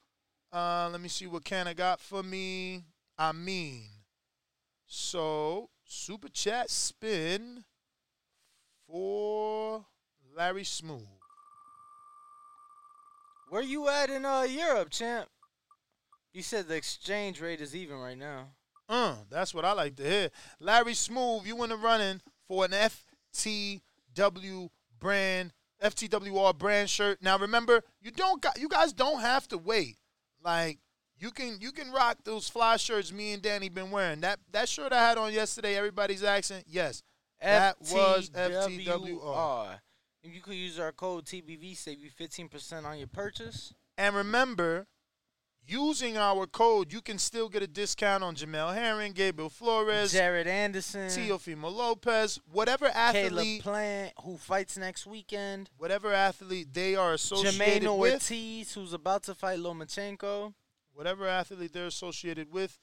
[0.52, 2.82] Uh, let me see what Canna got for me.
[3.16, 3.84] I mean,
[4.88, 7.62] so super chat spin
[8.88, 9.84] for
[10.36, 11.06] Larry Smooth.
[13.50, 15.28] Where you at in uh Europe, champ?
[16.32, 18.48] You said the exchange rate is even right now.
[18.88, 20.30] Uh, that's what I like to hear.
[20.58, 22.72] Larry Smooth, you in the running for an
[23.34, 25.52] FTW brand,
[25.82, 27.22] FTWR brand shirt.
[27.22, 29.96] Now remember, you don't got you guys don't have to wait.
[30.42, 30.78] Like
[31.18, 34.20] you can you can rock those fly shirts me and Danny been wearing.
[34.20, 36.64] That that shirt I had on yesterday, everybody's accent.
[36.68, 37.02] Yes.
[37.40, 39.80] That was FTWR.
[40.22, 43.74] You could use our code TBV, save you 15% on your purchase.
[43.98, 44.86] And remember,
[45.66, 50.46] using our code, you can still get a discount on Jamel Herring, Gabriel Flores, Jared
[50.46, 53.30] Anderson, Teofimo Lopez, whatever athlete.
[53.30, 55.70] Caleb Plant, who fights next weekend.
[55.78, 58.14] Whatever athlete they are associated Jermaine with.
[58.14, 60.52] Ortiz, who's about to fight Lomachenko.
[60.94, 62.78] Whatever athlete they're associated with,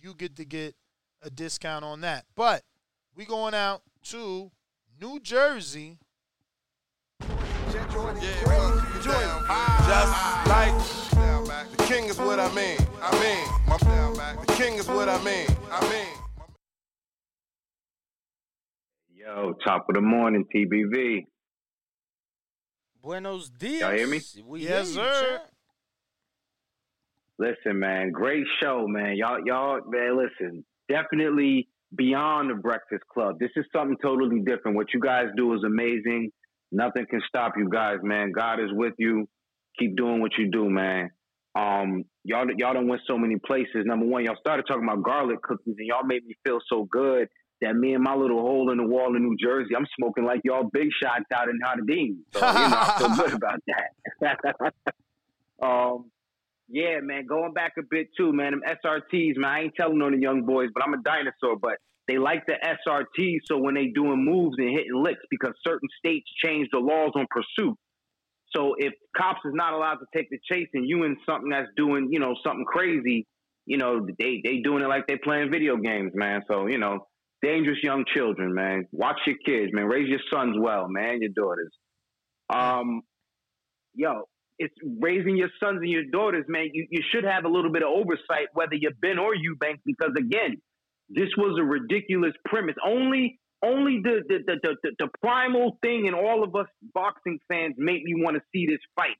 [0.00, 0.74] you get to get
[1.22, 2.24] a discount on that.
[2.34, 2.62] But
[3.14, 4.50] we going out to
[5.00, 5.98] New Jersey.
[7.70, 7.94] Just
[10.46, 10.72] like
[11.76, 12.78] the king is what I mean.
[13.02, 13.76] I mean, my
[14.46, 15.46] the king is what I mean.
[15.70, 16.08] I mean.
[19.14, 21.26] Yo, top of the morning, TBV.
[23.02, 23.80] Buenos dias.
[23.80, 24.20] Y'all hear me?
[24.46, 25.40] We yes, hear you, sir.
[27.38, 29.16] Listen, man, great show, man.
[29.16, 33.38] Y'all, y'all, man, listen, definitely beyond the Breakfast Club.
[33.38, 34.76] This is something totally different.
[34.76, 36.30] What you guys do is amazing.
[36.72, 38.32] Nothing can stop you guys, man.
[38.32, 39.26] God is with you.
[39.78, 41.10] Keep doing what you do, man.
[41.54, 43.84] Um, y'all, y'all done went so many places.
[43.84, 47.28] Number one, y'all started talking about garlic cookies, and y'all made me feel so good
[47.60, 50.40] that me and my little hole in the wall in New Jersey, I'm smoking like
[50.44, 52.16] y'all big shots out in Jardín.
[52.32, 53.60] So you know, I feel good about
[54.22, 54.74] that.
[55.62, 56.10] um,
[56.68, 58.52] yeah, man, going back a bit too, man.
[58.52, 59.50] Them SRTs, man.
[59.50, 61.58] I ain't telling on the young boys, but I'm a dinosaur.
[61.60, 61.78] But
[62.08, 66.28] they like the SRTs, so when they doing moves and hitting licks, because certain states
[66.42, 67.76] change the laws on pursuit.
[68.54, 71.68] So if cops is not allowed to take the chase, and you in something that's
[71.76, 73.26] doing, you know, something crazy,
[73.66, 76.42] you know, they they doing it like they playing video games, man.
[76.48, 77.06] So you know,
[77.42, 78.86] dangerous young children, man.
[78.92, 79.86] Watch your kids, man.
[79.86, 81.20] Raise your sons well, man.
[81.20, 81.72] Your daughters.
[82.52, 83.02] Um,
[83.94, 84.22] yo,
[84.58, 86.68] it's raising your sons and your daughters, man.
[86.72, 90.12] You you should have a little bit of oversight, whether you're Benn or Eubank, because
[90.18, 90.60] again,
[91.08, 92.76] this was a ridiculous premise.
[92.86, 97.74] Only only the the the, the, the, primal thing in all of us boxing fans
[97.78, 99.16] made me want to see this fight.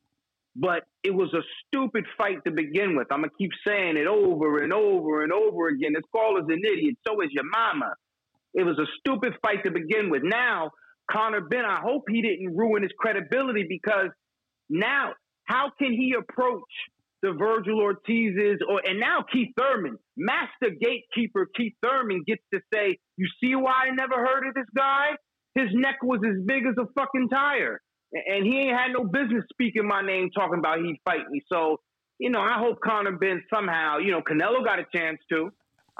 [0.56, 3.08] But it was a stupid fight to begin with.
[3.10, 5.92] I'm gonna keep saying it over and over and over again.
[5.94, 6.96] This caller's an idiot.
[7.06, 7.94] So is your mama.
[8.54, 10.22] It was a stupid fight to begin with.
[10.24, 10.72] Now,
[11.10, 14.08] Conor Benn, I hope he didn't ruin his credibility because
[14.68, 15.12] now,
[15.44, 16.62] how can he approach
[17.22, 22.98] the Virgil Ortizes or and now Keith Thurman, master gatekeeper Keith Thurman gets to say,
[23.20, 25.08] "You see why I never heard of this guy?
[25.54, 27.78] His neck was as big as a fucking tire,
[28.12, 31.76] and he ain't had no business speaking my name, talking about he'd fight me." So,
[32.18, 35.50] you know, I hope Conor Benn somehow, you know, Canelo got a chance to,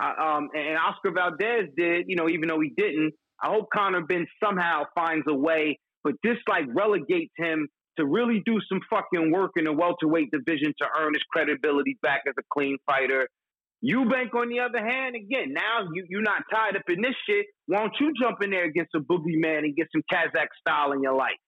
[0.02, 3.12] uh, um, and Oscar Valdez did, you know, even though he didn't.
[3.42, 7.68] I hope Conor Benn somehow finds a way, but this like relegates him
[7.98, 12.22] to really do some fucking work in the welterweight division to earn his credibility back
[12.26, 13.28] as a clean fighter.
[13.84, 17.46] Eubank, on the other hand, again, now you, you're not tied up in this shit.
[17.66, 21.02] Why don't you jump in there against a boogeyman and get some Kazakh style in
[21.02, 21.38] your life?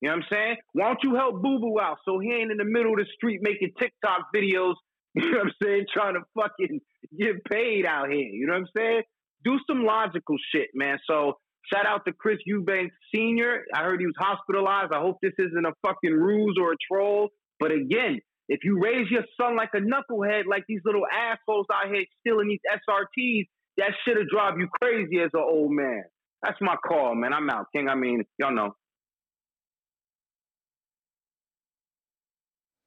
[0.00, 0.56] You know what I'm saying?
[0.72, 3.06] Why don't you help Boo Boo out so he ain't in the middle of the
[3.14, 4.74] street making TikTok videos,
[5.14, 6.80] you know what I'm saying, trying to fucking
[7.18, 8.20] get paid out here.
[8.20, 9.02] You know what I'm saying?
[9.44, 10.98] Do some logical shit, man.
[11.06, 11.34] So
[11.72, 13.64] Shout out to Chris Eubanks Sr.
[13.74, 14.92] I heard he was hospitalized.
[14.92, 17.28] I hope this isn't a fucking ruse or a troll.
[17.60, 18.20] But again,
[18.52, 22.48] if you raise your son like a knucklehead, like these little assholes out here stealing
[22.48, 23.46] these SRTs,
[23.78, 26.04] that shit'll drive you crazy as an old man.
[26.42, 27.32] That's my call, man.
[27.32, 27.88] I'm out, King.
[27.88, 28.74] I mean, y'all know.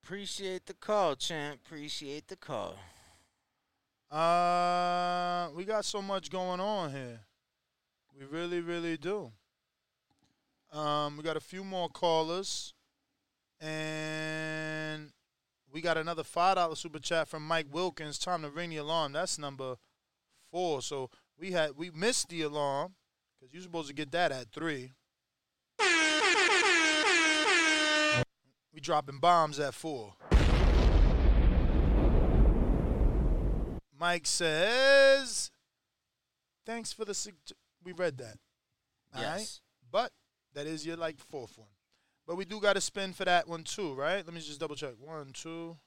[0.04, 1.62] Appreciate the call, champ.
[1.66, 2.76] Appreciate the call.
[4.12, 7.22] Uh, we got so much going on here.
[8.16, 9.32] We really, really do.
[10.72, 12.76] Um, we got a few more callers,
[13.60, 15.12] and
[15.76, 18.18] We got another five dollar super chat from Mike Wilkins.
[18.18, 19.12] Time to ring the alarm.
[19.12, 19.76] That's number
[20.50, 20.82] four.
[20.82, 22.94] So we had we missed the alarm
[23.38, 24.94] because you're supposed to get that at three.
[28.74, 30.14] We dropping bombs at four.
[34.00, 35.52] Mike says,
[36.66, 37.36] "Thanks for the sug-
[37.84, 38.40] we read that."
[39.14, 39.60] All right, Yes.
[39.92, 40.14] but
[40.54, 41.75] that is your like fourth one.
[42.28, 44.26] But we do got to spin for that one too, right?
[44.26, 44.94] Let me just double check.
[45.00, 45.78] One, two,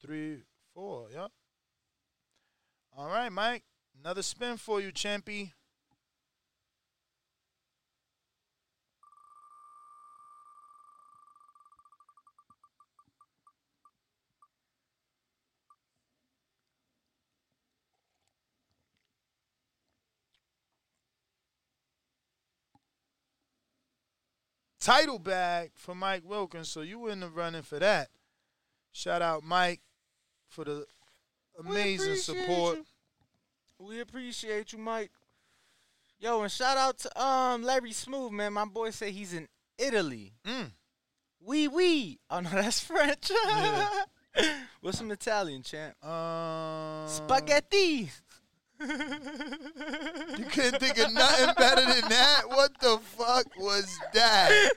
[0.00, 0.42] three,
[0.74, 1.08] four.
[1.12, 1.30] Yep.
[2.96, 3.62] All right, Mike.
[4.02, 5.52] Another spin for you, Champy.
[24.86, 28.06] Title bag for Mike Wilkins, so you in the running for that.
[28.92, 29.80] Shout out Mike
[30.48, 30.86] for the
[31.58, 32.76] amazing appreciate support.
[32.76, 32.84] you.
[33.80, 35.10] We appreciate you, Mike.
[36.20, 38.52] Yo, and shout out to um Larry Smooth, man.
[38.52, 40.34] My boy say he's in Italy.
[40.46, 40.70] Mm.
[41.40, 42.20] Oui, oui.
[42.30, 43.32] Oh no, that's French.
[44.80, 45.96] What's some Italian, champ?
[46.06, 48.08] Um, Spaghetti.
[48.78, 52.42] You couldn't think of nothing better than that.
[52.48, 54.70] What the fuck was that?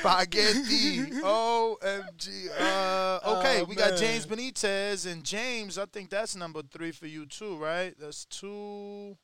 [0.00, 1.10] Spaghetti.
[1.22, 2.48] OMG.
[2.58, 3.98] Uh, okay, Oh, we got man.
[3.98, 5.78] James Benitez and James.
[5.78, 7.94] I think that's number three for you too, right?
[7.98, 9.16] That's two.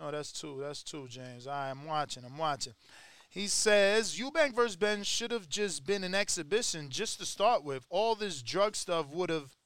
[0.00, 0.58] No, that's two.
[0.60, 1.46] That's two, James.
[1.46, 2.24] All right, I'm watching.
[2.24, 2.72] I'm watching.
[3.28, 7.86] He says Eubank versus Benn should have just been an exhibition just to start with.
[7.88, 9.56] All this drug stuff would have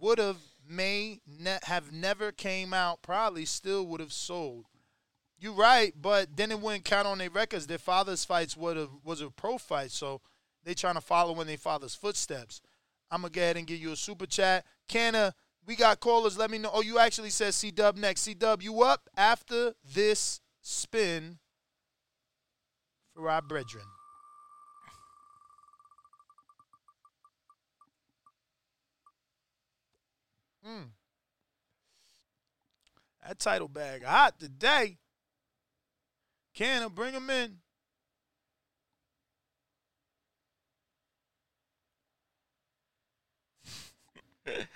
[0.00, 0.38] would have
[0.68, 4.66] may ne- have never came out probably still would have sold.
[5.38, 7.66] You're right but then it wouldn't count on their records.
[7.66, 10.20] Their father's fights would have was a pro fight so
[10.64, 12.60] they trying to follow in their father's footsteps.
[13.10, 14.64] I'm gonna go ahead and give you a super chat.
[14.88, 15.34] Canna
[15.66, 16.36] we got callers.
[16.36, 16.70] Let me know.
[16.72, 18.22] Oh you actually said c-dub next.
[18.22, 21.38] C-dub you up after this spin
[23.14, 23.84] for our brethren
[30.66, 30.88] Mm.
[33.26, 34.98] That title bag hot today.
[36.54, 37.58] Canna bring him in.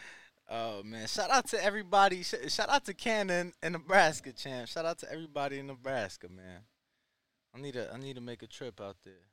[0.51, 1.07] Oh man!
[1.07, 2.23] Shout out to everybody.
[2.23, 4.67] Shout out to Cannon and Nebraska, champ.
[4.67, 6.63] Shout out to everybody in Nebraska, man.
[7.55, 9.27] I need to I need to make a trip out there.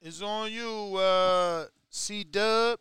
[0.00, 2.78] It's on you, uh, C Dub.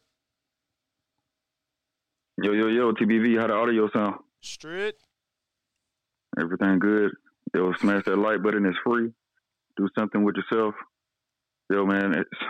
[2.43, 4.15] Yo, yo, yo, TBV, how the audio sound?
[4.41, 4.95] Straight.
[6.39, 7.11] Everything good?
[7.53, 8.65] Yo, smash that like button.
[8.65, 9.11] It's free.
[9.77, 10.73] Do something with yourself.
[11.69, 12.41] Yo, man, it's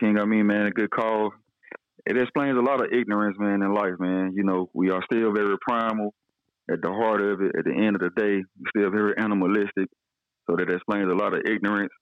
[0.00, 0.18] King.
[0.18, 1.34] I mean, man, a good call.
[2.06, 4.32] It explains a lot of ignorance, man, in life, man.
[4.34, 6.14] You know, we are still very primal.
[6.70, 9.90] At the heart of it, at the end of the day, we're still very animalistic.
[10.48, 11.92] So that explains a lot of ignorance.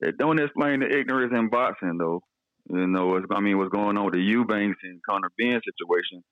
[0.00, 2.20] It don't explain the ignorance in boxing, though.
[2.68, 6.22] You know, I mean, what's going on with the Eubanks and Conor Benn situation.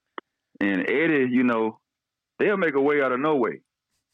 [0.61, 1.78] And Eddie, you know,
[2.39, 3.61] they'll make a way out of no way.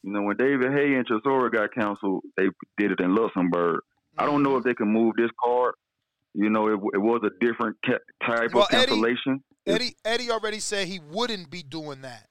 [0.03, 2.49] You know, when David Haye and Chisora got canceled, they
[2.79, 3.81] did it in Luxembourg.
[4.17, 4.59] I don't know mm-hmm.
[4.59, 5.75] if they can move this card.
[6.35, 9.43] You know, it, it was a different ca- type Well, of Eddie- cancellation.
[9.67, 12.29] Eddie Eddie already said he wouldn't be doing that.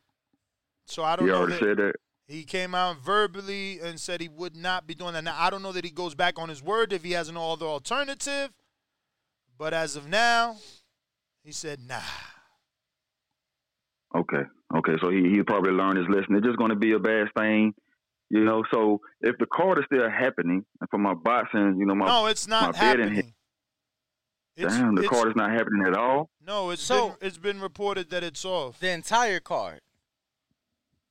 [0.85, 1.33] So I don't know.
[1.33, 1.41] He know.
[1.41, 1.95] already that- said that.
[2.27, 5.23] He came out verbally and said he would not be doing that.
[5.23, 7.37] Now I don't know that he goes back on his word if he has an
[7.37, 8.49] other alternative,
[9.59, 10.55] but as of now,
[11.43, 11.99] he said nah.
[14.15, 14.43] Okay,
[14.77, 14.93] okay.
[15.01, 16.35] So he he probably learned his lesson.
[16.35, 17.73] It's just going to be a bad thing,
[18.29, 18.63] you know.
[18.71, 22.25] So if the card is still happening, and for my boxing, you know, my no,
[22.27, 23.15] it's not my betting happening.
[23.15, 26.29] hit- Damn, the it's- card is not happening at all.
[26.45, 28.79] No, it's So- been it's been reported that it's off.
[28.79, 29.81] The entire card.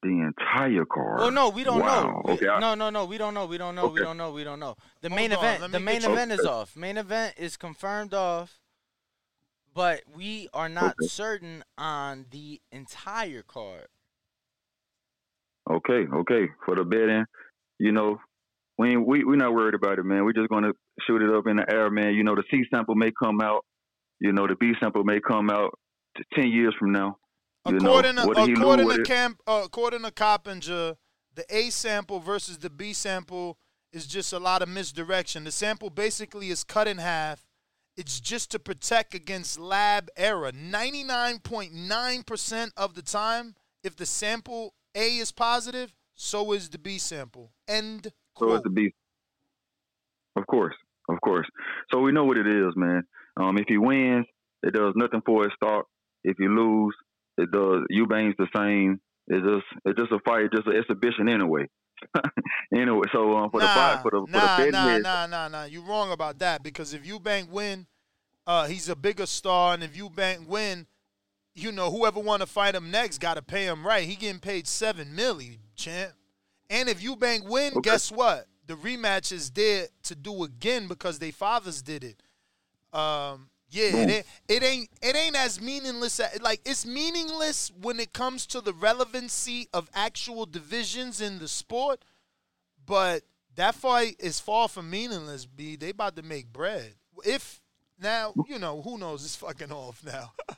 [0.02, 1.20] The entire card.
[1.20, 2.02] Well, no, we don't wow.
[2.04, 2.22] know.
[2.24, 3.44] We- Okay, I- no, no, no, we don't know.
[3.46, 3.88] We don't know.
[3.88, 4.30] We don't know.
[4.32, 4.76] We don't know.
[5.02, 5.72] The Hold main on, event.
[5.72, 6.48] The main get you- event is Okay.
[6.48, 6.74] off.
[6.76, 8.60] Main event is confirmed off,
[9.74, 11.08] but we are not Okay.
[11.08, 13.88] certain on the entire card.
[15.68, 16.48] Okay, okay.
[16.64, 17.24] For the betting,
[17.78, 18.18] you know,
[18.78, 20.24] we we we not worried about it, man.
[20.24, 20.72] We're just gonna
[21.06, 22.14] shoot it up in the air, man.
[22.14, 23.64] You know, the C sample may come out.
[24.20, 25.78] You know, the B sample may come out
[26.16, 27.18] t- ten years from now.
[27.64, 30.96] According know, to according to Camp, uh, according to Coppinger,
[31.34, 33.58] the A sample versus the B sample
[33.90, 35.44] is just a lot of misdirection.
[35.44, 37.46] The sample basically is cut in half.
[37.96, 40.50] It's just to protect against lab error.
[40.52, 46.52] Ninety nine point nine percent of the time, if the sample A is positive, so
[46.52, 47.52] is the B sample.
[47.68, 48.12] End.
[48.34, 48.50] quote.
[48.50, 48.94] So is the B.
[50.36, 50.74] Of course,
[51.08, 51.46] of course.
[51.92, 53.04] So we know what it is, man.
[53.36, 54.26] Um, if he wins,
[54.64, 55.86] It does nothing for his stock.
[56.24, 56.94] If you lose,
[57.36, 57.82] it does.
[57.90, 58.98] Eubanks the same.
[59.28, 61.68] It's just it's just a fight, just an exhibition anyway.
[62.74, 65.26] anyway, so um, for the nah, fight for the for nah, the betting nah, nah,
[65.26, 65.64] nah, nah.
[65.64, 67.86] You wrong about that because if Eubank win,
[68.46, 70.86] uh, he's a bigger star, and if Eubank win,
[71.54, 74.04] you know whoever want to fight him next got to pay him right.
[74.04, 76.12] He getting paid seven milli, champ.
[76.70, 77.80] And if Eubank win, Okay.
[77.90, 78.46] guess what?
[78.66, 82.22] The rematch is there to do again because they fathers did it.
[82.98, 86.20] Um, yeah, it ain't, it ain't it ain't as meaningless.
[86.20, 91.48] As, like it's meaningless when it comes to the relevancy of actual divisions in the
[91.48, 92.04] sport,
[92.86, 93.22] but
[93.56, 95.46] that fight is far from meaningless.
[95.46, 96.94] B, they about to make bread.
[97.24, 97.60] If
[98.00, 100.32] now you know who knows it's fucking off now.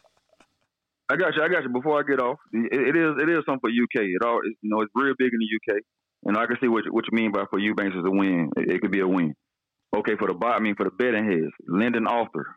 [1.08, 1.42] I got you.
[1.42, 1.70] I got you.
[1.70, 4.04] Before I get off, it, it is it is something for UK.
[4.06, 5.82] It all you know it's real big in the UK,
[6.24, 8.50] and I can see what you, what you mean by for Eubanks is a win.
[8.56, 9.34] It, it could be a win.
[9.96, 12.56] Okay, for the bot, I mean for the betting heads, Lyndon Arthur,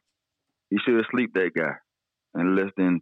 [0.70, 1.74] he should have sleep that guy,
[2.34, 3.02] and less than.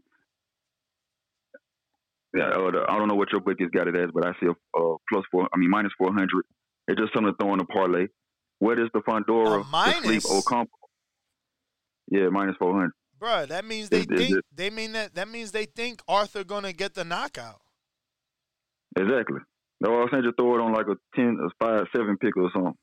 [2.36, 4.32] Yeah, or the, I don't know what your book has got it as, but I
[4.40, 5.48] see a uh, plus four.
[5.54, 6.44] I mean minus four hundred.
[6.88, 8.08] It's just something to throw in the parlay.
[8.60, 10.32] What is the Fundora to sleep minus?
[10.32, 10.72] Ocampo?
[12.10, 12.92] Yeah, minus four hundred.
[13.20, 16.94] Bruh, that means they think they mean that that means they think Arthur gonna get
[16.94, 17.62] the knockout.
[18.96, 19.40] Exactly.
[19.80, 22.36] No, I was saying just throw it on like a ten, a five, seven pick
[22.36, 22.74] or something.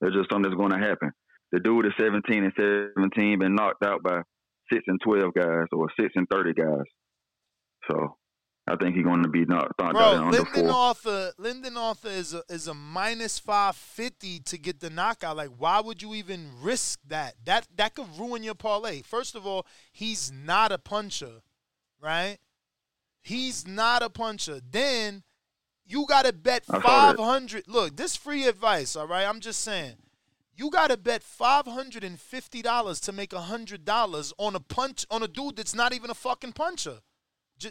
[0.00, 1.12] That's just something that's going to happen.
[1.54, 4.22] The dude is seventeen and seventeen, been knocked out by
[4.72, 6.82] six and twelve guys or six and thirty guys.
[7.88, 8.16] So
[8.66, 10.72] I think he's going to be knocked, knocked out Bro, under Lyndon four.
[10.72, 15.36] Arthur, Lyndon Arthur is a is a minus five fifty to get the knockout.
[15.36, 17.34] Like, why would you even risk that?
[17.44, 19.02] That that could ruin your parlay.
[19.02, 21.42] First of all, he's not a puncher,
[22.02, 22.38] right?
[23.22, 24.60] He's not a puncher.
[24.68, 25.22] Then
[25.86, 26.04] you
[26.42, 27.22] bet saw five that.
[27.22, 27.68] hundred.
[27.68, 29.24] Look, this free advice, all right?
[29.24, 29.98] I'm just saying.
[30.56, 35.04] You gotta bet five hundred and fifty dollars to make hundred dollars on a punch
[35.10, 37.00] on a dude that's not even a fucking puncher.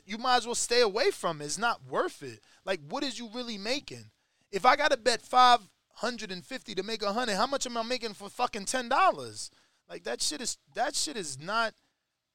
[0.05, 1.45] You might as well stay away from it.
[1.45, 2.39] It's not worth it.
[2.65, 4.11] Like, what is you really making?
[4.51, 5.59] If I gotta bet five
[5.95, 8.89] hundred and fifty to make a hundred, how much am I making for fucking ten
[8.89, 9.49] dollars?
[9.89, 11.73] Like that shit is that shit is not.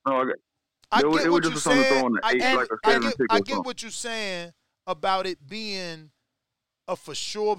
[0.06, 0.30] No,
[0.90, 2.14] I, I get it what you're just something throw saying.
[2.22, 4.52] I, eight, get- like a I seven get, I get what you're saying
[4.86, 6.10] about it being
[6.86, 7.56] a for sure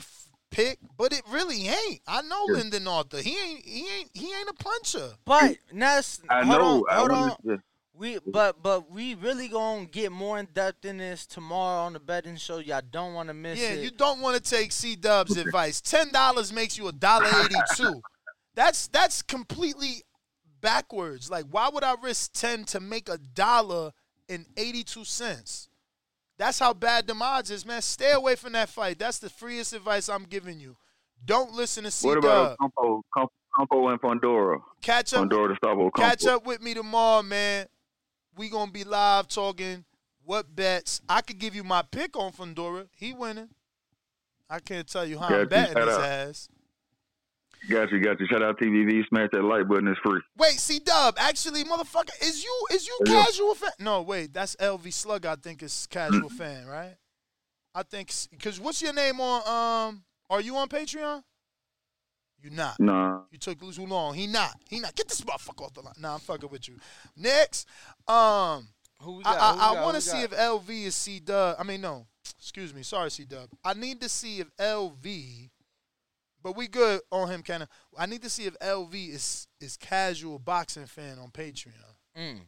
[0.52, 2.02] pick, but it really ain't.
[2.08, 2.56] I know Yeah.
[2.58, 3.18] Lyndon Arthur.
[3.22, 3.66] He ain't.
[3.66, 4.10] He ain't.
[4.14, 5.12] He ain't a puncher.
[5.26, 6.86] But that's I hold know.
[6.90, 7.58] on, hold wanted on.
[7.58, 7.64] to-
[7.94, 12.00] We but but we really gonna get more in depth in this tomorrow on the
[12.00, 12.60] betting show.
[12.60, 13.84] Y'all don't want to miss Yeah, it.
[13.84, 15.82] you don't want to take C Dub's advice.
[15.82, 18.02] Ten dollars makes you a dollar eighty-two.
[18.56, 20.04] That's that's completely
[20.62, 21.30] backwards.
[21.30, 23.92] Like, why would I risk ten to make a dollar
[24.28, 25.70] and eighty-two cents?
[26.40, 27.82] That's how bad the odds is, man.
[27.82, 28.98] Stay away from that fight.
[28.98, 30.78] That's the freest advice I'm giving you.
[31.26, 34.62] Don't listen to C What about Ocampo, Ocampo and Fundora?
[34.82, 35.28] Catch up.
[35.58, 37.68] Stop Catch up with me tomorrow, man.
[38.38, 39.84] We gonna be live talking
[40.24, 41.02] what bets.
[41.10, 42.88] I could give you my pick on Fundora.
[42.96, 43.50] He winning.
[44.50, 46.02] I can't tell you how Got I'm betting his out.
[46.02, 46.50] ass.
[47.70, 48.28] Got you, got you.
[48.28, 49.08] Shout out TBV.
[49.10, 49.88] Smash that like button.
[49.88, 50.22] It's free.
[50.38, 51.16] Wait, C Dub.
[51.18, 53.24] Actually, motherfucker, is you is you Yeah.
[53.26, 53.72] casual fan?
[53.80, 55.26] No, wait, that's LV Slug.
[55.26, 56.96] I think is casual fan, right?
[57.76, 59.88] I think because what's your name on?
[59.90, 61.24] Um, are you on Patreon?
[62.42, 62.80] You not.
[62.80, 63.24] Nah.
[63.32, 64.14] You took too long.
[64.14, 64.56] He not.
[64.70, 64.96] He not.
[64.96, 65.94] Get this motherfucker off the line.
[66.00, 66.78] Nah, I'm fucking with you.
[67.18, 67.68] Next,
[68.08, 68.70] um,
[69.02, 69.56] Who we I, got?
[69.56, 69.74] Who I.
[69.76, 70.32] I want to see got?
[70.32, 71.58] if LV is C Dub.
[71.60, 72.08] I mean, no,
[72.38, 72.82] excuse me.
[72.84, 73.50] Sorry, C Dub.
[73.64, 75.50] I need to see if LV.
[76.42, 77.70] But we good on him, kind of.
[77.98, 81.74] I need to see if LV is is casual boxing fan on Patreon.
[82.18, 82.42] Mm.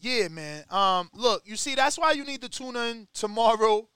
[0.00, 0.64] Yeah, man.
[0.70, 3.88] Um, look, you see, that's why you need to tune in tomorrow.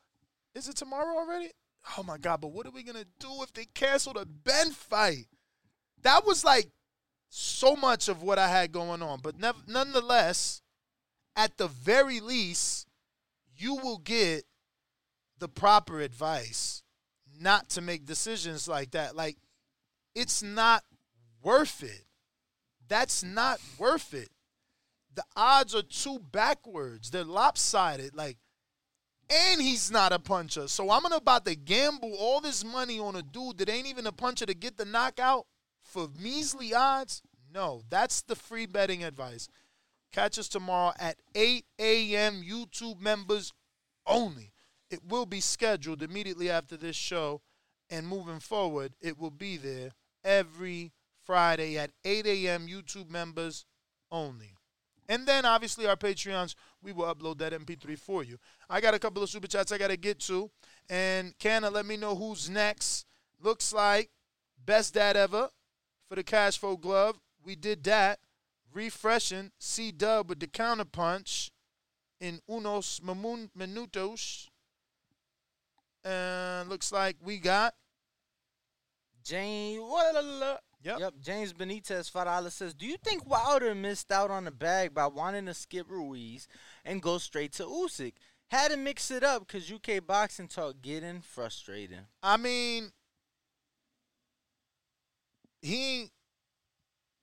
[0.55, 1.51] Is it tomorrow already?
[1.99, 2.41] Oh my god!
[2.41, 5.27] But what are we gonna do if they cancel the Benn fight?
[6.03, 6.71] That was like
[7.29, 9.21] so much of what I had going on.
[9.23, 10.63] But nev- nonetheless,
[11.37, 12.87] at the very least,
[13.57, 14.45] you will get
[15.39, 16.82] the proper advice
[17.43, 19.17] not to make decisions like that.
[19.17, 19.37] Like,
[20.15, 20.85] it's not
[21.43, 22.05] worth it.
[22.89, 24.31] That's not worth it.
[25.15, 27.11] The odds are too backwards.
[27.11, 28.15] They're lopsided.
[28.15, 28.39] Like,
[29.31, 30.69] and he's not a puncher.
[30.69, 34.13] So I'm about to gamble all this money on a dude that ain't even a
[34.13, 35.47] puncher to get the knockout
[35.83, 37.23] for measly odds.
[37.53, 39.49] No, that's the free betting advice.
[40.13, 42.43] Catch us tomorrow at 8 a.m.
[42.43, 43.53] YouTube members
[44.07, 44.52] only.
[44.93, 47.41] It will be scheduled immediately after this show,
[47.89, 49.93] and moving forward, it will be there
[50.23, 50.93] every
[51.25, 52.67] Friday at 8 a.m.
[52.69, 53.65] YouTube members
[54.11, 54.55] only.
[55.09, 58.39] And then obviously our Patreons, we will upload that MP3 for you.
[58.69, 60.51] I got a couple of super chats I got to get to.
[60.89, 63.07] And Canna, let me know who's next.
[63.43, 64.11] Looks like
[64.65, 65.49] best dad ever
[66.09, 67.19] for the cash flow glove.
[67.45, 68.21] We did that.
[68.73, 69.53] refreshing.
[69.59, 71.51] C Dub with the counterpunch
[72.21, 74.49] in unos minutos.
[76.05, 77.75] And looks like we got
[79.25, 79.81] James.
[80.85, 80.99] Yep.
[80.99, 81.15] Yep.
[81.23, 85.47] James Benitez Farala says, "Do you think Wilder missed out on the bag by wanting
[85.47, 86.49] to skip Ruiz
[86.85, 88.15] and go straight to Usyk?
[88.49, 92.93] Had to mix it up because UK boxing talk getting frustrating." I mean,
[95.61, 96.13] he ain't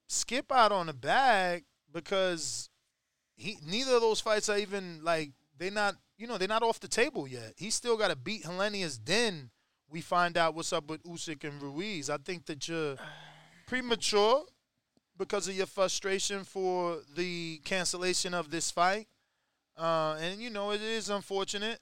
[0.07, 2.69] skip out on the bag because
[3.35, 6.79] he neither of those fights are even like they not you know they're not off
[6.79, 7.53] the table yet.
[7.57, 8.99] He still got to beat Helenius.
[9.03, 9.51] Then
[9.89, 12.09] we find out what's up with Usyk and Ruiz.
[12.09, 12.95] I think that you're
[13.67, 14.43] premature
[15.17, 19.07] because of your frustration for the cancellation of this fight.
[19.77, 21.79] Uh, and you know it is unfortunate.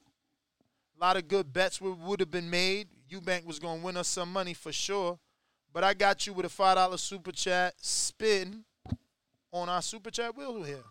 [0.96, 2.88] A lot of good bets would, would have been made.
[3.10, 5.18] Eubank was going to win us some money for sure.
[5.72, 8.64] But I got you with a five dollar super chat spin
[9.52, 10.82] on our super chat wheel here.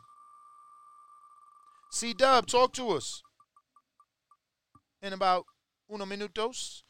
[1.97, 3.23] C Dub, talk to us.
[5.01, 5.45] In about
[5.91, 6.83] uno minutos.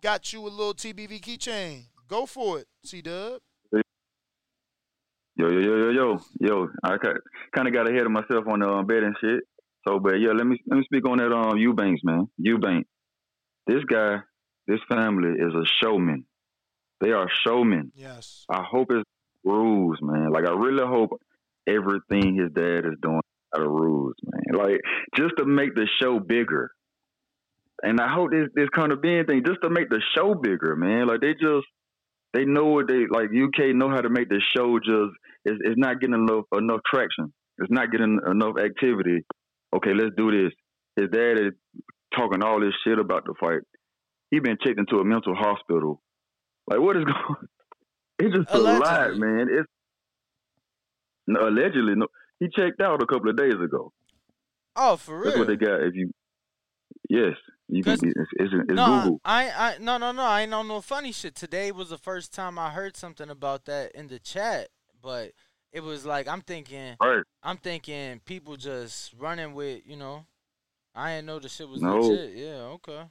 [0.00, 1.82] Got you a little TBV keychain.
[2.08, 3.42] Go for it, C Dub.
[5.36, 6.68] Yo, yo, yo, yo, yo, yo.
[6.82, 6.96] I
[7.54, 9.40] kind of got ahead of myself on the um, betting shit.
[9.86, 11.30] So, but yeah, let me let me speak on that.
[11.30, 12.84] Um, Eubanks, man, Eubank.
[13.66, 14.20] This guy,
[14.66, 16.24] this family is a showman.
[17.02, 17.92] They are showmen.
[17.94, 18.46] Yes.
[18.48, 19.04] I hope it's
[19.44, 20.30] rules, man.
[20.32, 21.20] Like I really hope
[21.68, 23.20] everything his dad is doing
[23.54, 24.58] out of rules, man.
[24.58, 24.80] Like
[25.16, 26.70] just to make the show bigger.
[27.82, 30.74] And I hope this this kind of being thing just to make the show bigger,
[30.76, 31.06] man.
[31.06, 31.66] Like they just
[32.32, 33.30] they know what they like.
[33.30, 37.32] UK know how to make the show just it's, it's not getting enough enough traction.
[37.58, 39.24] It's not getting enough activity.
[39.74, 40.52] Okay, let's do this.
[40.96, 41.52] His dad is
[42.16, 43.60] talking all this shit about the fight.
[44.30, 46.02] He been checked into a mental hospital.
[46.68, 47.48] Like what is going?
[48.18, 49.46] It's just a lot, man.
[49.50, 49.68] It's
[51.28, 52.08] no, allegedly no.
[52.40, 53.92] He checked out a couple of days ago.
[54.76, 55.24] Oh, for real?
[55.24, 55.82] That's what they got.
[55.82, 56.12] If you,
[57.08, 57.34] yes,
[57.68, 57.94] you can.
[57.94, 59.20] It's, it's, it's no, Google.
[59.24, 60.22] I, I, no, no, no.
[60.22, 61.34] I ain't on no funny shit.
[61.34, 64.68] Today was the first time I heard something about that in the chat,
[65.02, 65.32] but
[65.72, 67.22] it was like I'm thinking, right.
[67.42, 70.26] I'm thinking people just running with, you know.
[70.94, 71.96] I didn't know the shit was No.
[71.98, 72.36] legit.
[72.36, 73.04] Yeah, okay.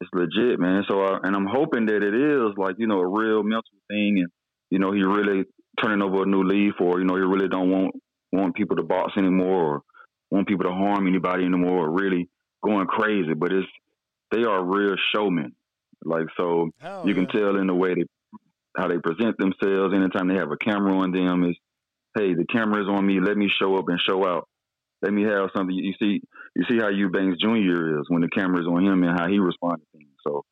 [0.00, 0.84] It's legit, man.
[0.88, 4.18] So, uh, and I'm hoping that it is like you know a real mental thing,
[4.18, 4.28] and
[4.70, 5.44] you know he really
[5.82, 7.94] turning over a new leaf, or you know he really don't want
[8.32, 9.82] want people to box anymore, or
[10.30, 12.28] want people to harm anybody anymore, or really
[12.62, 13.34] going crazy.
[13.34, 13.66] But it's
[14.30, 15.54] they are real showmen.
[16.04, 18.04] Like so, Hell you can tell in the way they
[18.76, 19.94] how they present themselves.
[19.94, 21.56] Anytime they have a camera on them, is
[22.16, 23.20] hey, the camera is on me.
[23.20, 24.48] Let me show up and show out.
[25.02, 25.74] Let me have something.
[25.74, 26.22] You see,
[26.54, 28.00] you see how Eubanks Jr.
[28.00, 30.12] is when the camera is on him and how he responds to things.
[30.26, 30.44] So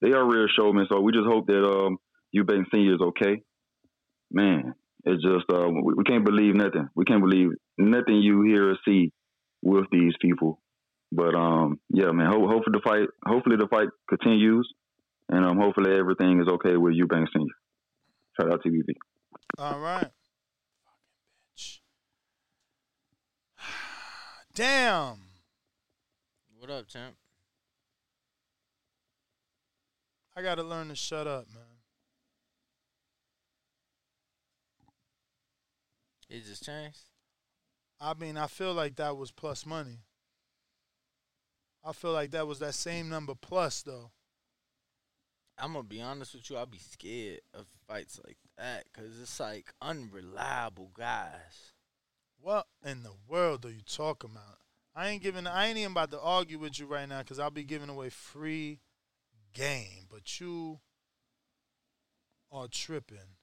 [0.00, 0.86] they are real showmen.
[0.90, 1.98] So we just hope that um,
[2.32, 3.42] Eubanks Senior is okay.
[4.32, 6.88] Man, it's just uh, we, we can't believe nothing.
[6.94, 9.12] We can't believe nothing you hear or see
[9.62, 10.58] with these people.
[11.12, 12.30] But um, yeah, man.
[12.30, 14.66] Ho- hopefully the fight, hopefully the fight continues,
[15.28, 17.52] and um, hopefully everything is okay with Eubanks Senior.
[18.40, 18.94] Shout out to TBV.
[19.58, 20.08] All right.
[20.86, 21.78] Fucking bitch.
[24.54, 25.16] Damn.
[26.58, 27.14] What up, champ?
[30.34, 31.71] I got to learn to shut up, man.
[36.32, 37.00] It just changed.
[38.00, 39.98] I mean, I feel like that was plus money.
[41.84, 44.12] I feel like that was that same number plus, though.
[45.58, 46.56] I'm gonna be honest with you.
[46.56, 51.74] I'll be scared of fights like that because it's like unreliable guys.
[52.40, 54.60] What in the world are you talking about?
[54.96, 55.46] I ain't giving.
[55.46, 58.08] I ain't even about to argue with you right now because I'll be giving away
[58.08, 58.80] free
[59.52, 60.06] game.
[60.10, 60.80] But you
[62.50, 63.36] are tripping.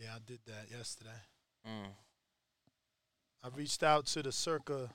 [0.00, 1.10] Yeah, I did that yesterday.
[1.66, 1.90] Mm.
[3.42, 4.90] I reached out to the circa.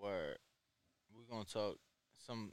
[0.00, 0.38] Word.
[1.14, 1.76] We're gonna talk
[2.26, 2.52] some.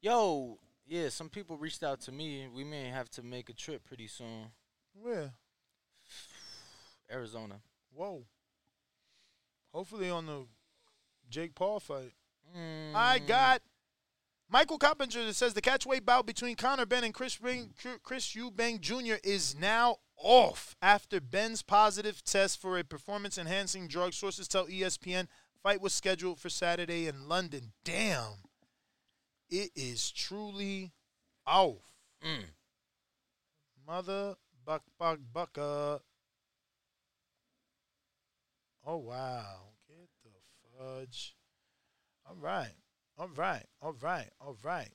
[0.00, 1.08] Yo, yeah.
[1.08, 2.48] Some people reached out to me.
[2.52, 4.50] We may have to make a trip pretty soon.
[4.94, 5.32] Where?
[7.10, 7.56] Arizona.
[7.94, 8.24] Whoa.
[9.72, 10.46] Hopefully on the
[11.28, 12.12] Jake Paul fight.
[12.56, 12.94] Mm.
[12.94, 13.62] I got
[14.48, 19.16] Michael Coppinger says the catchweight bout between Conor Benn and Chris Ring, Chris Eubank Jr.
[19.24, 24.12] is now off after Benn's positive test for a performance-enhancing drug.
[24.12, 25.26] Sources tell ESPN
[25.62, 27.72] fight was scheduled for Saturday in London.
[27.84, 28.44] Damn,
[29.50, 30.92] it is truly
[31.44, 31.82] off.
[32.24, 32.44] Mm.
[33.86, 36.00] Mother buck buck bucka.
[38.86, 39.56] Oh wow.
[39.88, 40.30] Get the
[40.78, 41.34] fudge.
[42.28, 42.74] All right.
[43.18, 43.64] All right.
[43.80, 44.28] All right.
[44.40, 44.90] All right.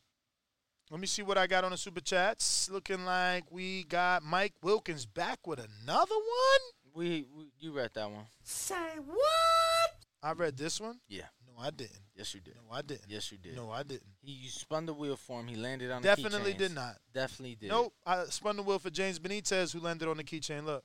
[0.91, 2.69] Let me see what I got on the super chats.
[2.69, 6.61] Looking like we got Mike Wilkins back with another one.
[6.93, 8.26] We, we you read that one.
[8.43, 8.76] Say
[9.06, 9.95] what?
[10.22, 10.99] I read this one.
[11.07, 11.27] Yeah.
[11.48, 11.98] No, I didn't.
[12.15, 12.56] Yes, you did.
[12.56, 13.06] No, I didn't.
[13.07, 13.56] Yes, you did.
[13.56, 14.03] No, I didn't.
[14.22, 15.48] He you spun the wheel for him.
[15.48, 16.98] He landed on Definitely the did not.
[17.14, 17.69] Definitely did.
[17.69, 17.93] Nope.
[18.06, 20.65] I spun the wheel for James Benitez, who landed on the keychain.
[20.65, 20.84] Look.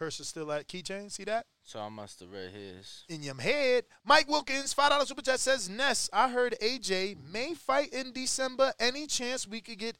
[0.00, 0.06] Mm.
[0.20, 1.10] is still at keychain.
[1.10, 1.46] See that?
[1.66, 3.02] So I must have read his.
[3.08, 3.86] in your head.
[4.04, 6.08] Mike Wilkins, five dollar super chat says Ness.
[6.12, 8.72] I heard AJ may fight in December.
[8.78, 9.96] Any chance we could get,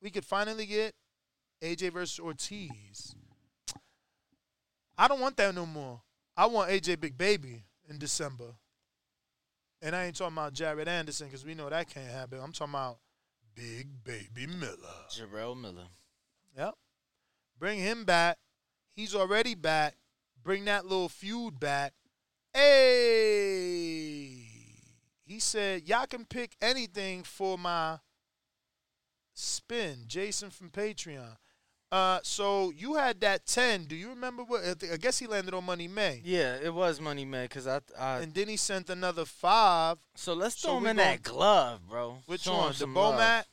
[0.00, 0.94] we could finally get
[1.62, 3.14] AJ versus Ortiz?
[4.96, 6.00] I don't want that no more.
[6.34, 8.54] I want AJ Big Baby in December.
[9.82, 12.38] And I ain't talking about Jared Anderson because we know that can't happen.
[12.42, 12.96] I'm talking about
[13.54, 14.76] Big Baby Miller.
[15.10, 15.88] Jarrell Miller.
[16.56, 16.74] Yep.
[17.58, 18.38] Bring him back.
[18.96, 19.96] He's already back.
[20.42, 21.92] Bring that little feud back.
[22.52, 24.48] Hey.
[25.24, 27.98] He said, Y'all can pick anything for my
[29.34, 30.04] spin.
[30.06, 31.36] Jason from Patreon.
[31.90, 33.84] Uh, so you had that 10.
[33.84, 34.62] Do you remember what?
[34.90, 36.22] I guess he landed on Money May.
[36.24, 38.20] Yeah, it was Money May because I, I.
[38.20, 39.98] And then he sent another five.
[40.14, 42.16] So let's So throw him we in that glove, bro.
[42.26, 42.72] Which Show one?
[42.78, 42.86] The.
[42.86, 43.44] Bomac?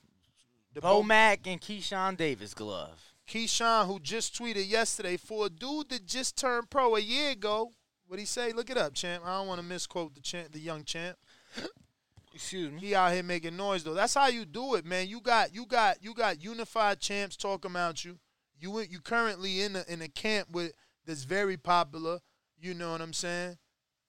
[0.73, 3.08] The Bo- Bomac and Keyshawn Davis glove.
[3.29, 7.71] Keyshawn, who just tweeted yesterday, for a dude that just turned pro a year ago,
[8.07, 8.51] what'd he say?
[8.51, 9.23] Look it up, champ.
[9.25, 11.15] I don't want to misquote the champ, the young champ.
[12.33, 12.79] Excuse me.
[12.79, 13.93] He out here making noise though.
[13.93, 15.07] That's how you do it, man.
[15.07, 18.17] You got you got you got unified champs talking about you.
[18.59, 20.73] You you currently in a in a camp with
[21.05, 22.19] that's very popular.
[22.59, 23.57] You know what I'm saying?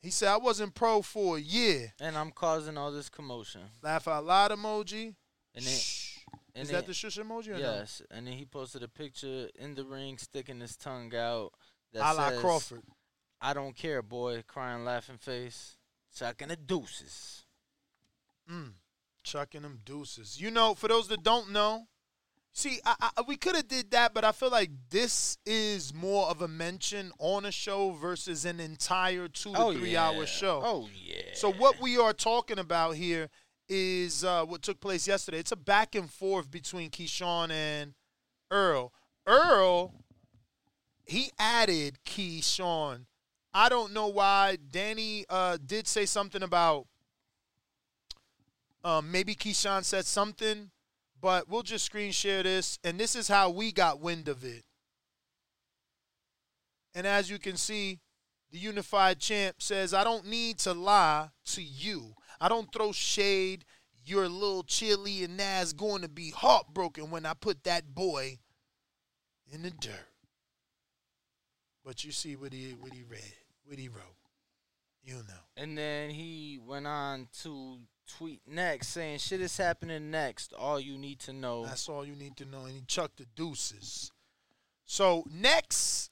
[0.02, 1.92] He said I wasn't pro for a year.
[2.00, 3.62] And I'm causing all this commotion.
[3.82, 5.14] Laugh out loud emoji.
[5.54, 5.78] And then,
[6.54, 7.58] and Is then- that the shush emoji or no?
[7.58, 8.02] Yes.
[8.10, 11.52] And then he posted a picture in the ring sticking his tongue out.
[11.92, 12.82] That A says, Crawford.
[13.40, 14.42] I don't care, boy.
[14.46, 15.76] Crying, laughing face.
[16.16, 17.44] Chucking the deuces.
[18.50, 18.72] Mm,
[19.22, 20.40] chucking them deuces.
[20.40, 21.86] You know, for those that don't know,
[22.52, 26.26] see, I, I, we could have did that, but I feel like this is more
[26.28, 30.08] of a mention on a show versus an entire two to Oh, three yeah.
[30.08, 30.60] hour show.
[30.64, 31.22] Oh, yeah.
[31.34, 33.28] So what we are talking about here
[33.70, 35.38] is uh, what took place yesterday.
[35.38, 37.94] It's a back and forth between Keyshawn and
[38.52, 38.92] Errol.
[39.26, 39.94] Errol,
[41.06, 43.06] he added Keyshawn.
[43.54, 44.58] I don't know why.
[44.70, 46.86] Danny uh, did say something about
[48.82, 50.70] um, maybe Keyshawn said something,
[51.20, 52.78] but we'll just screen share this.
[52.82, 54.64] And this is how we got wind of it.
[56.92, 58.00] And as you can see,
[58.50, 62.14] the unified champ says, I don't need to lie to you.
[62.40, 63.64] I don't throw shade.
[64.04, 68.38] Your little chili and Nas going to be heartbroken when I put that boy
[69.52, 70.08] in the dirt.
[71.84, 73.34] But you see what he what he read,
[73.64, 74.16] what he wrote.
[75.04, 75.44] You know.
[75.56, 77.78] And then he went on to
[78.18, 80.52] tweet next saying, shit is happening next.
[80.52, 81.64] All you need to know.
[81.64, 82.64] That's all you need to know.
[82.64, 84.12] And he chucked the deuces.
[84.84, 86.10] So next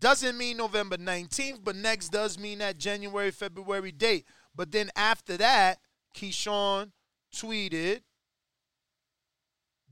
[0.00, 4.26] doesn't mean November 19th, but next does mean that January, February date.
[4.54, 5.78] But then after that,
[6.14, 6.92] Keyshawn
[7.34, 8.00] tweeted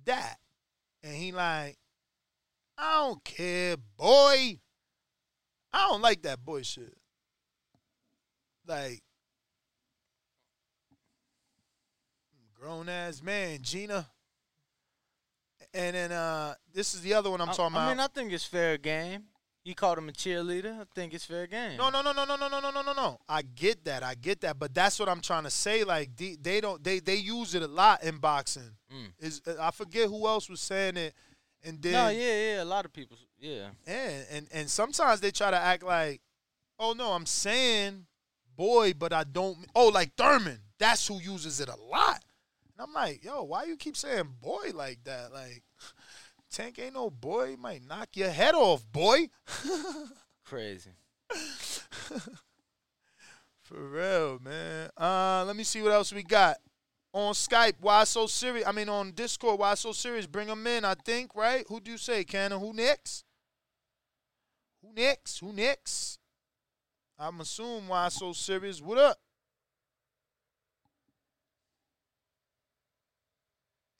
[0.04, 0.38] that.
[1.02, 1.78] And he like,
[2.76, 4.58] I don't care, boy.
[5.72, 6.96] I don't like that boy shit.
[8.66, 9.02] Like,
[12.54, 14.08] grown ass man, Gina.
[15.74, 17.86] And then uh this is the other one I'm I, talking I about.
[17.86, 19.24] I mean, I think it's fair game.
[19.68, 20.80] He called him a cheerleader.
[20.80, 21.76] I think it's fair game.
[21.76, 23.20] No, no, no, no, no, no, no, no, no, no, no.
[23.28, 24.02] I get that.
[24.02, 24.58] I get that.
[24.58, 25.84] But that's what I'm trying to say.
[25.84, 28.70] Like they, they don't they they use it a lot in boxing.
[28.90, 29.12] Mm.
[29.18, 31.12] Is I forget who else was saying it,
[31.62, 32.62] and then No, yeah, yeah.
[32.62, 33.18] A lot of people.
[33.38, 33.68] Yeah.
[33.86, 36.22] and and and sometimes they try to act like,
[36.78, 38.06] oh no, I'm saying
[38.56, 39.58] boy, but I don't.
[39.74, 40.60] Oh, like Thurman.
[40.78, 42.24] That's who uses it a lot.
[42.72, 45.30] And I'm like, yo, why you keep saying boy like that?
[45.30, 45.62] Like,
[46.50, 47.50] Tank ain't no boy.
[47.50, 49.28] He might knock your head off, boy.
[50.44, 50.90] Crazy.
[53.62, 54.88] For real, man.
[54.96, 56.56] Uh, let me see what else we got.
[57.12, 58.66] On Skype, why so serious?
[58.66, 60.26] I mean, on Discord, why so serious?
[60.26, 61.64] Bring them in, I think, right?
[61.68, 62.60] Who do you say, Cannon?
[62.60, 63.24] Who next?
[64.82, 65.38] Who next?
[65.40, 66.18] Who next?
[67.18, 68.80] I'm assuming why so serious.
[68.80, 69.18] What up?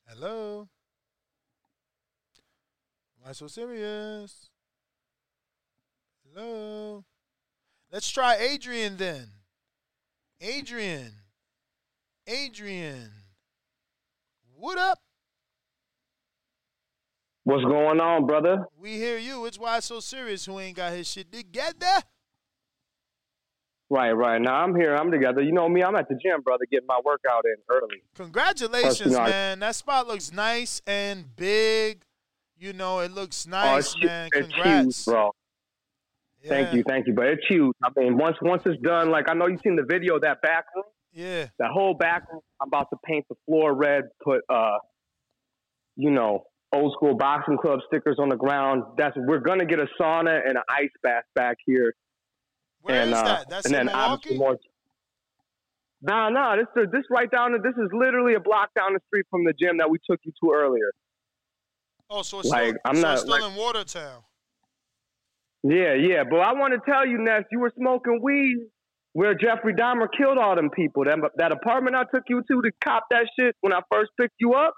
[0.07, 0.69] Hello?
[3.29, 4.49] Why so serious?
[6.25, 7.05] Hello?
[7.93, 9.27] Let's try Adrian then.
[10.41, 11.13] Adrian.
[12.27, 13.11] Adrian.
[14.57, 14.97] What up?
[17.45, 18.65] What's going on, brother?
[18.81, 19.45] We hear you.
[19.45, 22.01] It's why I so serious who ain't got his shit together.
[23.91, 24.41] Right, right.
[24.41, 24.97] Now I'm here.
[24.97, 25.43] I'm together.
[25.43, 25.83] You know me.
[25.83, 28.03] I'm at the gym, brother, getting my workout in early.
[28.15, 29.59] Congratulations, you know, I- man.
[29.59, 32.07] That spot looks nice and big.
[32.59, 34.29] You know, it looks Oh, nice, it's, man.
[34.35, 34.85] it's Congrats.
[34.85, 35.31] huge, bro.
[36.47, 37.15] Thank you, thank you.
[37.15, 37.75] But it's huge.
[37.83, 40.41] I mean, once once it's done, like I know you've seen the video of that
[40.41, 40.85] back room.
[41.13, 41.47] Yeah.
[41.59, 44.79] That whole back room, I'm about to paint the floor red, put uh,
[45.97, 48.85] you know, old school boxing club stickers on the ground.
[48.97, 51.95] That's we're gonna get a sauna and an ice bath back here.
[52.83, 53.51] Where and, is uh, that?
[53.51, 54.59] That's and in then obviously Milwaukee?
[56.01, 56.29] more.
[56.29, 56.57] Nah, nah.
[56.57, 57.53] This this right down.
[57.53, 60.33] This is literally a block down the street from the gym that we took you
[60.43, 60.93] to earlier.
[62.11, 64.23] Oh, so it's Like, still, I'm so not- still like- in Watertown.
[65.63, 66.25] Yeah, yeah.
[66.25, 68.59] But I want to tell you, Ness, you were smoking weed
[69.13, 71.05] where Jeffrey Dahmer killed all them people.
[71.05, 74.37] That, that apartment I took you to to cop that shit when I first picked
[74.39, 74.75] you up,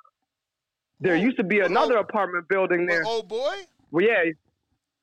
[0.98, 3.02] there used to be another apartment building there.
[3.07, 3.55] Oh boy.
[3.90, 4.24] Well, yeah,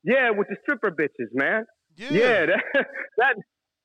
[0.02, 1.64] yeah, with the stripper bitches, man.
[1.96, 2.46] Yeah.
[2.74, 2.86] that
[3.18, 3.36] that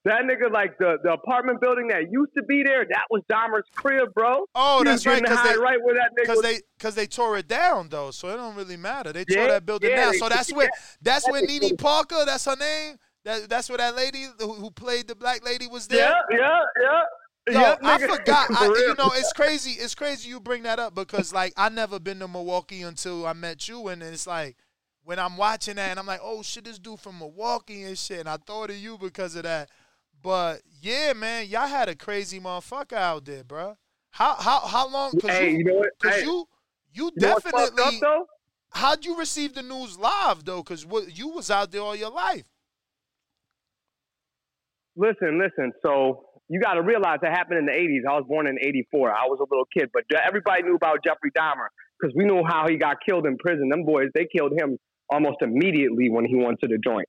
[0.05, 2.85] that nigga like the the apartment building that used to be there.
[2.85, 4.45] That was Dahmer's crib, bro.
[4.53, 5.21] Oh, He that's right.
[5.21, 6.43] Because they, right where that nigga cause was.
[6.43, 9.13] they, cause they tore it down though, so it don't really matter.
[9.13, 10.13] They tore that building yeah, down.
[10.15, 10.97] So that's where, yeah.
[11.01, 12.23] that's where Nene Parker.
[12.25, 12.97] That's her name.
[13.23, 15.99] That, that's where that lady who, who played the black lady was there.
[15.99, 17.01] yeah, yeah, yeah.
[17.49, 18.47] Yo, yeah, I forgot.
[18.57, 19.71] I, you know, it's crazy.
[19.71, 23.33] It's crazy you bring that up because like I never been to Milwaukee until I
[23.33, 24.57] met you, and it's like
[25.03, 28.21] when I'm watching that, and I'm like, oh shit, this dude from Milwaukee and shit,
[28.21, 29.69] and I thought of you because of that.
[30.23, 33.77] But yeah, man, y'all had a crazy motherfucker out there, bro.
[34.11, 35.11] How how how long?
[35.19, 35.89] Cause Hey, you, you know what?
[36.01, 36.47] Cause Hey, you
[36.93, 37.83] you You definitely.
[37.83, 38.25] up, though?
[38.71, 40.63] How'd you receive the news live though?
[40.63, 42.45] Cause what you was out there all your life.
[44.95, 45.73] Listen, listen.
[45.85, 48.09] So you got to realize that happened in the 80s.
[48.09, 49.11] I was born in 84.
[49.11, 51.67] I was a little kid, but everybody knew about Jeffrey Dahmer
[51.99, 53.69] because we knew how he got killed in prison.
[53.69, 54.77] Them boys, they killed him
[55.09, 57.07] almost immediately when he went to the joint.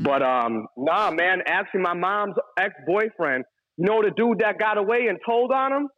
[0.00, 1.42] But um, nah, man.
[1.46, 3.44] Actually, my mom's ex-boyfriend.
[3.76, 5.88] You know the dude that got away and told on him?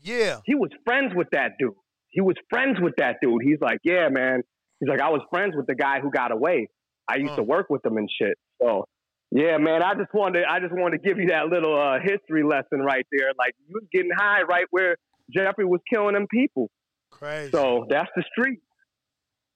[0.00, 0.40] Yeah.
[0.44, 1.74] He was friends with that dude.
[2.10, 3.42] He was friends with that dude.
[3.42, 4.42] He's like, yeah, man.
[4.80, 6.68] He's like, I was friends with the guy who got away.
[7.08, 8.38] I used to work with him and shit.
[8.60, 8.86] So,
[9.30, 9.82] yeah, man.
[9.82, 13.06] I just wanted, I just wanted to give you that little uh, history lesson right
[13.12, 13.32] there.
[13.38, 14.96] Like you was getting high right where
[15.34, 16.70] Jeffrey was killing them people.
[17.10, 17.50] Crazy.
[17.50, 18.60] So that's the street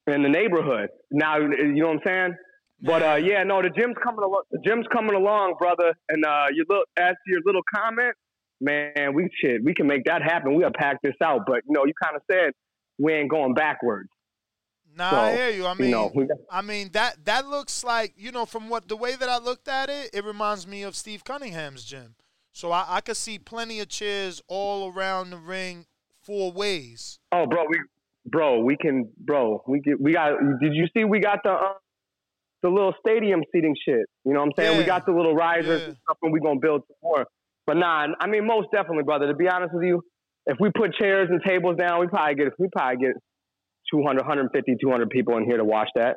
[0.07, 0.89] in the neighborhood.
[1.11, 2.37] Now, you know what I'm saying?
[2.81, 4.43] But uh, yeah, no, the gym's coming along.
[4.53, 5.95] The gym's coming along, brother.
[6.09, 8.15] And uh, you look as to your little comment,
[8.61, 9.15] man.
[9.15, 10.55] We shit, we can make that happen.
[10.55, 11.41] We'll pack this out.
[11.47, 12.53] But you know, you kind of said
[12.99, 14.09] we ain't going backwards.
[14.97, 15.67] Nah, So, I hear you.
[15.67, 18.89] I you mean, know, got- I mean that that looks like you know from what
[18.89, 22.15] the way that I looked at it, it reminds me of Steve Cunningham's gym.
[22.53, 25.87] So I, I could see plenty of chairs all around the ring,
[26.21, 27.21] four ways.
[27.31, 27.79] Oh, bro, we,
[28.27, 30.33] bro, we can, bro, we get, we got.
[30.61, 31.05] Did you see?
[31.05, 31.75] We got the uh,
[32.63, 34.07] the little stadium seating shit.
[34.25, 34.79] You know what I'm saying?
[34.79, 37.27] We got the little risers and stuff, and we're gonna build some more.
[37.67, 39.27] But nah, I mean, most definitely, brother.
[39.29, 40.03] To be honest with you,
[40.47, 43.15] if we put chairs and tables down, we probably get we probably get
[43.93, 46.17] 200, 150, 200 people in here to watch that.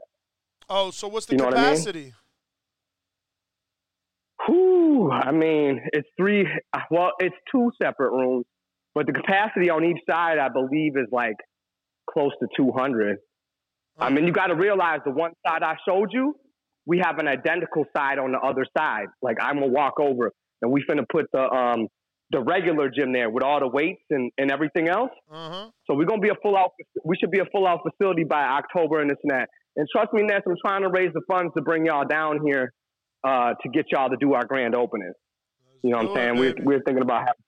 [0.69, 1.69] Oh, so what's the You know what I mean?
[1.72, 2.13] capacity?
[4.47, 6.47] Whew, I mean, it's three.
[6.89, 8.45] Well, it's two separate rooms,
[8.95, 11.35] but the capacity on each side, I believe, is like
[12.09, 13.18] close to 200.
[14.01, 16.35] I mean, you got to realize the one side I showed you,
[16.85, 19.05] we have an identical side on the other side.
[19.21, 21.87] Like I'm gonna walk over and we finna put the um
[22.31, 25.11] the regular gym there with all the weights and, and everything else.
[25.29, 25.69] Uh-huh.
[25.85, 26.71] So we're gonna be a full out.
[27.03, 29.49] We should be a full out facility by October and this and that.
[29.75, 32.73] And trust me, Ness, I'm trying to raise the funds to bring y'all down here
[33.23, 35.13] uh, to get y'all to do our grand opening.
[35.83, 36.37] You know what I'm saying?
[36.37, 37.43] We're we're thinking about having,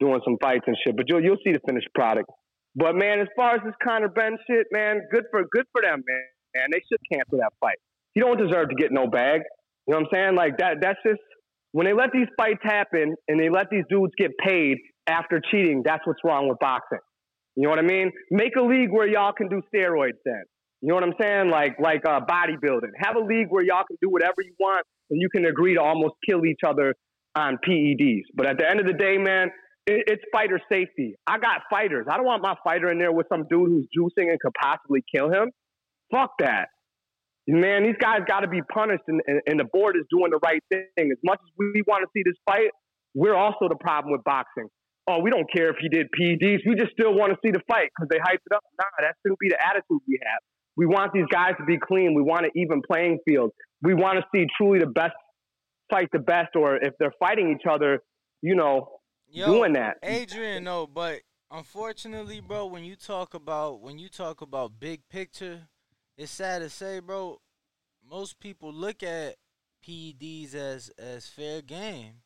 [0.00, 2.30] doing some fights and shit, but you'll you'll see the finished product.
[2.76, 6.02] But man, as far as this Conor Benn shit, man, good for good for them,
[6.06, 6.24] man.
[6.54, 7.78] Man, they should cancel that fight.
[8.14, 9.42] He don't deserve to get no bag.
[9.86, 10.36] You know what I'm saying?
[10.36, 10.76] Like that.
[10.80, 11.20] That's just
[11.72, 15.82] when they let these fights happen and they let these dudes get paid after cheating.
[15.84, 16.98] That's what's wrong with boxing.
[17.56, 18.10] You know what I mean?
[18.30, 20.42] Make a league where y'all can do steroids then.
[20.80, 21.50] You know what I'm saying?
[21.50, 22.90] Like like uh, bodybuilding.
[22.98, 25.80] Have a league where y'all can do whatever you want and you can agree to
[25.80, 26.94] almost kill each other
[27.36, 28.22] on PEDs.
[28.34, 29.50] But at the end of the day, man,
[29.86, 31.14] it, it's fighter safety.
[31.26, 32.06] I got fighters.
[32.10, 35.04] I don't want my fighter in there with some dude who's juicing and could possibly
[35.14, 35.50] kill him.
[36.10, 36.68] Fuck that.
[37.46, 40.40] Man, these guys got to be punished, and, and, and the board is doing the
[40.42, 41.10] right thing.
[41.10, 42.70] As much as we want to see this fight,
[43.14, 44.68] we're also the problem with boxing.
[45.06, 46.60] Oh, we don't care if he did PEDs.
[46.66, 48.64] We just still want to see the fight because they hyped it up.
[48.80, 50.40] Nah, that shouldn't be the attitude we have.
[50.76, 52.14] We want these guys to be clean.
[52.14, 53.52] We want an even playing field.
[53.82, 55.12] We want to see truly the best
[55.90, 58.00] fight the best, or if they're fighting each other,
[58.40, 58.88] you know,
[59.34, 59.98] Yo, doing that.
[60.02, 61.20] Adrian, no, but
[61.50, 65.62] unfortunately, bro, when you talk about when you talk about big picture,
[66.16, 67.40] it's sad to say, bro.
[68.08, 69.36] Most people look at
[69.86, 72.16] PEDs as as fair game.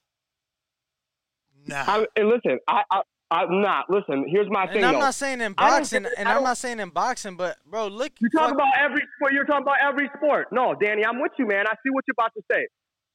[1.66, 1.84] Nah.
[1.86, 3.90] I, and listen, I, I, I'm not.
[3.90, 4.84] Listen, here's my And thing.
[4.84, 5.00] I'm though.
[5.00, 8.12] not saying in boxing, get- and I I'm don't- saying in boxing, but bro, look.
[8.20, 9.32] You talk fuck- about every sport.
[9.32, 10.48] You're talking about every sport.
[10.52, 11.66] No, Danny, I'm with you, man.
[11.66, 12.66] I see what you're about to say.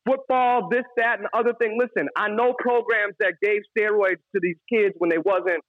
[0.05, 1.77] Football, this, that, and the other thing.
[1.80, 5.63] Listen, I know programs that gave steroids to these kids when they wasn't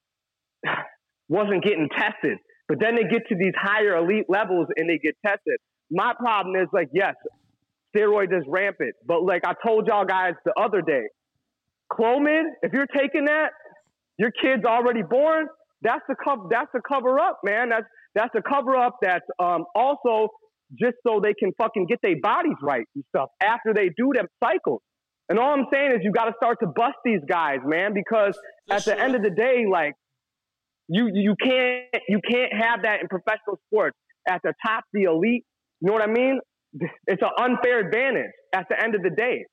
[1.29, 2.39] wasn't getting tested,
[2.69, 5.57] but then they get to these higher elite levels and they get tested.
[5.91, 7.15] My problem is like, yes,
[7.97, 11.05] steroids is rampant, but like I told y'all guys the other day,
[11.93, 13.51] Clomid, if you're taking that,
[14.19, 15.47] your kid's already born.
[15.83, 16.45] That's the cover.
[16.51, 17.69] That's the cover up, man.
[17.69, 18.97] That's that's a cover up.
[19.03, 20.29] That's um, also
[20.79, 24.27] just so they can fucking get their bodies right and stuff after they do them
[24.43, 24.81] cycles.
[25.29, 28.39] And all I'm saying is you got to start to bust these guys, man, because
[28.71, 29.95] at the end of the day, like
[30.89, 33.97] you you can't you can't have that in professional sports
[34.29, 35.45] at the top, the elite.
[35.81, 36.41] You know what I mean?
[37.07, 39.45] It's an unfair advantage at the end of the day,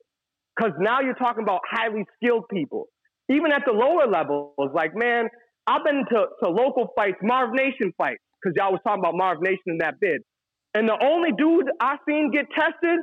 [0.56, 2.88] because now you're talking about highly skilled people.
[3.30, 5.28] Even at the lower levels, like man,
[5.66, 9.40] I've been to, to local fights, Marv Nation fights, because y'all was talking about Marv
[9.40, 10.20] Nation in that bid.
[10.74, 13.00] And the only dude I seen get tested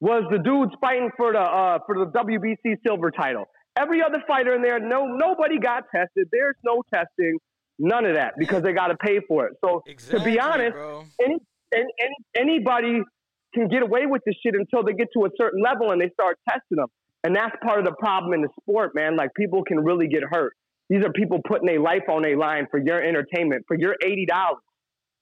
[0.00, 3.44] was the dudes fighting for the uh, for the WBC silver title.
[3.76, 6.28] Every other fighter in there, no nobody got tested.
[6.30, 7.38] There's no testing,
[7.78, 9.54] none of that because they got to pay for it.
[9.64, 10.76] So exactly, to be honest,
[11.20, 11.36] any,
[11.72, 13.00] any, any anybody
[13.54, 16.10] can get away with this shit until they get to a certain level and they
[16.10, 16.88] start testing them.
[17.24, 19.16] And that's part of the problem in the sport, man.
[19.16, 20.54] Like people can really get hurt.
[20.88, 24.26] These are people putting their life on a line for your entertainment, for your eighty
[24.26, 24.62] dollars.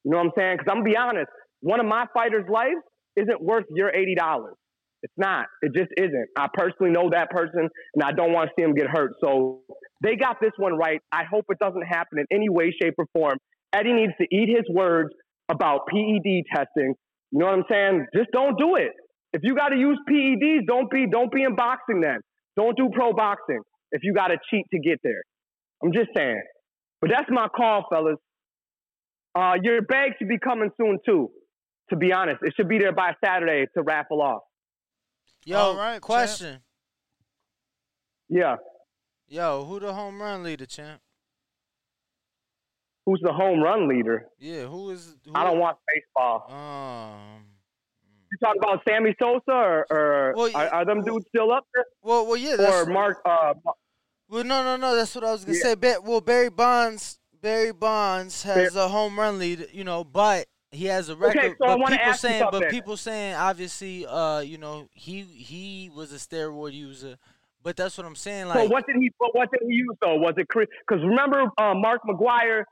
[0.04, 0.56] You know what I'm saying?
[0.58, 1.28] Because I'm gonna be honest,
[1.60, 2.80] one of my fighters' lives
[3.16, 4.54] isn't worth your eighty dollars.
[5.02, 5.46] It's not.
[5.62, 6.28] It just isn't.
[6.36, 9.12] I personally know that person, and I don't want to see him get hurt.
[9.22, 9.62] So
[10.02, 11.00] they got this one right.
[11.10, 13.38] I hope it doesn't happen in any way, shape, or form.
[13.72, 15.10] Eddie needs to eat his words
[15.48, 16.94] about PED testing.
[17.32, 18.06] You know what I'm saying?
[18.14, 18.92] Just don't do it.
[19.32, 22.18] If you got to use PEDs, don't be don't be in boxing then.
[22.56, 23.60] Don't do pro boxing
[23.92, 25.22] if you got to cheat to get there.
[25.82, 26.42] I'm just saying.
[27.00, 28.16] But that's my call, fellas.
[29.34, 31.30] Uh, your bag should be coming soon too.
[31.90, 34.42] To be honest, it should be there by Saturday to raffle off.
[35.44, 36.00] Yo, right?
[36.00, 36.60] question.
[38.28, 38.56] Yeah.
[39.28, 41.00] Yo, who the home run leader, champ?
[43.06, 44.26] Who's the home run leader?
[44.38, 45.16] Yeah, who is?
[45.24, 46.44] Who I don't watch baseball.
[46.48, 47.44] Um,
[48.30, 51.84] You talking about Sammy Sosa or, or are, are them dudes still up there?
[52.02, 52.54] Well, well, yeah.
[52.54, 53.18] Or That's, Mark?
[53.24, 53.54] Uh,
[54.28, 54.94] well, no, no, no.
[54.94, 55.62] That's what I was gonna Yeah.
[55.64, 55.74] say.
[55.74, 60.86] Ba- well, Barry Bonds, Barry Bonds has a home run lead, you know, but he
[60.86, 61.38] has a record.
[61.38, 65.22] Okay, so but people ask you saying, but people saying, obviously, uh, you know, he
[65.22, 67.16] he was a steroid user.
[67.62, 68.46] But that's what I'm saying.
[68.46, 69.10] Like, so what did he?
[69.18, 70.16] But what did he use though?
[70.16, 72.64] Was it because remember uh, Mark McGwire?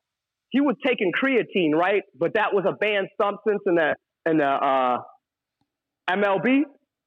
[0.51, 2.03] He was taking creatine, right?
[2.19, 3.95] But that was a banned substance in the
[4.25, 4.99] in the uh,
[6.09, 6.62] MLB,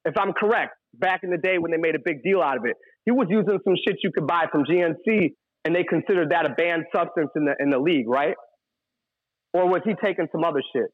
[0.05, 0.73] if I'm correct.
[0.93, 3.27] Back in the day when they made a big deal out of it, he was
[3.29, 5.31] using some shit you could buy from GNC,
[5.65, 8.35] and they considered that a banned substance in the in the league, right?
[9.53, 10.89] Or was he taking some other shit?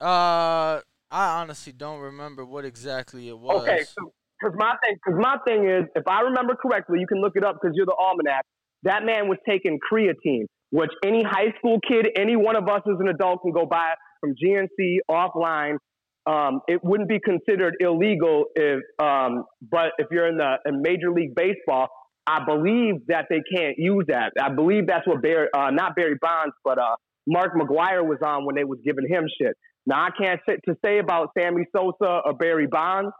[0.00, 0.80] uh,
[1.10, 3.62] I honestly don't remember what exactly it was.
[3.62, 7.20] Okay, so because my thing, because my thing is, if I remember correctly, you can
[7.20, 8.44] look it up because you're the almanac.
[8.84, 13.00] That man was taking creatine, which any high school kid, any one of us as
[13.00, 13.90] an adult can go buy
[14.20, 15.78] from GNC offline.
[16.26, 21.10] Um, it wouldn't be considered illegal if, um, but if you're in the in Major
[21.10, 21.88] League Baseball,
[22.26, 24.32] I believe that they can't use that.
[24.40, 26.96] I believe that's what Barry, uh, not Barry Bonds, but uh,
[27.28, 29.54] Mark McGwire was on when they was giving him shit.
[29.86, 33.12] Now I can't to say about Sammy Sosa or Barry Bonds,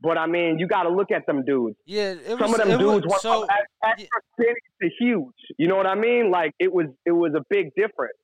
[0.00, 1.76] but I mean you got to look at them dudes.
[1.86, 5.40] Yeah, it Some of them dudes was, went so from ex- extra skinny to huge.
[5.58, 6.30] You know what I mean?
[6.30, 8.18] Like it was it was a big difference.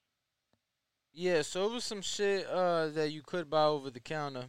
[1.13, 4.45] yeah, so it was some shit uh that you could buy over the counter.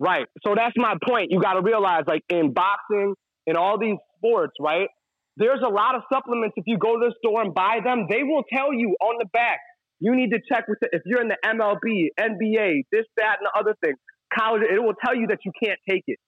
[0.00, 0.26] Right.
[0.44, 1.28] So that's my point.
[1.30, 3.14] You got to realize, like in boxing
[3.46, 4.88] and all these sports, right?
[5.36, 6.54] There's a lot of supplements.
[6.56, 9.26] If you go to the store and buy them, they will tell you on the
[9.32, 9.58] back.
[10.00, 13.46] You need to check with the, if you're in the MLB, NBA, this, that, and
[13.46, 13.94] the other thing.
[14.36, 16.18] College, it will tell you that you can't take it.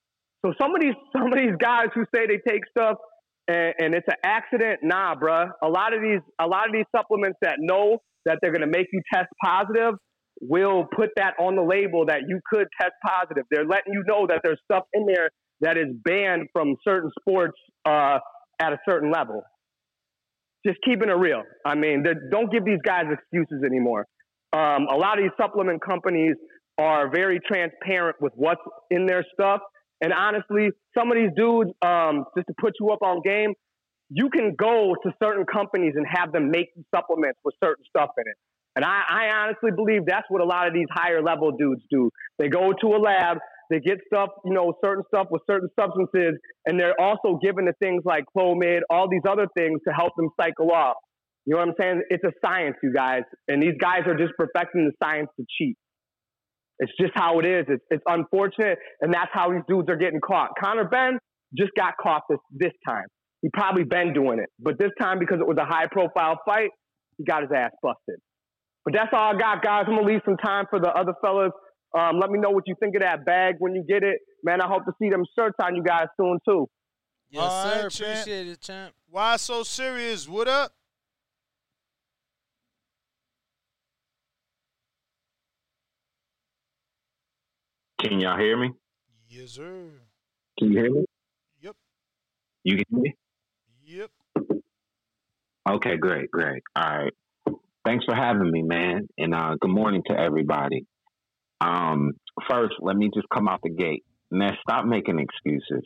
[0.45, 2.99] So some of these some of these guys who say they take stuff
[3.49, 5.51] and, and it's an accident, nah, bruh.
[5.63, 8.87] A lot of these a lot of these supplements that know that they're gonna make
[8.93, 9.95] you test positive
[10.41, 13.45] will put that on the label that you could test positive.
[13.51, 15.31] They're letting you know that there's stuff in there
[15.63, 17.57] that is banned from certain sports
[17.87, 18.19] uh,
[18.61, 19.43] at a certain level.
[20.67, 21.43] Just keeping it real.
[21.65, 24.07] I mean, don't give these guys excuses anymore.
[24.53, 26.35] Um, a lot of these supplement companies
[26.79, 28.61] are very transparent with what's
[28.91, 29.61] in their stuff.
[30.01, 33.55] And honestly, some of these dudes, um, just to put you up on game,
[34.11, 38.25] you can go to certain companies and have them make supplements with certain stuff in
[38.27, 38.37] it.
[38.77, 42.11] And I, I honestly believe that's what a lot of these higher level dudes do.
[42.39, 43.39] They go to a lab,
[43.71, 47.75] they get stuff, you know, certain stuff with certain substances, and they're also given the
[47.83, 50.97] things like Clomid, all these other things to help them cycle off.
[51.45, 52.03] You know what I'm saying?
[52.11, 53.23] It's a science, you guys.
[53.47, 55.77] And these guys are just perfecting the science to cheat.
[56.79, 57.65] It's just how it is.
[57.69, 60.51] It's, it's unfortunate, and that's how these dudes are getting caught.
[60.63, 61.19] Conor Benn
[61.57, 63.07] just got caught this, this time.
[63.43, 66.71] He probably been doing it, but this time because it was a high profile fight,
[67.17, 68.19] he got his ass busted.
[68.85, 69.85] But that's all I got, guys.
[69.87, 71.53] I'm gonna leave some time for the other fellas.
[71.95, 74.61] Um, let me know what you think of that bag when you get it, man.
[74.61, 76.69] I hope to see them shirts on you guys soon too.
[77.31, 77.83] Yes, All sir.
[77.83, 78.11] right, champ.
[78.21, 78.95] Appreciate it, champ.
[79.09, 80.29] Why so serious?
[80.29, 80.73] What up?
[88.01, 88.71] Can y'all hear me?
[89.29, 89.91] Yes, sir.
[90.59, 91.05] Can you hear me?
[91.61, 91.77] Yep.
[92.65, 93.15] You can hear me?
[93.85, 94.11] Yep.
[95.69, 96.63] Okay, great, great.
[96.77, 97.13] All right.
[97.85, 99.09] Thanks for having me, man.
[99.19, 100.87] And uh, good morning to everybody.
[101.61, 102.13] Um,
[102.49, 104.05] first, let me just come out the gate.
[104.31, 105.85] Now, stop making excuses.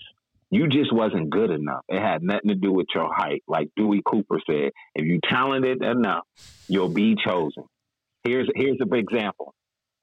[0.50, 1.84] You just wasn't good enough.
[1.88, 3.44] It had nothing to do with your height.
[3.46, 6.24] Like Dewey Cooper said, if you talented enough,
[6.66, 7.64] you'll be chosen.
[8.24, 9.54] Here's here's a big example.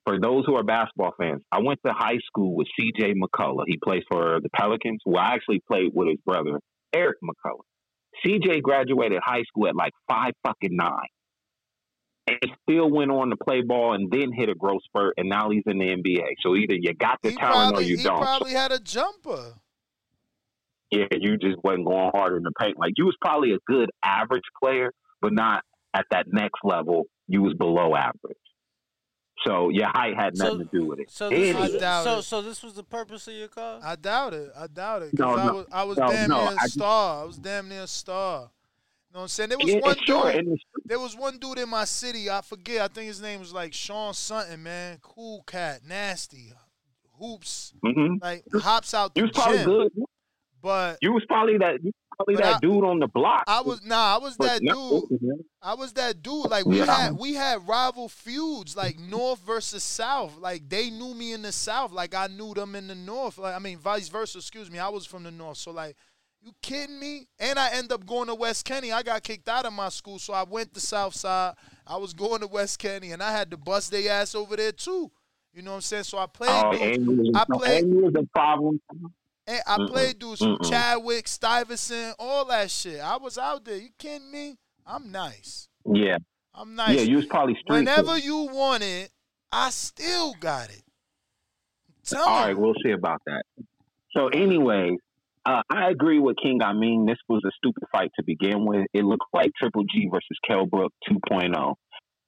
[0.06, 3.16] For those who are basketball fans, I went to high school with C.J.
[3.16, 3.66] McCollum.
[3.68, 5.02] He plays for the Pelicans.
[5.06, 6.62] Well, I actually played with his brother,
[6.96, 7.66] Errick McCollum.
[8.26, 11.10] CJ graduated high school at like five fucking nine.
[12.30, 12.38] And
[12.70, 15.64] still went on to play ball and then hit a growth spurt, and now he's
[15.66, 16.26] in the NBA.
[16.42, 18.18] So either you got the He talent probably, or you he don't.
[18.18, 19.54] He probably had a jumper.
[20.92, 22.78] yeah, you just wasn't going hard in the paint.
[22.78, 24.92] Like you was probably a good average player,
[25.22, 25.64] but not
[25.94, 27.06] at that next level.
[27.30, 28.38] You was below average.
[29.46, 31.10] So your height had nothing to do with it.
[31.12, 31.74] So this, Anyway.
[31.80, 33.80] was, so, so this was the purpose of your call?
[33.84, 34.50] I doubt it.
[34.58, 35.18] I doubt it.
[35.18, 35.54] No, I no.
[35.54, 37.22] was, I was No, damn no, near a I just- star.
[37.22, 38.50] I was damn near a star.
[39.10, 39.50] You know what I'm saying?
[39.50, 40.60] There was Yeah, one sure, dude.
[40.86, 42.30] There was one dude in my city.
[42.30, 42.82] I forget.
[42.82, 44.62] I think his name was like Sean something.
[44.62, 46.52] Man, cool cat, nasty,
[47.20, 48.22] hoops, Mhm.
[48.22, 49.66] like hops out the You was probably gym.
[49.66, 49.92] good.
[50.62, 51.84] But You was probably that.
[51.84, 53.44] You probably that I- dude on the block.
[53.48, 54.16] I was nah.
[54.16, 55.40] I was that dude.
[55.62, 56.50] I was that dude.
[56.50, 56.86] Like we Yeah.
[56.86, 60.36] had we had rival feuds, like North versus South.
[60.38, 63.38] Like they knew me in the South, like I knew them in the North.
[63.38, 64.40] Like I mean, vice versa.
[64.40, 64.80] Excuse me.
[64.80, 65.96] I was from the North, so like,
[66.42, 67.28] you kidding me?
[67.40, 68.92] And I end up going to West Kenny.
[68.92, 71.56] I got kicked out of my school, so I went to South Side.
[71.86, 74.72] I was going to West Kenny, and I had to bust their ass over there
[74.72, 75.12] too.
[75.54, 76.04] You know what I'm saying?
[76.04, 76.50] So I played.
[76.52, 77.86] Oh, dudes- and you was, I played.
[77.88, 78.80] was a problem.
[79.48, 79.88] And I Mm-mm.
[79.90, 83.00] played dudes from Chadwick, Stuyvesant, all that shit.
[83.00, 83.78] I was out there.
[83.78, 84.58] You kidding me?
[84.86, 85.70] I'm nice.
[85.86, 86.18] Yeah.
[86.54, 86.96] I'm nice.
[86.98, 87.78] Yeah, you was probably street.
[87.78, 88.26] Whenever kid.
[88.26, 89.10] you want it,
[89.52, 90.84] I still got it.
[92.04, 93.44] Tell All right, we'll see about that.
[94.12, 94.98] So, anyways,
[95.48, 96.62] uh, I agree with King.
[96.62, 98.86] I mean, this was a stupid fight to begin with.
[98.94, 101.76] It looked like Triple G versus Kell Brook 2.0.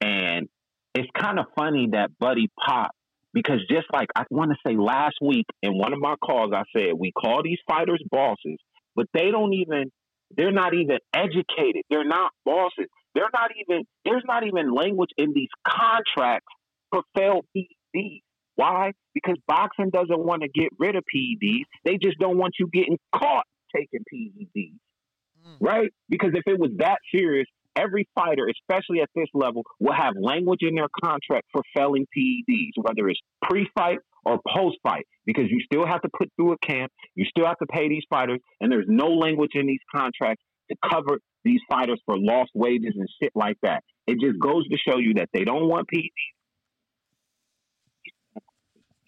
[0.00, 0.48] And
[0.94, 2.96] it's kind of funny that Buddy popped
[3.34, 6.62] because just like I want to say last week in one of my calls, I
[6.74, 8.56] said we call these fighters bosses,
[8.96, 9.92] but they don't even,
[10.34, 11.82] they're not even educated.
[11.90, 12.86] They're not bosses.
[13.14, 16.48] They're not even, there's not even language in these contracts
[16.90, 18.22] for failed PEDs.
[18.60, 18.92] Why?
[19.14, 21.64] Because boxing doesn't want to get rid of PEDs.
[21.86, 24.74] They just don't want you getting caught taking PEDs.
[25.46, 25.56] Mm.
[25.62, 25.90] Right?
[26.10, 30.60] Because if it was that serious, every fighter, especially at this level, will have language
[30.60, 36.02] in their contract for failing PEDs, whether it's pre-fight or post-fight, because you still have
[36.02, 39.06] to put through a camp, you still have to pay these fighters, and there's no
[39.06, 43.82] language in these contracts to cover these fighters for lost wages and shit like that.
[44.06, 46.10] It just goes to show you that they don't want PEDs.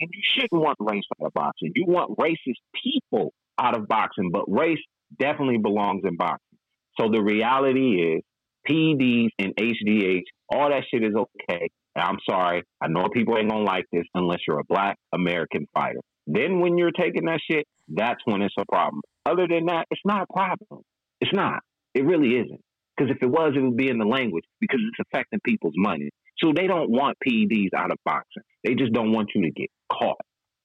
[0.02, 1.70] And you shouldn't want race out of boxing.
[1.76, 4.80] You want racist people out of boxing, but race
[5.16, 6.58] definitely belongs in boxing.
[6.98, 8.22] So the reality is
[8.68, 11.70] PEDs and HGH, all that shit is okay.
[11.94, 15.66] And I'm sorry, I know people ain't gonna like this unless you're a black American
[15.72, 16.00] fighter.
[16.26, 19.02] Then when you're taking that shit, that's when it's a problem.
[19.24, 20.82] Other than that, it's not a problem.
[21.20, 21.60] It's not.
[21.94, 22.60] It really isn't.
[22.96, 26.10] Because if it was, it would be in the language because it's affecting people's money.
[26.38, 28.42] So they don't want PEDs out of boxing.
[28.64, 30.20] They just don't want you to get caught.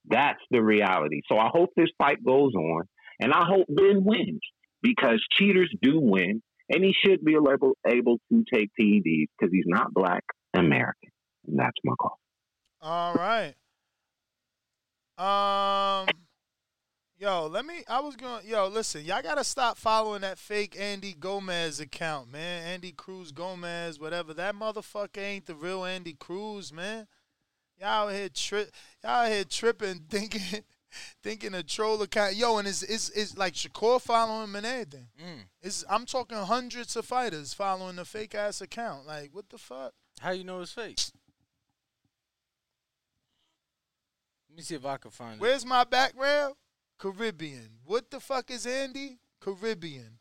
[0.09, 1.21] That's the reality.
[1.29, 2.83] So I hope this fight goes on,
[3.19, 4.39] and I hope Benn wins
[4.81, 9.65] because cheaters do win, and he should be able, able to take PEDs because he's
[9.67, 10.23] not black
[10.53, 11.09] American.
[11.47, 12.19] And that's my call.
[12.81, 13.53] All right.
[15.17, 16.07] Um,
[17.17, 17.83] yo, let me.
[17.87, 18.41] I was going.
[18.41, 22.67] to Yo, listen, y'all gotta stop following that fake Andy Gomez account, man.
[22.67, 24.33] Andy Cruz Gomez, whatever.
[24.33, 27.07] That motherfucker ain't the real Andy Cruz, man.
[27.79, 28.67] Y'all out here tri-
[29.03, 30.63] Y'all here tripping, thinking,
[31.21, 32.35] thinking a troll account.
[32.35, 35.07] Yo, and it's it's, it's like Shakur following him and everything.
[35.21, 35.43] Mm.
[35.61, 39.05] It's I'm talking hundreds of fighters following the fake ass account.
[39.05, 39.93] Like, what the fuck?
[40.19, 40.99] How you know it's fake?
[44.49, 45.41] Let me see if I can find it.
[45.41, 46.55] Where's my background?
[46.97, 47.69] Caribbean.
[47.85, 49.19] What the fuck is Andy?
[49.39, 50.19] Caribbean.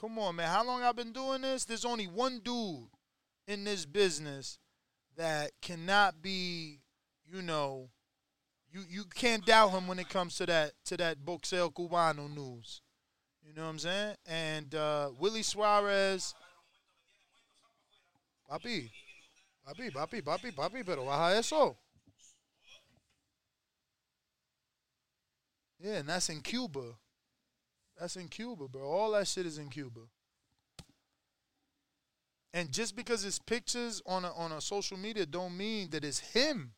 [0.00, 0.48] Come on, man.
[0.48, 1.64] How long I've been doing this?
[1.64, 2.88] There's only one dude
[3.46, 4.58] in this business
[5.16, 6.80] that cannot be,
[7.30, 7.90] you know,
[8.72, 12.80] you you can't doubt him when it comes to that to that Boxeo Cubano news.
[13.46, 14.14] You know what I'm saying?
[14.26, 16.34] And uh, Willie Suarez.
[18.50, 18.90] Papi,
[19.66, 21.76] papi, papi, papi, papi, pero baja eso.
[25.82, 26.82] Yeah, and that's in Cuba.
[27.98, 28.82] That's in Cuba, bro.
[28.82, 30.00] All that shit is in Cuba.
[32.52, 36.18] And just because it's pictures on a, on a social media don't mean that it's
[36.18, 36.72] him.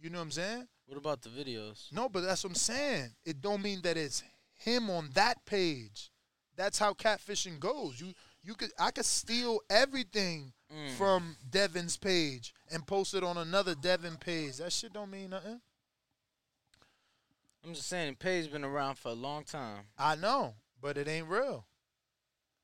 [0.00, 0.68] You know what I'm saying?
[0.86, 1.92] What about the videos?
[1.92, 3.10] No, but that's what I'm saying.
[3.24, 4.22] It don't mean that it's
[4.58, 6.10] him on that page.
[6.56, 8.00] That's how catfishing goes.
[8.00, 10.90] You you could I could steal everything Mm.
[10.98, 14.58] from Devin's page and post it on another Devin page.
[14.58, 15.62] That shit don't mean nothing.
[17.64, 19.84] I'm just saying, Pay's been around for a long time.
[19.98, 21.66] I know, but it ain't real.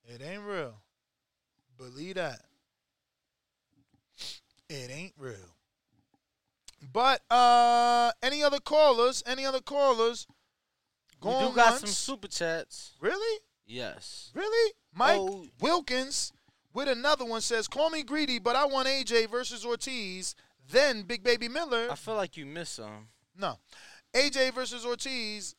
[0.07, 0.81] It ain't real.
[1.77, 2.41] Believe that.
[4.69, 5.57] It ain't real.
[6.93, 9.23] But uh any other callers?
[9.27, 10.27] Any other callers?
[11.23, 11.81] We Going do got once?
[11.81, 12.93] some super chats.
[13.01, 13.41] Really?
[13.67, 14.31] Yes.
[14.35, 14.73] Really?
[14.95, 15.47] Mike Oh.
[15.61, 16.33] Wilkins
[16.75, 20.35] with another one says, "Call me greedy, but I want AJ versus Ortiz,
[20.71, 23.09] then Big Baby Miller." I feel like you missed some.
[23.37, 23.59] No.
[24.15, 25.55] AJ versus Ortiz,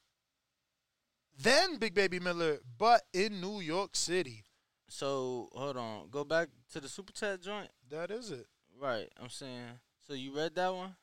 [1.37, 4.43] then Big Baby Miller, but in New York City.
[4.87, 7.69] So hold on, go back to the super chat joint.
[7.89, 8.47] That is it.
[8.79, 9.09] Right.
[9.21, 9.79] I'm saying.
[10.07, 10.95] So you read that one?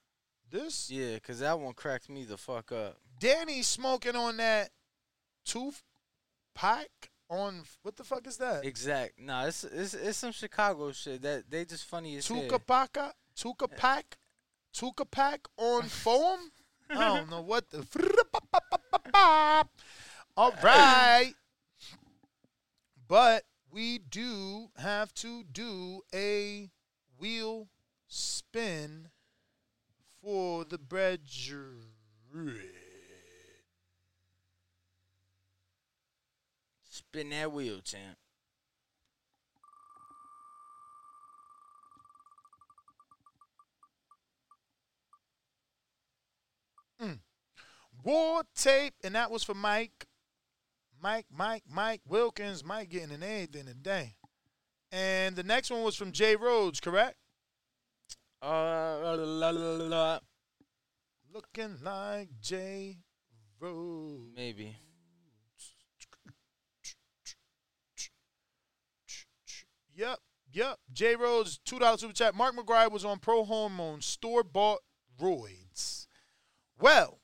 [0.51, 0.91] This?
[0.91, 2.99] Yeah, cause that one cracked me the fuck up.
[3.19, 4.71] Danny smoking on that
[5.45, 5.83] tooth
[6.55, 6.89] pack
[7.29, 8.65] on what the fuck is that?
[8.65, 9.19] Exact.
[9.19, 12.29] Nah, it's it's it's some Chicago shit that they just funny as.
[12.29, 13.13] Tuka Paka?
[13.37, 14.19] Tuka pack?
[14.75, 16.39] Tuka pack on foam?
[16.95, 17.87] I don't know what the.
[20.37, 21.35] All right.
[23.09, 26.71] But we do have to do a
[27.19, 27.69] wheel
[28.09, 29.09] spin
[30.23, 31.21] for the bread.
[36.89, 38.19] Spin that wheel, champ.
[48.03, 50.07] War tape, and that was for Mike.
[51.01, 52.65] Mike, Mike, Mike Wilkins.
[52.65, 54.15] Mike getting an anything today.
[54.91, 57.17] And the next one was from Jay Rhodes, correct?
[58.43, 60.19] Uh, la, la, la, la.
[61.33, 62.99] Looking like Jay
[63.59, 64.37] Rhodes.
[64.37, 64.77] maybe.
[69.95, 70.19] Yep,
[70.53, 70.79] yep.
[70.93, 72.35] Jay Rhodes, two dollars super chat.
[72.35, 74.81] Mark McGwire was on Pro Hormone store bought
[75.21, 76.07] roids.
[76.79, 77.19] Well,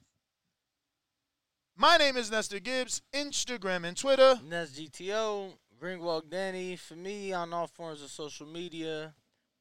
[1.78, 3.00] my name is Nestor Gibbs.
[3.14, 4.34] Instagram and Twitter.
[4.40, 6.76] And that's GTO, Ringwalk Danny.
[6.76, 9.14] For me, on all forms of social media,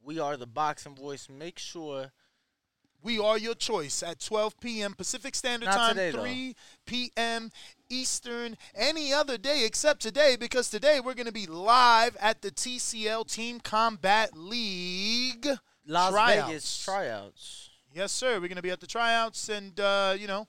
[0.03, 1.29] we are the Boxing Voice.
[1.29, 2.11] Make sure
[3.03, 4.93] We are your choice at 12 p.m.
[4.95, 6.55] Pacific Standard Not Time, today, 3
[6.87, 7.51] p.m.
[7.89, 12.49] Eastern, any other day except today, because today we're going to be live at the
[12.49, 15.47] TCL Team Combat League
[15.85, 16.47] Las tryouts.
[16.47, 17.69] Vegas tryouts.
[17.93, 18.33] Yes, sir.
[18.33, 20.47] We're going to be at the tryouts, and uh, you know,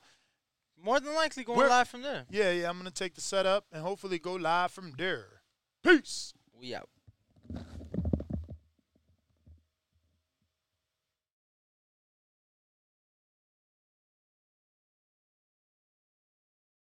[0.83, 2.25] more than likely going We're, live from there.
[2.31, 2.69] Yeah, yeah.
[2.69, 5.43] I'm gonna take the setup and hopefully go live from there.
[5.83, 6.33] Peace.
[6.59, 6.89] We out.